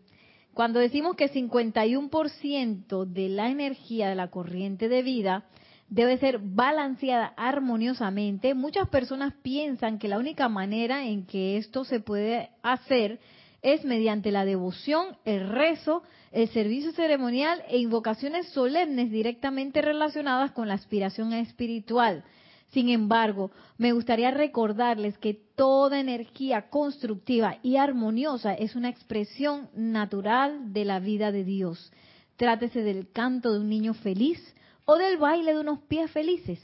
Cuando 0.54 0.80
decimos 0.80 1.16
que 1.16 1.32
51% 1.32 3.06
de 3.06 3.30
la 3.30 3.50
energía 3.50 4.10
de 4.10 4.16
la 4.16 4.30
corriente 4.30 4.90
de 4.90 5.04
vida 5.04 5.46
debe 5.88 6.18
ser 6.18 6.40
balanceada 6.40 7.34
armoniosamente, 7.38 8.54
muchas 8.54 8.90
personas 8.90 9.34
piensan 9.42 10.00
que 10.00 10.08
la 10.08 10.18
única 10.18 10.50
manera 10.50 11.06
en 11.06 11.26
que 11.26 11.58
esto 11.58 11.84
se 11.84 12.00
puede 12.00 12.50
hacer 12.62 13.20
es 13.62 13.84
mediante 13.84 14.32
la 14.32 14.46
devoción, 14.46 15.18
el 15.26 15.50
rezo, 15.50 16.04
el 16.32 16.48
servicio 16.50 16.92
ceremonial 16.92 17.64
e 17.68 17.80
invocaciones 17.80 18.48
solemnes 18.50 19.12
directamente 19.12 19.82
relacionadas 19.82 20.52
con 20.52 20.68
la 20.68 20.76
aspiración 20.76 21.34
espiritual. 21.34 22.24
Sin 22.70 22.89
embargo, 22.89 23.51
me 23.78 23.93
gustaría 23.93 24.30
recordarles 24.32 25.17
que 25.17 25.34
toda 25.34 25.99
energía 25.99 26.70
constructiva 26.70 27.57
y 27.63 27.78
armoniosa 27.78 28.53
es 28.53 28.76
una 28.76 28.89
expresión 28.89 29.70
natural 29.76 30.72
de 30.72 30.86
la 30.86 30.99
vida 30.99 31.32
de 31.32 31.43
Dios. 31.43 31.91
Trátese 32.36 32.84
del 32.84 33.11
canto 33.11 33.51
de 33.53 33.59
un 33.59 33.70
niño 33.70 33.95
feliz 33.95 34.39
o 34.86 34.97
del 34.97 35.17
baile 35.17 35.53
de 35.53 35.59
unos 35.59 35.80
pies 35.80 36.11
felices, 36.11 36.59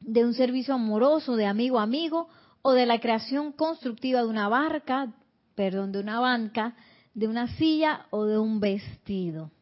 de 0.00 0.24
un 0.24 0.34
servicio 0.34 0.74
amoroso 0.74 1.36
de 1.36 1.46
amigo 1.46 1.78
a 1.78 1.84
amigo 1.84 2.28
o 2.62 2.72
de 2.72 2.86
la 2.86 3.00
creación 3.00 3.52
constructiva 3.52 4.22
de 4.22 4.28
una 4.28 4.48
barca, 4.48 5.14
perdón, 5.54 5.92
de 5.92 6.00
una 6.00 6.18
banca, 6.18 6.74
de 7.14 7.28
una 7.28 7.46
silla 7.56 8.06
o 8.10 8.24
de 8.24 8.38
un 8.38 8.58
vestido. 8.58 9.52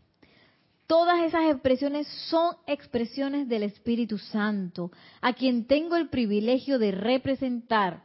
Todas 0.86 1.22
esas 1.22 1.50
expresiones 1.50 2.06
son 2.28 2.56
expresiones 2.66 3.48
del 3.48 3.62
Espíritu 3.62 4.18
Santo, 4.18 4.90
a 5.22 5.32
quien 5.32 5.66
tengo 5.66 5.96
el 5.96 6.10
privilegio 6.10 6.78
de 6.78 6.90
representar. 6.90 8.02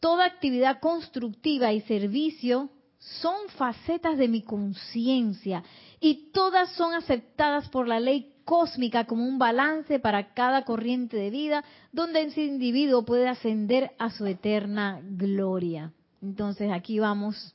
Toda 0.00 0.24
actividad 0.24 0.80
constructiva 0.80 1.72
y 1.72 1.82
servicio 1.82 2.70
son 2.98 3.34
facetas 3.56 4.16
de 4.16 4.28
mi 4.28 4.42
conciencia 4.42 5.62
y 6.00 6.30
todas 6.32 6.70
son 6.72 6.94
aceptadas 6.94 7.68
por 7.68 7.86
la 7.86 8.00
ley 8.00 8.32
cósmica 8.44 9.04
como 9.04 9.26
un 9.26 9.38
balance 9.38 9.98
para 9.98 10.32
cada 10.32 10.64
corriente 10.64 11.16
de 11.16 11.30
vida 11.30 11.64
donde 11.92 12.22
ese 12.22 12.44
individuo 12.44 13.04
puede 13.04 13.28
ascender 13.28 13.92
a 13.98 14.10
su 14.10 14.26
eterna 14.26 15.00
gloria. 15.02 15.92
Entonces 16.22 16.70
aquí 16.72 16.98
vamos 16.98 17.53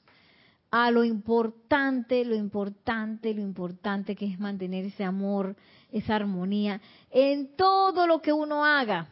a 0.71 0.91
lo 0.91 1.03
importante, 1.03 2.23
lo 2.25 2.35
importante, 2.35 3.33
lo 3.33 3.41
importante 3.41 4.15
que 4.15 4.25
es 4.25 4.39
mantener 4.39 4.85
ese 4.85 5.03
amor, 5.03 5.55
esa 5.91 6.15
armonía 6.15 6.79
en 7.09 7.55
todo 7.55 8.05
lo 8.05 8.21
que 8.21 8.33
uno 8.33 8.65
haga. 8.65 9.09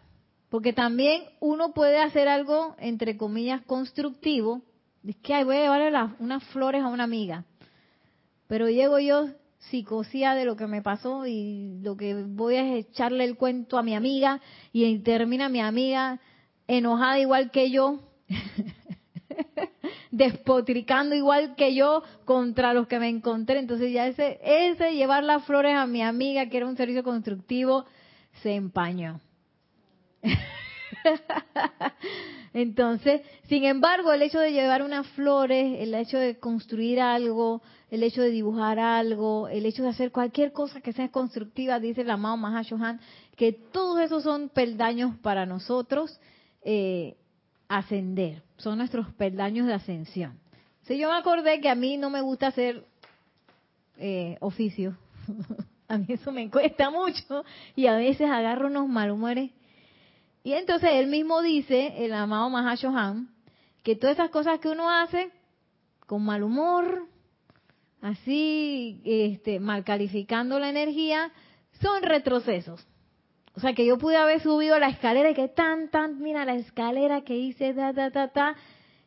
Porque 0.50 0.72
también 0.72 1.24
uno 1.40 1.74
puede 1.74 2.02
hacer 2.02 2.28
algo, 2.28 2.76
entre 2.80 3.18
comillas, 3.18 3.64
constructivo. 3.64 4.62
Es 5.06 5.16
que 5.18 5.34
ay, 5.34 5.44
voy 5.44 5.58
a 5.58 5.62
llevarle 5.62 5.92
las- 5.92 6.12
unas 6.20 6.44
flores 6.46 6.84
a 6.84 6.88
una 6.88 7.04
amiga. 7.04 7.46
Pero 8.48 8.70
llego 8.70 9.00
yo 9.00 9.28
psicosía 9.70 10.36
de 10.36 10.46
lo 10.46 10.56
que 10.56 10.68
me 10.68 10.82
pasó 10.82 11.26
y 11.26 11.80
lo 11.82 11.98
que 11.98 12.14
voy 12.14 12.56
a 12.56 12.76
es 12.76 12.86
echarle 12.88 13.24
el 13.26 13.36
cuento 13.36 13.78
a 13.78 13.84
mi 13.84 13.96
amiga 13.96 14.40
y 14.72 15.00
termina 15.00 15.50
mi 15.50 15.60
amiga 15.60 16.20
enojada 16.68 17.20
igual 17.20 17.52
que 17.52 17.72
yo, 17.72 18.00
despotricando 20.18 21.16
igual 21.16 21.56
que 21.56 21.76
yo 21.76 22.02
contra 22.26 22.74
los 22.74 22.88
que 22.88 23.00
me 23.00 23.08
encontré. 23.08 23.60
Entonces 23.60 23.94
ya 23.94 24.08
ese, 24.08 24.40
ese 24.44 24.96
llevar 24.96 25.24
las 25.24 25.46
flores 25.46 25.76
a 25.76 25.86
mi 25.86 26.02
amiga, 26.02 26.50
que 26.50 26.58
era 26.58 26.66
un 26.66 26.76
servicio 26.76 27.04
constructivo, 27.04 27.86
se 28.42 28.56
empañó. 28.56 29.22
Entonces, 32.54 33.22
sin 33.44 33.66
embargo, 33.66 34.12
el 34.12 34.24
hecho 34.24 34.40
de 34.40 34.52
llevar 34.52 34.82
unas 34.82 35.06
flores, 35.10 35.78
el 35.80 35.94
hecho 35.94 36.18
de 36.18 36.40
construir 36.40 37.00
algo, 37.00 37.62
el 37.92 38.02
hecho 38.02 38.24
de 38.24 38.32
dibujar 38.32 38.80
algo, 38.80 39.48
el 39.48 39.68
hecho 39.68 39.84
de 39.84 39.90
hacer 39.90 40.12
cualquier 40.12 40.52
cosa 40.52 40.82
que 40.82 40.94
sea 40.94 41.10
constructiva, 41.10 41.80
dice 41.80 42.02
el 42.02 42.10
amado 42.10 42.38
Mahashohan, 42.38 43.00
que 43.36 43.54
todos 43.54 44.02
esos 44.02 44.24
son 44.24 44.50
peldaños 44.50 45.16
para 45.18 45.46
nosotros 45.46 46.20
eh, 46.64 47.16
ascender, 47.68 48.42
son 48.58 48.78
nuestros 48.78 49.14
peldaños 49.14 49.68
de 49.68 49.74
ascensión. 49.74 50.40
Si 50.84 50.98
yo 50.98 51.10
me 51.10 51.18
acordé 51.18 51.60
que 51.62 51.70
a 51.70 51.76
mí 51.76 51.98
no 51.98 52.10
me 52.10 52.22
gusta 52.22 52.48
hacer 52.48 52.84
eh, 53.98 54.38
oficio, 54.40 54.98
a 55.88 55.98
mí 55.98 56.06
eso 56.10 56.32
me 56.32 56.50
cuesta 56.50 56.90
mucho 56.90 57.44
y 57.76 57.88
a 57.88 57.96
veces 57.96 58.30
agarro 58.30 58.68
unos 58.68 58.88
malhumores. 58.88 59.52
Y 60.44 60.54
entonces 60.54 60.92
él 60.94 61.08
mismo 61.08 61.42
dice, 61.42 62.06
el 62.06 62.14
amado 62.14 62.50
Mahashohan, 62.50 63.30
que 63.84 63.96
todas 63.96 64.16
esas 64.16 64.30
cosas 64.30 64.60
que 64.60 64.70
uno 64.70 64.90
hace 64.90 65.32
con 66.06 66.24
mal 66.24 66.42
humor, 66.42 67.06
así, 68.02 69.02
este, 69.04 69.60
mal 69.60 69.84
calificando 69.84 70.58
la 70.58 70.70
energía, 70.70 71.32
son 71.82 72.02
retrocesos. 72.02 72.86
O 73.58 73.60
sea, 73.60 73.74
que 73.74 73.88
yo 73.88 73.98
pude 73.98 74.18
haber 74.18 74.40
subido 74.40 74.78
la 74.78 74.90
escalera 74.90 75.32
y 75.32 75.34
que 75.34 75.48
tan, 75.48 75.90
tan, 75.90 76.22
mira 76.22 76.46
la 76.46 76.54
escalera 76.54 77.22
que 77.22 77.36
hice, 77.36 77.74
ta, 77.74 77.92
ta, 77.92 78.12
ta, 78.12 78.28
ta, 78.28 78.56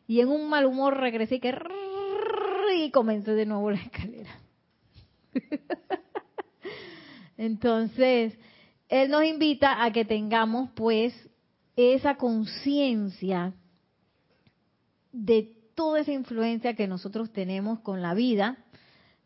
y 0.07 0.19
en 0.19 0.27
un 0.27 0.49
mal 0.49 0.65
humor 0.65 0.97
regresé 0.97 1.35
y 1.35 1.39
que 1.39 2.91
comencé 2.91 3.31
de 3.31 3.45
nuevo 3.45 3.71
la 3.71 3.77
escalera. 3.77 4.41
Entonces, 7.37 8.37
él 8.89 9.09
nos 9.09 9.23
invita 9.23 9.85
a 9.85 9.93
que 9.93 10.03
tengamos 10.03 10.69
pues 10.71 11.13
esa 11.77 12.15
conciencia 12.15 13.53
de 15.13 15.55
toda 15.75 16.01
esa 16.01 16.11
influencia 16.11 16.75
que 16.75 16.87
nosotros 16.87 17.31
tenemos 17.31 17.79
con 17.79 18.01
la 18.01 18.13
vida 18.13 18.57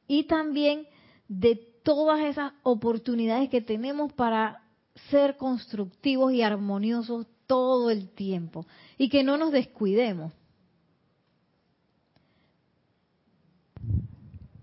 y 0.07 0.25
también 0.25 0.85
de 1.27 1.55
todas 1.81 2.19
esas 2.21 2.53
oportunidades 2.61 3.49
que 3.49 3.61
tenemos 3.61 4.13
para 4.13 4.61
ser 5.09 5.37
constructivos 5.37 6.33
y 6.33 6.41
armoniosos 6.41 7.27
todo 7.47 7.89
el 7.89 8.09
tiempo 8.09 8.65
y 8.97 9.09
que 9.09 9.23
no 9.23 9.37
nos 9.37 9.51
descuidemos. 9.51 10.33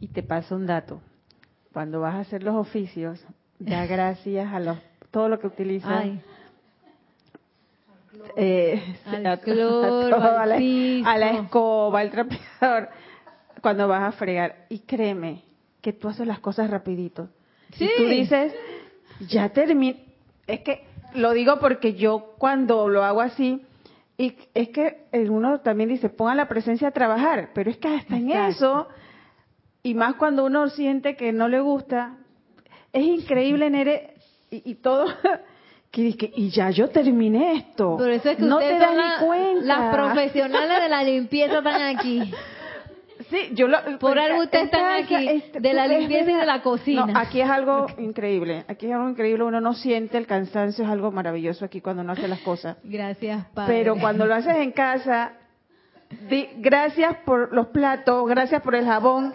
Y 0.00 0.08
te 0.08 0.22
paso 0.22 0.56
un 0.56 0.66
dato. 0.66 1.00
Cuando 1.72 2.00
vas 2.00 2.14
a 2.14 2.20
hacer 2.20 2.42
los 2.42 2.56
oficios, 2.56 3.24
da 3.58 3.86
gracias 3.86 4.52
a 4.52 4.58
los, 4.58 4.78
todo 5.10 5.28
lo 5.28 5.38
que 5.38 5.46
utilizas. 5.46 6.06
Eh, 8.36 8.82
a, 9.06 9.18
la, 9.18 9.36
piso. 9.36 10.10
a 11.06 11.18
la 11.18 11.30
escoba, 11.30 12.00
al 12.00 12.10
trapeador, 12.10 12.88
cuando 13.60 13.86
vas 13.86 14.02
a 14.02 14.12
fregar. 14.12 14.66
Y 14.68 14.80
créeme 14.80 15.42
que 15.80 15.92
tú 15.92 16.08
haces 16.08 16.26
las 16.26 16.40
cosas 16.40 16.70
rapidito. 16.70 17.28
Sí. 17.74 17.84
Y 17.84 17.96
tú 17.96 18.08
dices, 18.08 18.54
ya 19.28 19.50
terminé. 19.50 20.11
Es 20.47 20.61
que 20.61 20.84
lo 21.14 21.32
digo 21.32 21.59
porque 21.59 21.95
yo 21.95 22.34
cuando 22.38 22.88
lo 22.88 23.05
hago 23.05 23.20
así, 23.20 23.64
y 24.18 24.36
es 24.55 24.68
que 24.70 25.05
uno 25.28 25.61
también 25.61 25.88
dice, 25.88 26.09
ponga 26.09 26.34
la 26.34 26.49
presencia 26.49 26.88
a 26.88 26.90
trabajar, 26.93 27.51
pero 27.55 27.70
es 27.70 27.78
que 27.78 27.88
hasta 27.88 28.16
en 28.16 28.30
Exacto. 28.30 28.51
eso, 28.51 28.88
y 29.82 29.95
más 29.95 30.14
cuando 30.14 30.45
uno 30.45 30.68
siente 30.68 31.16
que 31.16 31.32
no 31.32 31.49
le 31.49 31.61
gusta, 31.61 32.16
es 32.93 33.05
increíble, 33.05 33.70
Nere, 33.70 34.14
y, 34.51 34.70
y 34.70 34.74
todo, 34.76 35.07
que 35.90 36.03
dice, 36.03 36.30
y 36.34 36.51
ya 36.51 36.70
yo 36.70 36.88
terminé 36.88 37.55
esto. 37.57 37.97
Por 37.97 38.11
eso 38.11 38.30
es 38.30 38.36
que 38.36 38.43
no 38.43 38.59
te 38.59 38.78
das 38.78 38.93
ni 38.95 39.26
cuenta. 39.26 39.64
las 39.64 39.95
profesionales 39.95 40.82
de 40.82 40.88
la 40.88 41.03
limpieza 41.03 41.59
están 41.59 41.97
aquí. 41.97 42.32
Sí, 43.32 43.54
yo 43.54 43.66
lo, 43.66 43.78
Por 43.98 44.18
algo 44.18 44.42
ustedes 44.42 44.66
están 44.66 45.02
aquí, 45.02 45.26
este, 45.26 45.58
de 45.58 45.72
la 45.72 45.86
limpieza 45.86 46.30
y 46.30 46.34
de 46.34 46.44
la 46.44 46.60
cocina. 46.60 47.06
No, 47.06 47.18
aquí 47.18 47.40
es 47.40 47.48
algo 47.48 47.86
increíble. 47.96 48.64
Aquí 48.68 48.86
es 48.86 48.92
algo 48.92 49.08
increíble. 49.08 49.42
Uno 49.44 49.58
no 49.58 49.72
siente 49.72 50.18
el 50.18 50.26
cansancio, 50.26 50.84
es 50.84 50.90
algo 50.90 51.10
maravilloso 51.10 51.64
aquí 51.64 51.80
cuando 51.80 52.02
uno 52.02 52.12
hace 52.12 52.28
las 52.28 52.40
cosas. 52.40 52.76
Gracias, 52.84 53.46
Padre. 53.54 53.74
Pero 53.74 53.96
cuando 53.96 54.26
lo 54.26 54.34
haces 54.34 54.56
en 54.56 54.72
casa, 54.72 55.32
di 56.28 56.46
gracias 56.58 57.16
por 57.24 57.54
los 57.54 57.68
platos, 57.68 58.28
gracias 58.28 58.60
por 58.60 58.74
el 58.74 58.84
jabón. 58.84 59.32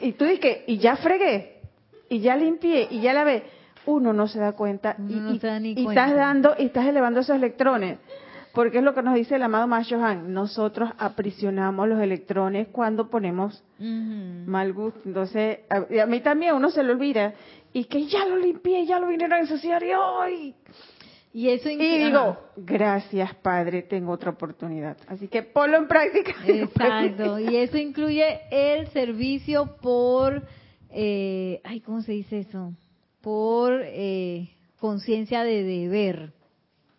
Y 0.00 0.12
tú 0.12 0.24
dices, 0.24 0.60
y 0.66 0.78
ya 0.78 0.96
fregué, 0.96 1.60
y 2.08 2.20
ya 2.20 2.36
limpié, 2.36 2.88
y 2.90 3.00
ya 3.00 3.12
lavé. 3.12 3.44
Uno 3.84 4.12
no 4.12 4.26
se 4.28 4.38
da 4.38 4.52
cuenta. 4.52 4.96
Y, 4.98 5.14
no 5.14 5.34
y- 5.34 5.38
se 5.38 5.46
da 5.46 5.60
ni 5.60 5.72
y 5.72 5.84
cuenta. 5.84 6.06
estás 6.06 6.16
dando, 6.16 6.54
y 6.58 6.64
estás 6.66 6.86
elevando 6.86 7.20
esos 7.20 7.36
electrones. 7.36 7.98
Porque 8.56 8.78
es 8.78 8.84
lo 8.84 8.94
que 8.94 9.02
nos 9.02 9.14
dice 9.14 9.36
el 9.36 9.42
amado 9.42 9.66
Mashohan. 9.66 10.32
Nosotros 10.32 10.90
aprisionamos 10.96 11.86
los 11.86 12.00
electrones 12.00 12.68
cuando 12.68 13.10
ponemos 13.10 13.62
mal 13.78 14.72
gusto. 14.72 14.98
Entonces, 15.04 15.58
a, 15.68 15.84
a 16.02 16.06
mí 16.06 16.20
también 16.20 16.54
uno 16.54 16.70
se 16.70 16.82
lo 16.82 16.94
olvida. 16.94 17.34
Y 17.74 17.84
que 17.84 18.06
ya 18.06 18.24
lo 18.24 18.38
limpié, 18.38 18.86
ya 18.86 18.98
lo 18.98 19.08
vinieron 19.08 19.34
a 19.34 19.40
ensuciar 19.40 19.82
y 19.82 19.92
hoy. 19.92 20.54
Y 21.34 21.50
eso 21.50 21.68
Y 21.68 21.76
digo, 21.76 22.38
gracias 22.56 23.34
Padre, 23.34 23.82
tengo 23.82 24.12
otra 24.12 24.30
oportunidad. 24.30 24.96
Así 25.06 25.28
que 25.28 25.42
ponlo 25.42 25.76
en 25.76 25.86
práctica. 25.86 26.32
Exacto, 26.46 27.38
y 27.38 27.56
eso 27.56 27.76
incluye 27.76 28.40
el 28.50 28.86
servicio 28.86 29.76
por, 29.82 30.44
eh, 30.88 31.60
ay, 31.62 31.80
¿cómo 31.80 32.00
se 32.00 32.12
dice 32.12 32.38
eso? 32.38 32.72
Por 33.20 33.82
eh, 33.84 34.48
conciencia 34.78 35.44
de 35.44 35.62
deber. 35.62 36.32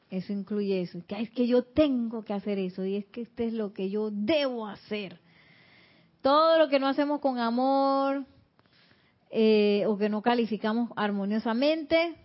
Eso 0.10 0.32
incluye 0.32 0.82
eso. 0.82 1.00
Que 1.08 1.16
"Ay, 1.16 1.24
es 1.24 1.32
que 1.32 1.48
yo 1.48 1.64
tengo 1.64 2.24
que 2.24 2.34
hacer 2.34 2.60
eso 2.60 2.86
y 2.86 2.96
es 2.96 3.06
que 3.08 3.22
este 3.22 3.48
es 3.48 3.54
lo 3.54 3.74
que 3.74 3.90
yo 3.90 4.10
debo 4.12 4.68
hacer. 4.68 5.20
Todo 6.22 6.58
lo 6.58 6.70
que 6.70 6.80
no 6.80 6.88
hacemos 6.88 7.20
con 7.20 7.40
amor 7.40 8.26
eh, 9.30 9.84
o 9.88 9.98
que 9.98 10.10
no 10.10 10.22
calificamos 10.22 10.90
armoniosamente 10.96 12.16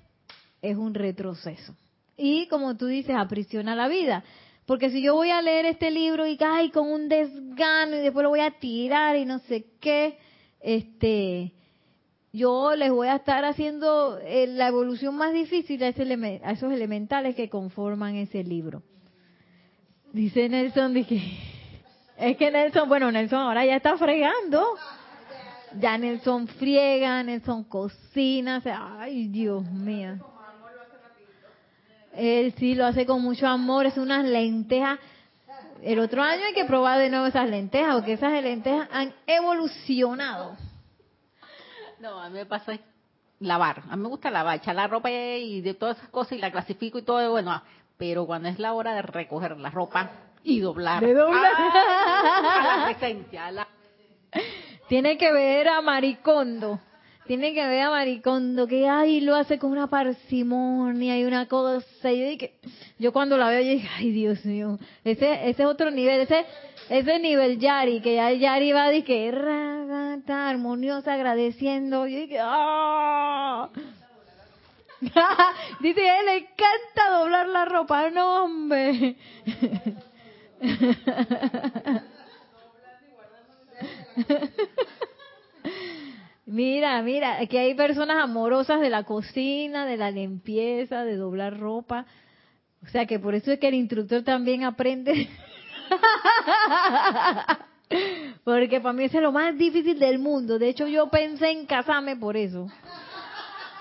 es 0.60 0.76
un 0.76 0.94
retroceso. 0.94 1.74
Y 2.16 2.46
como 2.46 2.76
tú 2.76 2.86
dices, 2.86 3.16
aprisiona 3.16 3.74
la 3.74 3.88
vida. 3.88 4.22
Porque 4.66 4.90
si 4.90 5.02
yo 5.02 5.14
voy 5.14 5.30
a 5.30 5.42
leer 5.42 5.66
este 5.66 5.90
libro 5.90 6.26
y 6.26 6.38
ay, 6.40 6.70
con 6.70 6.90
un 6.90 7.08
desgano 7.08 7.96
y 7.96 8.00
después 8.00 8.22
lo 8.22 8.30
voy 8.30 8.40
a 8.40 8.58
tirar 8.60 9.16
y 9.16 9.24
no 9.24 9.40
sé 9.40 9.66
qué, 9.80 10.18
este, 10.60 11.52
yo 12.32 12.74
les 12.74 12.90
voy 12.90 13.08
a 13.08 13.16
estar 13.16 13.44
haciendo 13.44 14.18
eh, 14.18 14.46
la 14.46 14.68
evolución 14.68 15.16
más 15.16 15.32
difícil 15.34 15.82
a, 15.82 15.88
ese 15.88 16.40
a 16.42 16.52
esos 16.52 16.72
elementales 16.72 17.36
que 17.36 17.50
conforman 17.50 18.16
ese 18.16 18.42
libro. 18.42 18.82
Dice 20.12 20.48
Nelson, 20.48 20.94
dije, 20.94 21.20
es 22.16 22.36
que 22.36 22.50
Nelson, 22.50 22.88
bueno, 22.88 23.10
Nelson 23.12 23.38
ahora 23.38 23.64
ya 23.66 23.76
está 23.76 23.96
fregando. 23.96 24.64
Ya 25.78 25.96
Nelson 25.96 26.48
friega, 26.48 27.22
Nelson 27.22 27.64
cocina, 27.64 28.62
ay 28.98 29.28
Dios 29.28 29.64
mío. 29.70 30.18
Él 32.14 32.52
sí 32.58 32.74
lo 32.74 32.84
hace 32.84 33.06
con 33.06 33.22
mucho 33.22 33.46
amor, 33.46 33.86
es 33.86 33.96
unas 33.96 34.24
lentejas. 34.26 34.98
El 35.82 35.98
otro 35.98 36.22
año 36.22 36.44
hay 36.44 36.52
que 36.52 36.66
probar 36.66 36.98
de 36.98 37.08
nuevo 37.08 37.26
esas 37.26 37.48
lentejas, 37.48 37.94
porque 37.94 38.12
esas 38.12 38.42
lentejas 38.42 38.88
han 38.92 39.14
evolucionado. 39.26 40.56
No, 42.02 42.18
a 42.20 42.28
mí 42.28 42.34
me 42.34 42.46
pasa 42.46 42.72
es 42.72 42.80
lavar. 43.38 43.82
A 43.88 43.94
mí 43.96 44.02
me 44.02 44.08
gusta 44.08 44.28
lavar, 44.28 44.56
echar 44.56 44.74
la 44.74 44.88
ropa 44.88 45.08
y 45.08 45.60
de 45.60 45.74
todas 45.74 45.96
esas 45.98 46.10
cosas 46.10 46.32
y 46.32 46.38
la 46.38 46.50
clasifico 46.50 46.98
y 46.98 47.02
todo, 47.02 47.30
bueno, 47.30 47.52
ah, 47.52 47.62
pero 47.96 48.26
cuando 48.26 48.48
es 48.48 48.58
la 48.58 48.72
hora 48.72 48.92
de 48.94 49.02
recoger 49.02 49.56
la 49.56 49.70
ropa 49.70 50.10
y 50.42 50.58
doblar. 50.58 51.00
De 51.00 51.14
doblar. 51.14 51.52
¡ah! 51.56 52.58
a 52.74 52.78
la 52.78 52.84
presencia, 52.86 53.46
a 53.46 53.52
la- 53.52 53.68
Tiene 54.88 55.16
que 55.16 55.32
ver 55.32 55.68
a 55.68 55.80
Maricondo. 55.80 56.80
Tiene 57.26 57.54
que 57.54 57.66
ver 57.66 57.82
a 57.82 57.90
Maricondo, 57.90 58.66
que 58.66 58.88
ay, 58.88 59.20
lo 59.20 59.36
hace 59.36 59.58
con 59.58 59.70
una 59.70 59.86
parsimonia 59.86 61.16
y 61.18 61.24
una 61.24 61.46
cosa. 61.46 62.10
Y 62.10 62.20
yo, 62.20 62.28
dije, 62.28 62.54
yo 62.98 63.12
cuando 63.12 63.38
la 63.38 63.48
veo, 63.48 63.60
yo 63.60 63.70
dije, 63.70 63.88
ay, 63.96 64.10
Dios 64.10 64.44
mío, 64.44 64.76
ese, 65.04 65.48
ese 65.48 65.62
es 65.62 65.68
otro 65.68 65.92
nivel, 65.92 66.20
ese, 66.20 66.44
ese 66.90 67.20
nivel 67.20 67.60
Yari, 67.60 68.00
que 68.00 68.16
ya 68.16 68.32
Yari 68.32 68.72
va 68.72 68.88
de 68.88 69.04
que 69.04 69.30
ra, 69.30 70.18
ta, 70.26 70.48
armoniosa, 70.48 71.14
agradeciendo. 71.14 72.08
Yo 72.08 72.18
dije, 72.18 72.38
¡ah! 72.40 73.68
Dice, 75.80 76.00
él 76.00 76.26
le 76.26 76.36
encanta 76.38 77.18
doblar 77.18 77.48
la 77.48 77.64
ropa, 77.64 78.10
no, 78.10 78.44
hombre. 78.44 79.16
Mira, 86.52 87.00
mira, 87.00 87.40
aquí 87.40 87.56
hay 87.56 87.72
personas 87.74 88.22
amorosas 88.22 88.82
de 88.82 88.90
la 88.90 89.04
cocina, 89.04 89.86
de 89.86 89.96
la 89.96 90.10
limpieza, 90.10 91.02
de 91.02 91.16
doblar 91.16 91.58
ropa. 91.58 92.04
O 92.82 92.86
sea 92.88 93.06
que 93.06 93.18
por 93.18 93.34
eso 93.34 93.52
es 93.52 93.58
que 93.58 93.68
el 93.68 93.74
instructor 93.74 94.22
también 94.22 94.62
aprende. 94.62 95.30
Porque 98.44 98.82
para 98.82 98.92
mí 98.92 99.04
es 99.04 99.14
lo 99.14 99.32
más 99.32 99.56
difícil 99.56 99.98
del 99.98 100.18
mundo. 100.18 100.58
De 100.58 100.68
hecho, 100.68 100.86
yo 100.86 101.08
pensé 101.08 101.52
en 101.52 101.64
casarme 101.64 102.16
por 102.16 102.36
eso. 102.36 102.66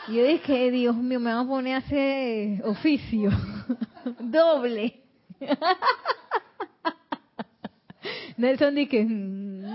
Y 0.07 0.15
Yo 0.15 0.23
dije, 0.23 0.71
Dios 0.71 0.95
mío, 0.95 1.19
me 1.19 1.33
van 1.33 1.45
a 1.45 1.49
poner 1.49 1.75
a 1.75 1.79
hacer 1.79 2.63
oficio. 2.63 3.31
Doble. 4.19 5.01
Nelson 8.37 8.75
dice 8.75 9.03
"Mm". 9.03 9.65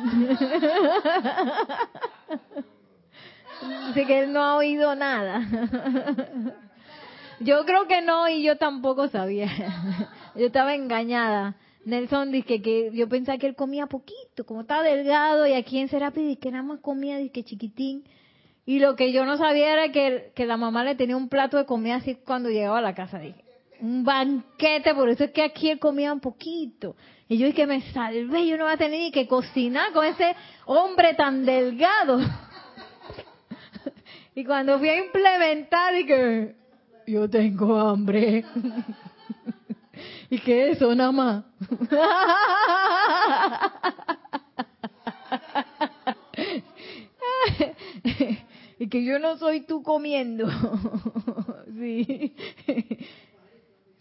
Dice 3.88 4.06
que 4.06 4.20
él 4.20 4.32
no 4.32 4.42
ha 4.42 4.56
oído 4.56 4.94
nada. 4.94 5.40
Yo 7.40 7.64
creo 7.64 7.86
que 7.86 8.00
no 8.00 8.28
y 8.28 8.42
yo 8.42 8.56
tampoco 8.56 9.08
sabía. 9.08 9.48
yo 10.34 10.46
estaba 10.46 10.74
engañada. 10.74 11.56
Nelson 11.84 12.32
dice 12.32 12.62
que 12.62 12.90
yo 12.94 13.08
pensaba 13.08 13.38
que 13.38 13.46
él 13.46 13.54
comía 13.54 13.86
poquito, 13.86 14.44
como 14.46 14.62
estaba 14.62 14.82
delgado 14.82 15.46
y 15.46 15.52
aquí 15.52 15.78
en 15.78 15.88
Serapi 15.88 16.36
que 16.36 16.50
nada 16.50 16.64
más 16.64 16.80
comía 16.80 17.18
que 17.30 17.44
chiquitín. 17.44 18.04
Y 18.64 18.80
lo 18.80 18.96
que 18.96 19.12
yo 19.12 19.24
no 19.24 19.36
sabía 19.36 19.72
era 19.72 19.92
que, 19.92 20.32
que 20.34 20.46
la 20.46 20.56
mamá 20.56 20.82
le 20.82 20.96
tenía 20.96 21.16
un 21.16 21.28
plato 21.28 21.56
de 21.58 21.66
comida 21.66 21.96
así 21.96 22.16
cuando 22.16 22.48
llegaba 22.48 22.78
a 22.78 22.82
la 22.82 22.94
casa. 22.94 23.18
Dije, 23.18 23.44
un 23.80 24.02
banquete, 24.02 24.94
por 24.94 25.08
eso 25.08 25.24
es 25.24 25.30
que 25.30 25.42
aquí 25.42 25.70
él 25.70 25.78
comía 25.78 26.12
un 26.12 26.20
poquito. 26.20 26.96
Y 27.28 27.38
yo 27.38 27.46
dije, 27.46 27.66
me 27.66 27.80
salvé, 27.92 28.46
yo 28.46 28.56
no 28.56 28.64
voy 28.64 28.72
a 28.72 28.76
tener 28.76 28.98
ni 28.98 29.12
que 29.12 29.28
cocinar 29.28 29.92
con 29.92 30.04
ese 30.04 30.34
hombre 30.64 31.14
tan 31.14 31.44
delgado. 31.44 32.18
y 34.36 34.44
cuando 34.44 34.78
fui 34.78 34.88
a 34.90 34.98
implementar, 34.98 35.94
dije, 35.94 36.54
yo 37.06 37.28
tengo 37.28 37.78
hambre. 37.78 38.44
¿Y 40.30 40.38
qué 40.40 40.70
es 40.70 40.76
eso, 40.76 40.94
nada 40.94 41.10
más? 41.10 41.44
y 48.78 48.90
que 48.90 49.06
yo 49.06 49.18
no 49.18 49.38
soy 49.38 49.62
tú 49.62 49.82
comiendo. 49.82 50.46
sí. 51.78 52.34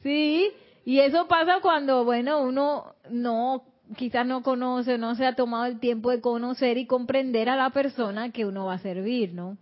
sí, 0.04 0.52
y 0.84 1.00
eso 1.00 1.30
pasa 1.30 1.60
cuando, 1.62 2.04
bueno, 2.04 2.42
uno 2.42 2.96
no, 3.10 3.64
quizás 3.96 4.28
no 4.28 4.44
conoce, 4.44 4.98
no 4.98 5.16
se 5.16 5.26
ha 5.26 5.34
tomado 5.34 5.64
el 5.64 5.80
tiempo 5.80 6.12
de 6.12 6.20
conocer 6.20 6.78
y 6.78 6.88
comprender 6.88 7.48
a 7.48 7.56
la 7.56 7.70
persona 7.70 8.34
que 8.34 8.46
uno 8.46 8.66
va 8.66 8.74
a 8.74 8.80
servir, 8.80 9.34
¿no? 9.34 9.58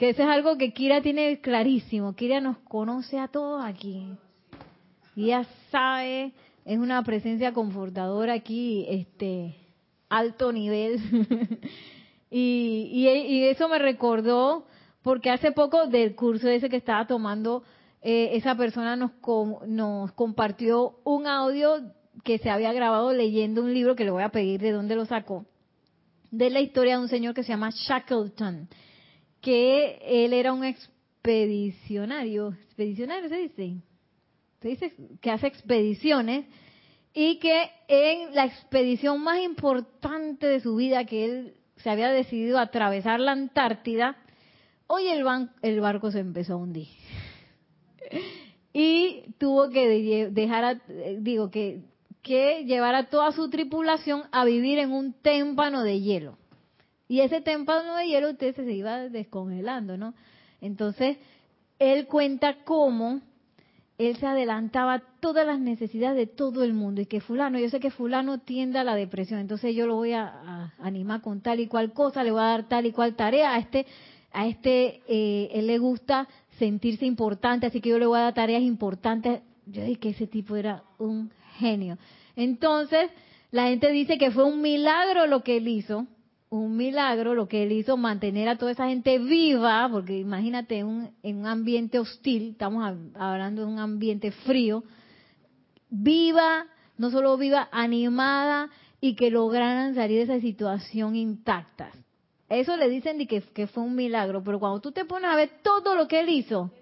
Que 0.00 0.08
eso 0.08 0.22
es 0.22 0.28
algo 0.30 0.56
que 0.56 0.72
Kira 0.72 1.02
tiene 1.02 1.42
clarísimo. 1.42 2.14
Kira 2.14 2.40
nos 2.40 2.56
conoce 2.60 3.18
a 3.18 3.28
todos 3.28 3.62
aquí. 3.62 4.06
Y 5.14 5.26
ya 5.26 5.44
sabe, 5.70 6.32
es 6.64 6.78
una 6.78 7.02
presencia 7.04 7.52
confortadora 7.52 8.32
aquí, 8.32 8.86
este, 8.88 9.56
alto 10.08 10.52
nivel. 10.52 10.98
y, 12.30 12.88
y, 12.94 13.44
eso 13.44 13.68
me 13.68 13.78
recordó, 13.78 14.64
porque 15.02 15.28
hace 15.28 15.52
poco 15.52 15.86
del 15.86 16.14
curso 16.14 16.48
ese 16.48 16.70
que 16.70 16.78
estaba 16.78 17.06
tomando, 17.06 17.62
eh, 18.00 18.30
esa 18.32 18.54
persona 18.54 18.96
nos, 18.96 19.10
nos 19.66 20.12
compartió 20.12 20.94
un 21.04 21.26
audio 21.26 21.92
que 22.24 22.38
se 22.38 22.48
había 22.48 22.72
grabado 22.72 23.12
leyendo 23.12 23.60
un 23.60 23.74
libro 23.74 23.96
que 23.96 24.06
le 24.06 24.12
voy 24.12 24.22
a 24.22 24.30
pedir 24.30 24.62
de 24.62 24.72
dónde 24.72 24.96
lo 24.96 25.04
sacó, 25.04 25.44
de 26.30 26.48
la 26.48 26.60
historia 26.60 26.96
de 26.96 27.02
un 27.02 27.08
señor 27.08 27.34
que 27.34 27.42
se 27.42 27.50
llama 27.50 27.68
Shackleton, 27.68 28.66
que 29.40 29.98
él 30.02 30.32
era 30.32 30.52
un 30.52 30.64
expedicionario, 30.64 32.52
expedicionario 32.66 33.28
se 33.28 33.36
dice, 33.36 33.76
se 34.60 34.68
dice 34.68 34.92
que 35.20 35.30
hace 35.30 35.46
expediciones 35.46 36.46
y 37.12 37.38
que 37.38 37.70
en 37.88 38.34
la 38.34 38.44
expedición 38.46 39.22
más 39.22 39.40
importante 39.40 40.46
de 40.46 40.60
su 40.60 40.76
vida, 40.76 41.04
que 41.04 41.24
él 41.24 41.54
se 41.76 41.90
había 41.90 42.10
decidido 42.10 42.58
atravesar 42.58 43.20
la 43.20 43.32
Antártida, 43.32 44.16
hoy 44.86 45.08
el, 45.08 45.24
el 45.62 45.80
barco 45.80 46.10
se 46.10 46.20
empezó 46.20 46.54
a 46.54 46.56
hundir. 46.56 46.88
y 48.72 49.24
tuvo 49.38 49.70
que 49.70 50.30
dejar, 50.30 50.64
a, 50.64 50.80
digo, 51.18 51.50
que, 51.50 51.82
que 52.22 52.64
llevar 52.64 52.94
a 52.94 53.08
toda 53.08 53.32
su 53.32 53.48
tripulación 53.50 54.24
a 54.30 54.44
vivir 54.44 54.78
en 54.78 54.92
un 54.92 55.12
témpano 55.14 55.82
de 55.82 56.00
hielo. 56.00 56.38
Y 57.10 57.22
ese 57.22 57.40
témpano 57.40 57.96
de 57.96 58.06
hielo 58.06 58.30
usted 58.30 58.54
se 58.54 58.72
iba 58.72 59.08
descongelando, 59.08 59.96
¿no? 59.96 60.14
Entonces, 60.60 61.16
él 61.80 62.06
cuenta 62.06 62.58
cómo 62.62 63.20
él 63.98 64.16
se 64.18 64.28
adelantaba 64.28 65.02
todas 65.18 65.44
las 65.44 65.58
necesidades 65.58 66.16
de 66.16 66.32
todo 66.32 66.62
el 66.62 66.72
mundo 66.72 67.00
y 67.00 67.06
que 67.06 67.20
fulano, 67.20 67.58
yo 67.58 67.68
sé 67.68 67.80
que 67.80 67.90
fulano 67.90 68.38
tiende 68.38 68.78
a 68.78 68.84
la 68.84 68.94
depresión, 68.94 69.40
entonces 69.40 69.74
yo 69.74 69.88
lo 69.88 69.96
voy 69.96 70.12
a, 70.12 70.72
animar 70.78 71.20
con 71.20 71.40
tal 71.40 71.58
y 71.58 71.66
cual 71.66 71.92
cosa, 71.92 72.22
le 72.22 72.30
voy 72.30 72.42
a 72.42 72.44
dar 72.44 72.68
tal 72.68 72.86
y 72.86 72.92
cual 72.92 73.16
tarea 73.16 73.54
a 73.54 73.58
este, 73.58 73.86
a 74.30 74.46
este, 74.46 75.02
eh, 75.08 75.50
él 75.52 75.66
le 75.66 75.78
gusta 75.78 76.28
sentirse 76.60 77.06
importante, 77.06 77.66
así 77.66 77.80
que 77.80 77.88
yo 77.88 77.98
le 77.98 78.06
voy 78.06 78.20
a 78.20 78.22
dar 78.22 78.34
tareas 78.34 78.62
importantes. 78.62 79.40
Yo 79.66 79.82
dije 79.82 79.98
que 79.98 80.10
ese 80.10 80.28
tipo 80.28 80.54
era 80.54 80.84
un 80.98 81.32
genio. 81.58 81.98
Entonces, 82.36 83.10
la 83.50 83.66
gente 83.66 83.90
dice 83.90 84.16
que 84.16 84.30
fue 84.30 84.44
un 84.44 84.62
milagro 84.62 85.26
lo 85.26 85.42
que 85.42 85.56
él 85.56 85.66
hizo, 85.66 86.06
un 86.50 86.76
milagro 86.76 87.34
lo 87.34 87.46
que 87.46 87.62
él 87.62 87.72
hizo 87.72 87.96
mantener 87.96 88.48
a 88.48 88.58
toda 88.58 88.72
esa 88.72 88.88
gente 88.88 89.18
viva, 89.18 89.88
porque 89.90 90.18
imagínate 90.18 90.78
en 90.78 91.12
un 91.22 91.46
ambiente 91.46 92.00
hostil, 92.00 92.50
estamos 92.50 92.84
hablando 93.14 93.62
de 93.62 93.68
un 93.68 93.78
ambiente 93.78 94.32
frío, 94.32 94.82
viva, 95.88 96.66
no 96.98 97.10
solo 97.10 97.36
viva, 97.36 97.68
animada 97.70 98.68
y 99.00 99.14
que 99.14 99.30
lograran 99.30 99.94
salir 99.94 100.18
de 100.18 100.34
esa 100.34 100.40
situación 100.40 101.14
intactas. 101.14 101.94
Eso 102.48 102.76
le 102.76 102.88
dicen 102.88 103.18
de 103.18 103.28
que, 103.28 103.42
que 103.42 103.68
fue 103.68 103.84
un 103.84 103.94
milagro, 103.94 104.42
pero 104.42 104.58
cuando 104.58 104.80
tú 104.80 104.90
te 104.90 105.04
pones 105.04 105.30
a 105.30 105.36
ver 105.36 105.50
todo 105.62 105.94
lo 105.94 106.08
que 106.08 106.18
él 106.18 106.30
hizo, 106.30 106.72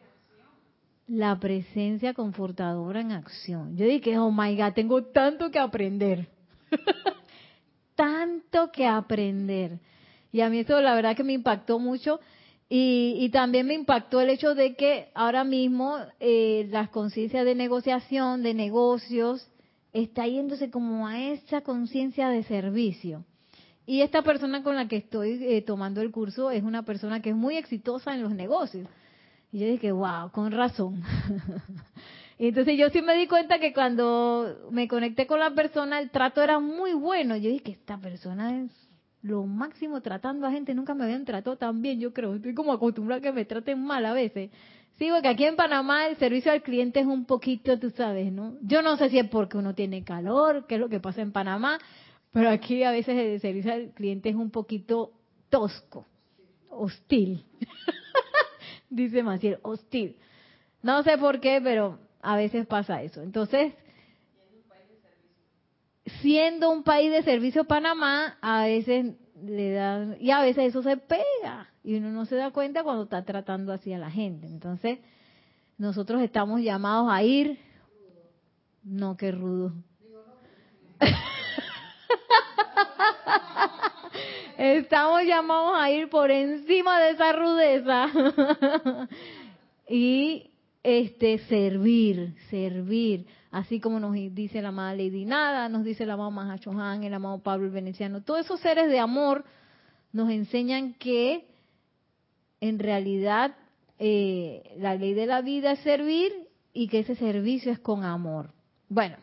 la 1.07 1.39
presencia 1.39 2.15
confortadora 2.15 3.03
en 3.03 3.13
acción. 3.13 3.77
Yo 3.77 3.85
dije, 3.85 4.19
oh 4.19 4.31
my 4.31 4.57
God, 4.57 4.73
tengo 4.75 5.05
tanto 5.05 5.51
que 5.51 5.59
aprender. 5.59 6.27
tanto 7.99 8.71
que 8.71 8.87
aprender. 8.87 9.81
Y 10.31 10.41
a 10.41 10.49
mí 10.49 10.61
eso 10.61 10.81
la 10.81 10.95
verdad 10.95 11.17
que 11.17 11.25
me 11.25 11.33
impactó 11.33 11.81
mucho. 11.81 12.21
Y, 12.71 13.29
también 13.33 13.67
me 13.67 13.75
impactó 13.75 14.21
el 14.21 14.29
hecho 14.31 14.55
de 14.55 14.77
que 14.77 15.09
ahora 15.15 15.43
mismo 15.43 15.97
eh, 16.21 16.69
las 16.71 16.91
conciencias 16.91 17.45
de 17.45 17.55
negociación, 17.55 18.43
de 18.43 18.55
negocios, 18.55 19.49
está 19.93 20.27
yéndose 20.27 20.71
como 20.71 21.09
a 21.09 21.19
esa 21.19 21.63
conciencia 21.63 22.29
de 22.29 22.45
servicio. 22.45 23.25
Y 23.87 24.03
esta 24.03 24.23
persona 24.23 24.63
con 24.63 24.77
la 24.77 24.87
que 24.87 24.97
estoy 24.97 25.43
eh, 25.43 25.63
tomando 25.63 26.03
el 26.03 26.13
curso 26.13 26.51
es 26.51 26.63
una 26.63 26.85
persona 26.85 27.21
que 27.21 27.31
es 27.31 27.37
muy 27.37 27.57
exitosa 27.57 28.15
en 28.15 28.23
los 28.23 28.33
negocios. 28.33 28.87
Y 29.51 29.61
yo 29.61 29.67
dije, 29.67 29.91
wow, 29.91 30.31
con 30.31 30.53
razón. 30.53 31.03
Entonces 32.39 32.79
yo 32.79 32.89
sí 32.91 33.03
me 33.03 33.17
di 33.17 33.27
cuenta 33.27 33.59
que 33.59 33.73
cuando 33.73 34.69
me 34.71 34.87
conecté 34.87 35.27
con 35.27 35.41
la 35.41 35.51
persona, 35.51 35.99
el 35.99 36.11
trato 36.11 36.41
era 36.41 36.61
muy 36.61 36.93
bueno. 36.93 37.37
Yo 37.37 37.51
dije 37.51 37.65
que 37.65 37.73
esta 37.73 37.99
persona 37.99 38.63
es 38.63 38.71
lo 39.23 39.45
máximo 39.45 40.01
tratando 40.01 40.47
a 40.47 40.53
gente. 40.53 40.73
Nunca 40.75 40.95
me 40.95 41.05
habían 41.05 41.25
tratado 41.25 41.57
tan 41.57 41.83
bien, 41.83 41.99
yo 41.99 42.13
creo. 42.13 42.37
Estoy 42.37 42.55
como 42.55 42.73
acostumbrada 42.73 43.19
a 43.19 43.23
que 43.23 43.33
me 43.33 43.45
traten 43.45 43.83
mal 43.83 44.07
a 44.07 44.13
veces. 44.13 44.51
Sí, 44.99 45.09
porque 45.11 45.29
aquí 45.29 45.45
en 45.45 45.57
Panamá 45.57 46.07
el 46.07 46.17
servicio 46.17 46.51
al 46.51 46.63
cliente 46.63 47.01
es 47.01 47.07
un 47.07 47.25
poquito, 47.25 47.79
tú 47.79 47.91
sabes, 47.91 48.33
¿no? 48.33 48.57
Yo 48.63 48.83
no 48.83 48.97
sé 48.97 49.11
si 49.11 49.19
es 49.19 49.29
porque 49.29 49.57
uno 49.57 49.75
tiene 49.75 50.03
calor, 50.03 50.67
qué 50.67 50.75
es 50.75 50.81
lo 50.81 50.89
que 50.89 50.99
pasa 50.99 51.23
en 51.23 51.31
Panamá, 51.31 51.79
pero 52.33 52.51
aquí 52.51 52.83
a 52.83 52.91
veces 52.91 53.17
el 53.17 53.41
servicio 53.41 53.73
al 53.73 53.91
cliente 53.91 54.29
es 54.29 54.35
un 54.35 54.51
poquito 54.51 55.13
tosco, 55.51 56.05
hostil. 56.69 57.45
Dice 58.91 59.23
Maciel, 59.23 59.59
hostil. 59.63 60.17
No 60.83 61.05
sé 61.05 61.17
por 61.17 61.39
qué, 61.39 61.61
pero 61.63 62.01
a 62.21 62.37
veces 62.37 62.67
pasa 62.67 63.03
eso. 63.03 63.23
Entonces, 63.23 63.75
siendo 66.21 66.71
un 66.71 66.83
país 66.83 67.11
de 67.11 67.23
servicio 67.23 67.65
Panamá, 67.65 68.39
a 68.41 68.65
veces 68.65 69.15
le 69.43 69.73
dan, 69.73 70.17
y 70.21 70.31
a 70.31 70.41
veces 70.41 70.67
eso 70.69 70.83
se 70.83 70.97
pega, 70.97 71.69
y 71.85 71.97
uno 71.97 72.11
no 72.11 72.25
se 72.25 72.37
da 72.37 72.51
cuenta 72.51 72.83
cuando 72.83 73.05
está 73.05 73.25
tratando 73.25 73.73
así 73.73 73.93
a 73.93 73.99
la 73.99 74.11
gente. 74.11 74.47
Entonces, 74.47 74.99
nosotros 75.77 76.21
estamos 76.23 76.61
llamados 76.61 77.09
a 77.11 77.23
ir, 77.23 77.59
no 78.83 79.17
que 79.17 79.31
rudo. 79.33 79.73
Estamos 84.59 85.23
llamados 85.23 85.79
a 85.79 85.89
ir 85.93 86.11
por 86.11 86.33
encima 86.33 86.99
de 87.01 87.11
esa 87.11 87.33
rudeza 87.33 88.09
y 89.89 90.51
este 90.83 91.39
servir, 91.39 92.35
servir, 92.51 93.27
así 93.51 93.81
como 93.81 94.01
nos 94.01 94.15
dice 94.15 94.63
la 94.63 94.69
amada 94.69 94.95
Lady 94.95 95.25
Nada, 95.25 95.69
nos 95.69 95.85
dice 95.85 96.07
la 96.07 96.15
amado 96.15 96.31
Mahachohan, 96.31 97.05
el 97.05 97.15
amado 97.15 97.39
Pablo 97.39 97.67
el 97.67 97.73
Veneciano, 97.73 98.23
todos 98.23 98.41
esos 98.41 98.61
seres 98.61 98.89
de 98.89 98.99
amor 98.99 99.45
nos 100.13 100.31
enseñan 100.31 100.95
que 100.95 101.47
en 102.61 102.79
realidad 102.79 103.55
eh, 103.99 104.75
la 104.79 104.95
ley 104.95 105.15
de 105.15 105.27
la 105.27 105.43
vida 105.43 105.73
es 105.73 105.81
servir 105.81 106.33
y 106.73 106.89
que 106.89 107.01
ese 107.01 107.17
servicio 107.17 107.73
es 107.73 107.79
con 107.79 108.05
amor. 108.05 108.51
Bueno, 108.89 109.17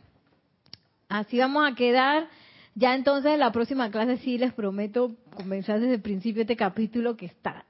así 1.10 1.40
vamos 1.40 1.70
a 1.70 1.76
quedar. 1.76 2.28
Ya 2.76 2.94
entonces 2.94 3.32
en 3.32 3.40
la 3.40 3.54
próxima 3.54 3.90
clase 3.90 4.18
sí 4.18 4.38
les 4.38 4.54
prometo 4.54 5.16
comenzar 5.34 5.80
desde 5.80 5.96
el 5.96 6.02
principio 6.02 6.42
este 6.42 6.58
capítulo 6.58 7.16
que 7.16 7.28
está 7.28 7.66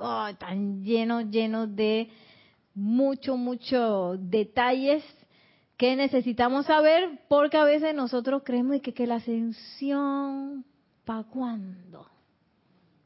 oh, 0.00 0.28
tan 0.38 0.84
lleno, 0.84 1.22
lleno 1.22 1.66
de 1.66 2.10
mucho, 2.80 3.36
mucho 3.36 4.16
detalles 4.18 5.04
que 5.76 5.96
necesitamos 5.96 6.64
saber 6.64 7.20
porque 7.28 7.58
a 7.58 7.64
veces 7.64 7.94
nosotros 7.94 8.42
creemos 8.42 8.80
que, 8.80 8.94
que 8.94 9.06
la 9.06 9.16
ascensión, 9.16 10.64
¿para 11.04 11.24
cuándo? 11.24 12.06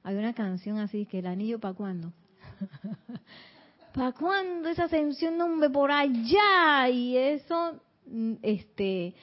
Hay 0.04 0.14
una 0.14 0.32
canción 0.32 0.78
así, 0.78 1.06
que 1.06 1.18
el 1.18 1.26
anillo, 1.26 1.58
¿para 1.58 1.74
cuándo? 1.74 2.12
¿Para 3.94 4.12
cuándo 4.12 4.68
esa 4.68 4.84
ascensión, 4.84 5.38
no 5.38 5.46
hombre, 5.46 5.70
por 5.70 5.90
allá? 5.90 6.88
Y 6.88 7.16
eso 7.16 7.80
mm, 8.06 8.34
este, 8.42 9.14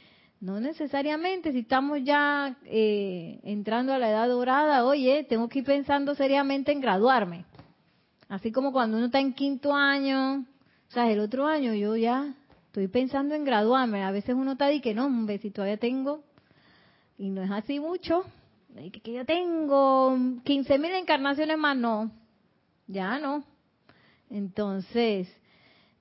no 0.41 0.60
necesariamente, 0.60 1.54
si 1.54 1.60
estamos 1.60 1.99
ya 2.04 2.58
eh, 2.66 3.39
entrando 3.43 3.93
a 3.93 3.99
la 3.99 4.10
edad 4.10 4.28
dorada, 4.28 4.86
oye, 4.86 5.24
tengo 5.30 5.47
que 5.47 5.60
ir 5.60 5.66
pensando 5.66 6.14
seriamente 6.14 6.74
en 6.74 6.82
graduarme. 6.82 7.45
Así 8.32 8.53
como 8.53 8.71
cuando 8.71 8.95
uno 8.95 9.07
está 9.07 9.19
en 9.19 9.34
quinto 9.34 9.75
año, 9.75 10.45
o 10.88 10.91
sea, 10.93 11.11
el 11.11 11.19
otro 11.19 11.47
año 11.47 11.73
yo 11.73 11.97
ya 11.97 12.34
estoy 12.67 12.88
pensando 12.88 13.36
en 13.36 13.43
graduarme. 13.43 14.05
A 14.05 14.11
veces 14.11 14.36
uno 14.36 14.53
está 14.53 14.71
y 14.71 14.79
que 14.79 14.93
no, 14.93 15.07
hombre, 15.07 15.38
si 15.39 15.51
todavía 15.51 15.75
tengo, 15.75 16.23
y 17.17 17.29
no 17.29 17.43
es 17.43 17.51
así 17.51 17.82
mucho, 17.82 18.23
que, 18.73 19.01
que 19.01 19.11
yo 19.11 19.25
tengo 19.25 20.17
15 20.45 20.79
mil 20.79 20.93
encarnaciones 20.93 21.57
más, 21.57 21.75
no, 21.75 22.09
ya 22.88 23.19
no. 23.19 23.43
Entonces, 24.29 25.27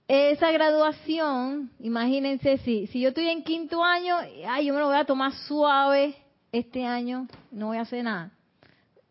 esa 0.06 0.52
graduación, 0.52 1.72
imagínense 1.80 2.58
si, 2.58 2.86
si 2.86 3.00
yo 3.00 3.08
estoy 3.08 3.26
en 3.26 3.42
quinto 3.42 3.82
año, 3.82 4.14
ay, 4.46 4.66
yo 4.66 4.74
me 4.74 4.78
lo 4.78 4.86
voy 4.86 4.98
a 4.98 5.04
tomar 5.04 5.32
suave 5.32 6.14
este 6.52 6.86
año, 6.86 7.26
no 7.50 7.66
voy 7.66 7.78
a 7.78 7.80
hacer 7.80 8.04
nada. 8.04 8.30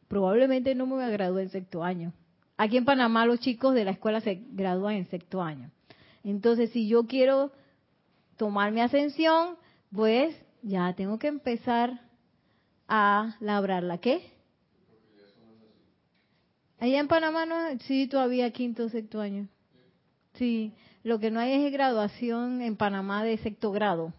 Probablemente 0.07 0.73
no 0.73 0.85
me 0.85 0.93
voy 0.93 1.03
a 1.03 1.09
graduar 1.09 1.43
en 1.43 1.49
sexto 1.49 1.83
año. 1.83 2.13
Aquí 2.61 2.75
en 2.75 2.83
Panamá 2.83 3.25
los 3.25 3.39
chicos 3.39 3.73
de 3.73 3.85
la 3.85 3.91
escuela 3.91 4.19
se 4.19 4.43
gradúan 4.51 4.95
en 4.95 5.05
sexto 5.05 5.41
año. 5.41 5.71
Entonces, 6.25 6.69
si 6.71 6.89
yo 6.89 7.07
quiero 7.07 7.53
tomar 8.35 8.73
mi 8.73 8.81
ascensión, 8.81 9.55
pues 9.93 10.35
ya 10.61 10.93
tengo 10.93 11.17
que 11.19 11.27
empezar 11.27 12.01
a 12.89 13.37
labrar 13.39 13.83
la 13.83 13.99
qué. 13.99 14.33
Allá 16.79 16.99
en 16.99 17.07
Panamá 17.07 17.45
no, 17.45 17.55
sí, 17.87 18.07
todavía 18.07 18.51
quinto, 18.51 18.89
sexto 18.89 19.21
año. 19.21 19.47
Sí, 20.33 20.73
lo 21.03 21.17
que 21.17 21.31
no 21.31 21.39
hay 21.39 21.65
es 21.65 21.71
graduación 21.71 22.61
en 22.61 22.75
Panamá 22.75 23.23
de 23.23 23.37
sexto 23.37 23.71
grado. 23.71 24.13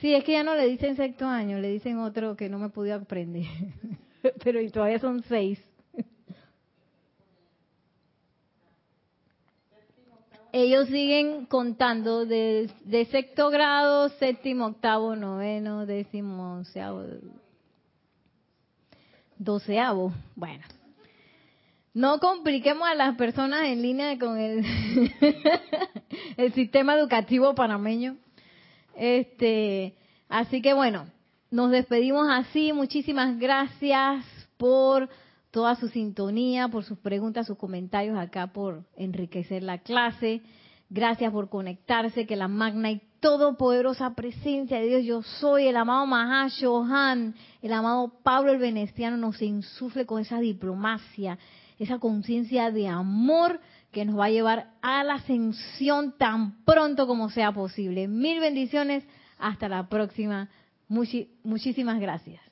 Sí, 0.00 0.14
es 0.14 0.22
que 0.22 0.32
ya 0.32 0.44
no 0.44 0.54
le 0.54 0.66
dicen 0.66 0.96
sexto 0.96 1.26
año, 1.26 1.58
le 1.58 1.70
dicen 1.70 1.98
otro 1.98 2.36
que 2.36 2.48
no 2.48 2.58
me 2.58 2.68
pude 2.68 2.92
aprender. 2.92 3.46
Pero 4.44 4.60
y 4.60 4.70
todavía 4.70 4.98
son 5.00 5.22
seis. 5.24 5.60
Ellos 10.52 10.88
siguen 10.88 11.46
contando 11.46 12.24
de, 12.24 12.70
de 12.84 13.04
sexto 13.06 13.50
grado, 13.50 14.08
séptimo, 14.10 14.66
octavo, 14.66 15.14
noveno, 15.14 15.84
décimo, 15.84 16.54
onceavo, 16.54 17.04
doceavo. 19.36 20.12
Bueno, 20.34 20.64
no 21.92 22.18
compliquemos 22.18 22.88
a 22.88 22.94
las 22.94 23.16
personas 23.16 23.66
en 23.66 23.82
línea 23.82 24.18
con 24.18 24.38
el, 24.38 24.64
el 26.38 26.52
sistema 26.54 26.94
educativo 26.94 27.54
panameño. 27.54 28.16
Este, 28.98 29.94
así 30.28 30.60
que 30.60 30.74
bueno, 30.74 31.06
nos 31.50 31.70
despedimos 31.70 32.28
así. 32.30 32.72
Muchísimas 32.72 33.38
gracias 33.38 34.24
por 34.56 35.08
toda 35.52 35.76
su 35.76 35.88
sintonía, 35.88 36.68
por 36.68 36.84
sus 36.84 36.98
preguntas, 36.98 37.46
sus 37.46 37.56
comentarios 37.56 38.18
acá, 38.18 38.48
por 38.48 38.84
enriquecer 38.96 39.62
la 39.62 39.78
clase. 39.78 40.42
Gracias 40.90 41.32
por 41.32 41.48
conectarse, 41.48 42.26
que 42.26 42.34
la 42.34 42.48
magna 42.48 42.90
y 42.90 43.02
todopoderosa 43.20 44.14
presencia 44.14 44.78
de 44.80 44.86
Dios, 44.86 45.04
yo 45.04 45.22
soy 45.22 45.66
el 45.66 45.76
amado 45.76 46.06
Mahashohan, 46.06 47.34
el 47.62 47.72
amado 47.72 48.14
Pablo 48.22 48.52
el 48.52 48.58
Veneciano, 48.58 49.16
nos 49.16 49.40
insufle 49.42 50.06
con 50.06 50.20
esa 50.20 50.40
diplomacia, 50.40 51.38
esa 51.78 51.98
conciencia 51.98 52.70
de 52.70 52.88
amor 52.88 53.60
que 53.92 54.04
nos 54.04 54.18
va 54.18 54.26
a 54.26 54.30
llevar 54.30 54.70
a 54.82 55.02
la 55.04 55.14
ascensión 55.14 56.14
tan 56.18 56.64
pronto 56.64 57.06
como 57.06 57.30
sea 57.30 57.52
posible. 57.52 58.08
Mil 58.08 58.40
bendiciones, 58.40 59.04
hasta 59.38 59.68
la 59.68 59.88
próxima. 59.88 60.48
muchísimas 60.88 62.00
gracias. 62.00 62.47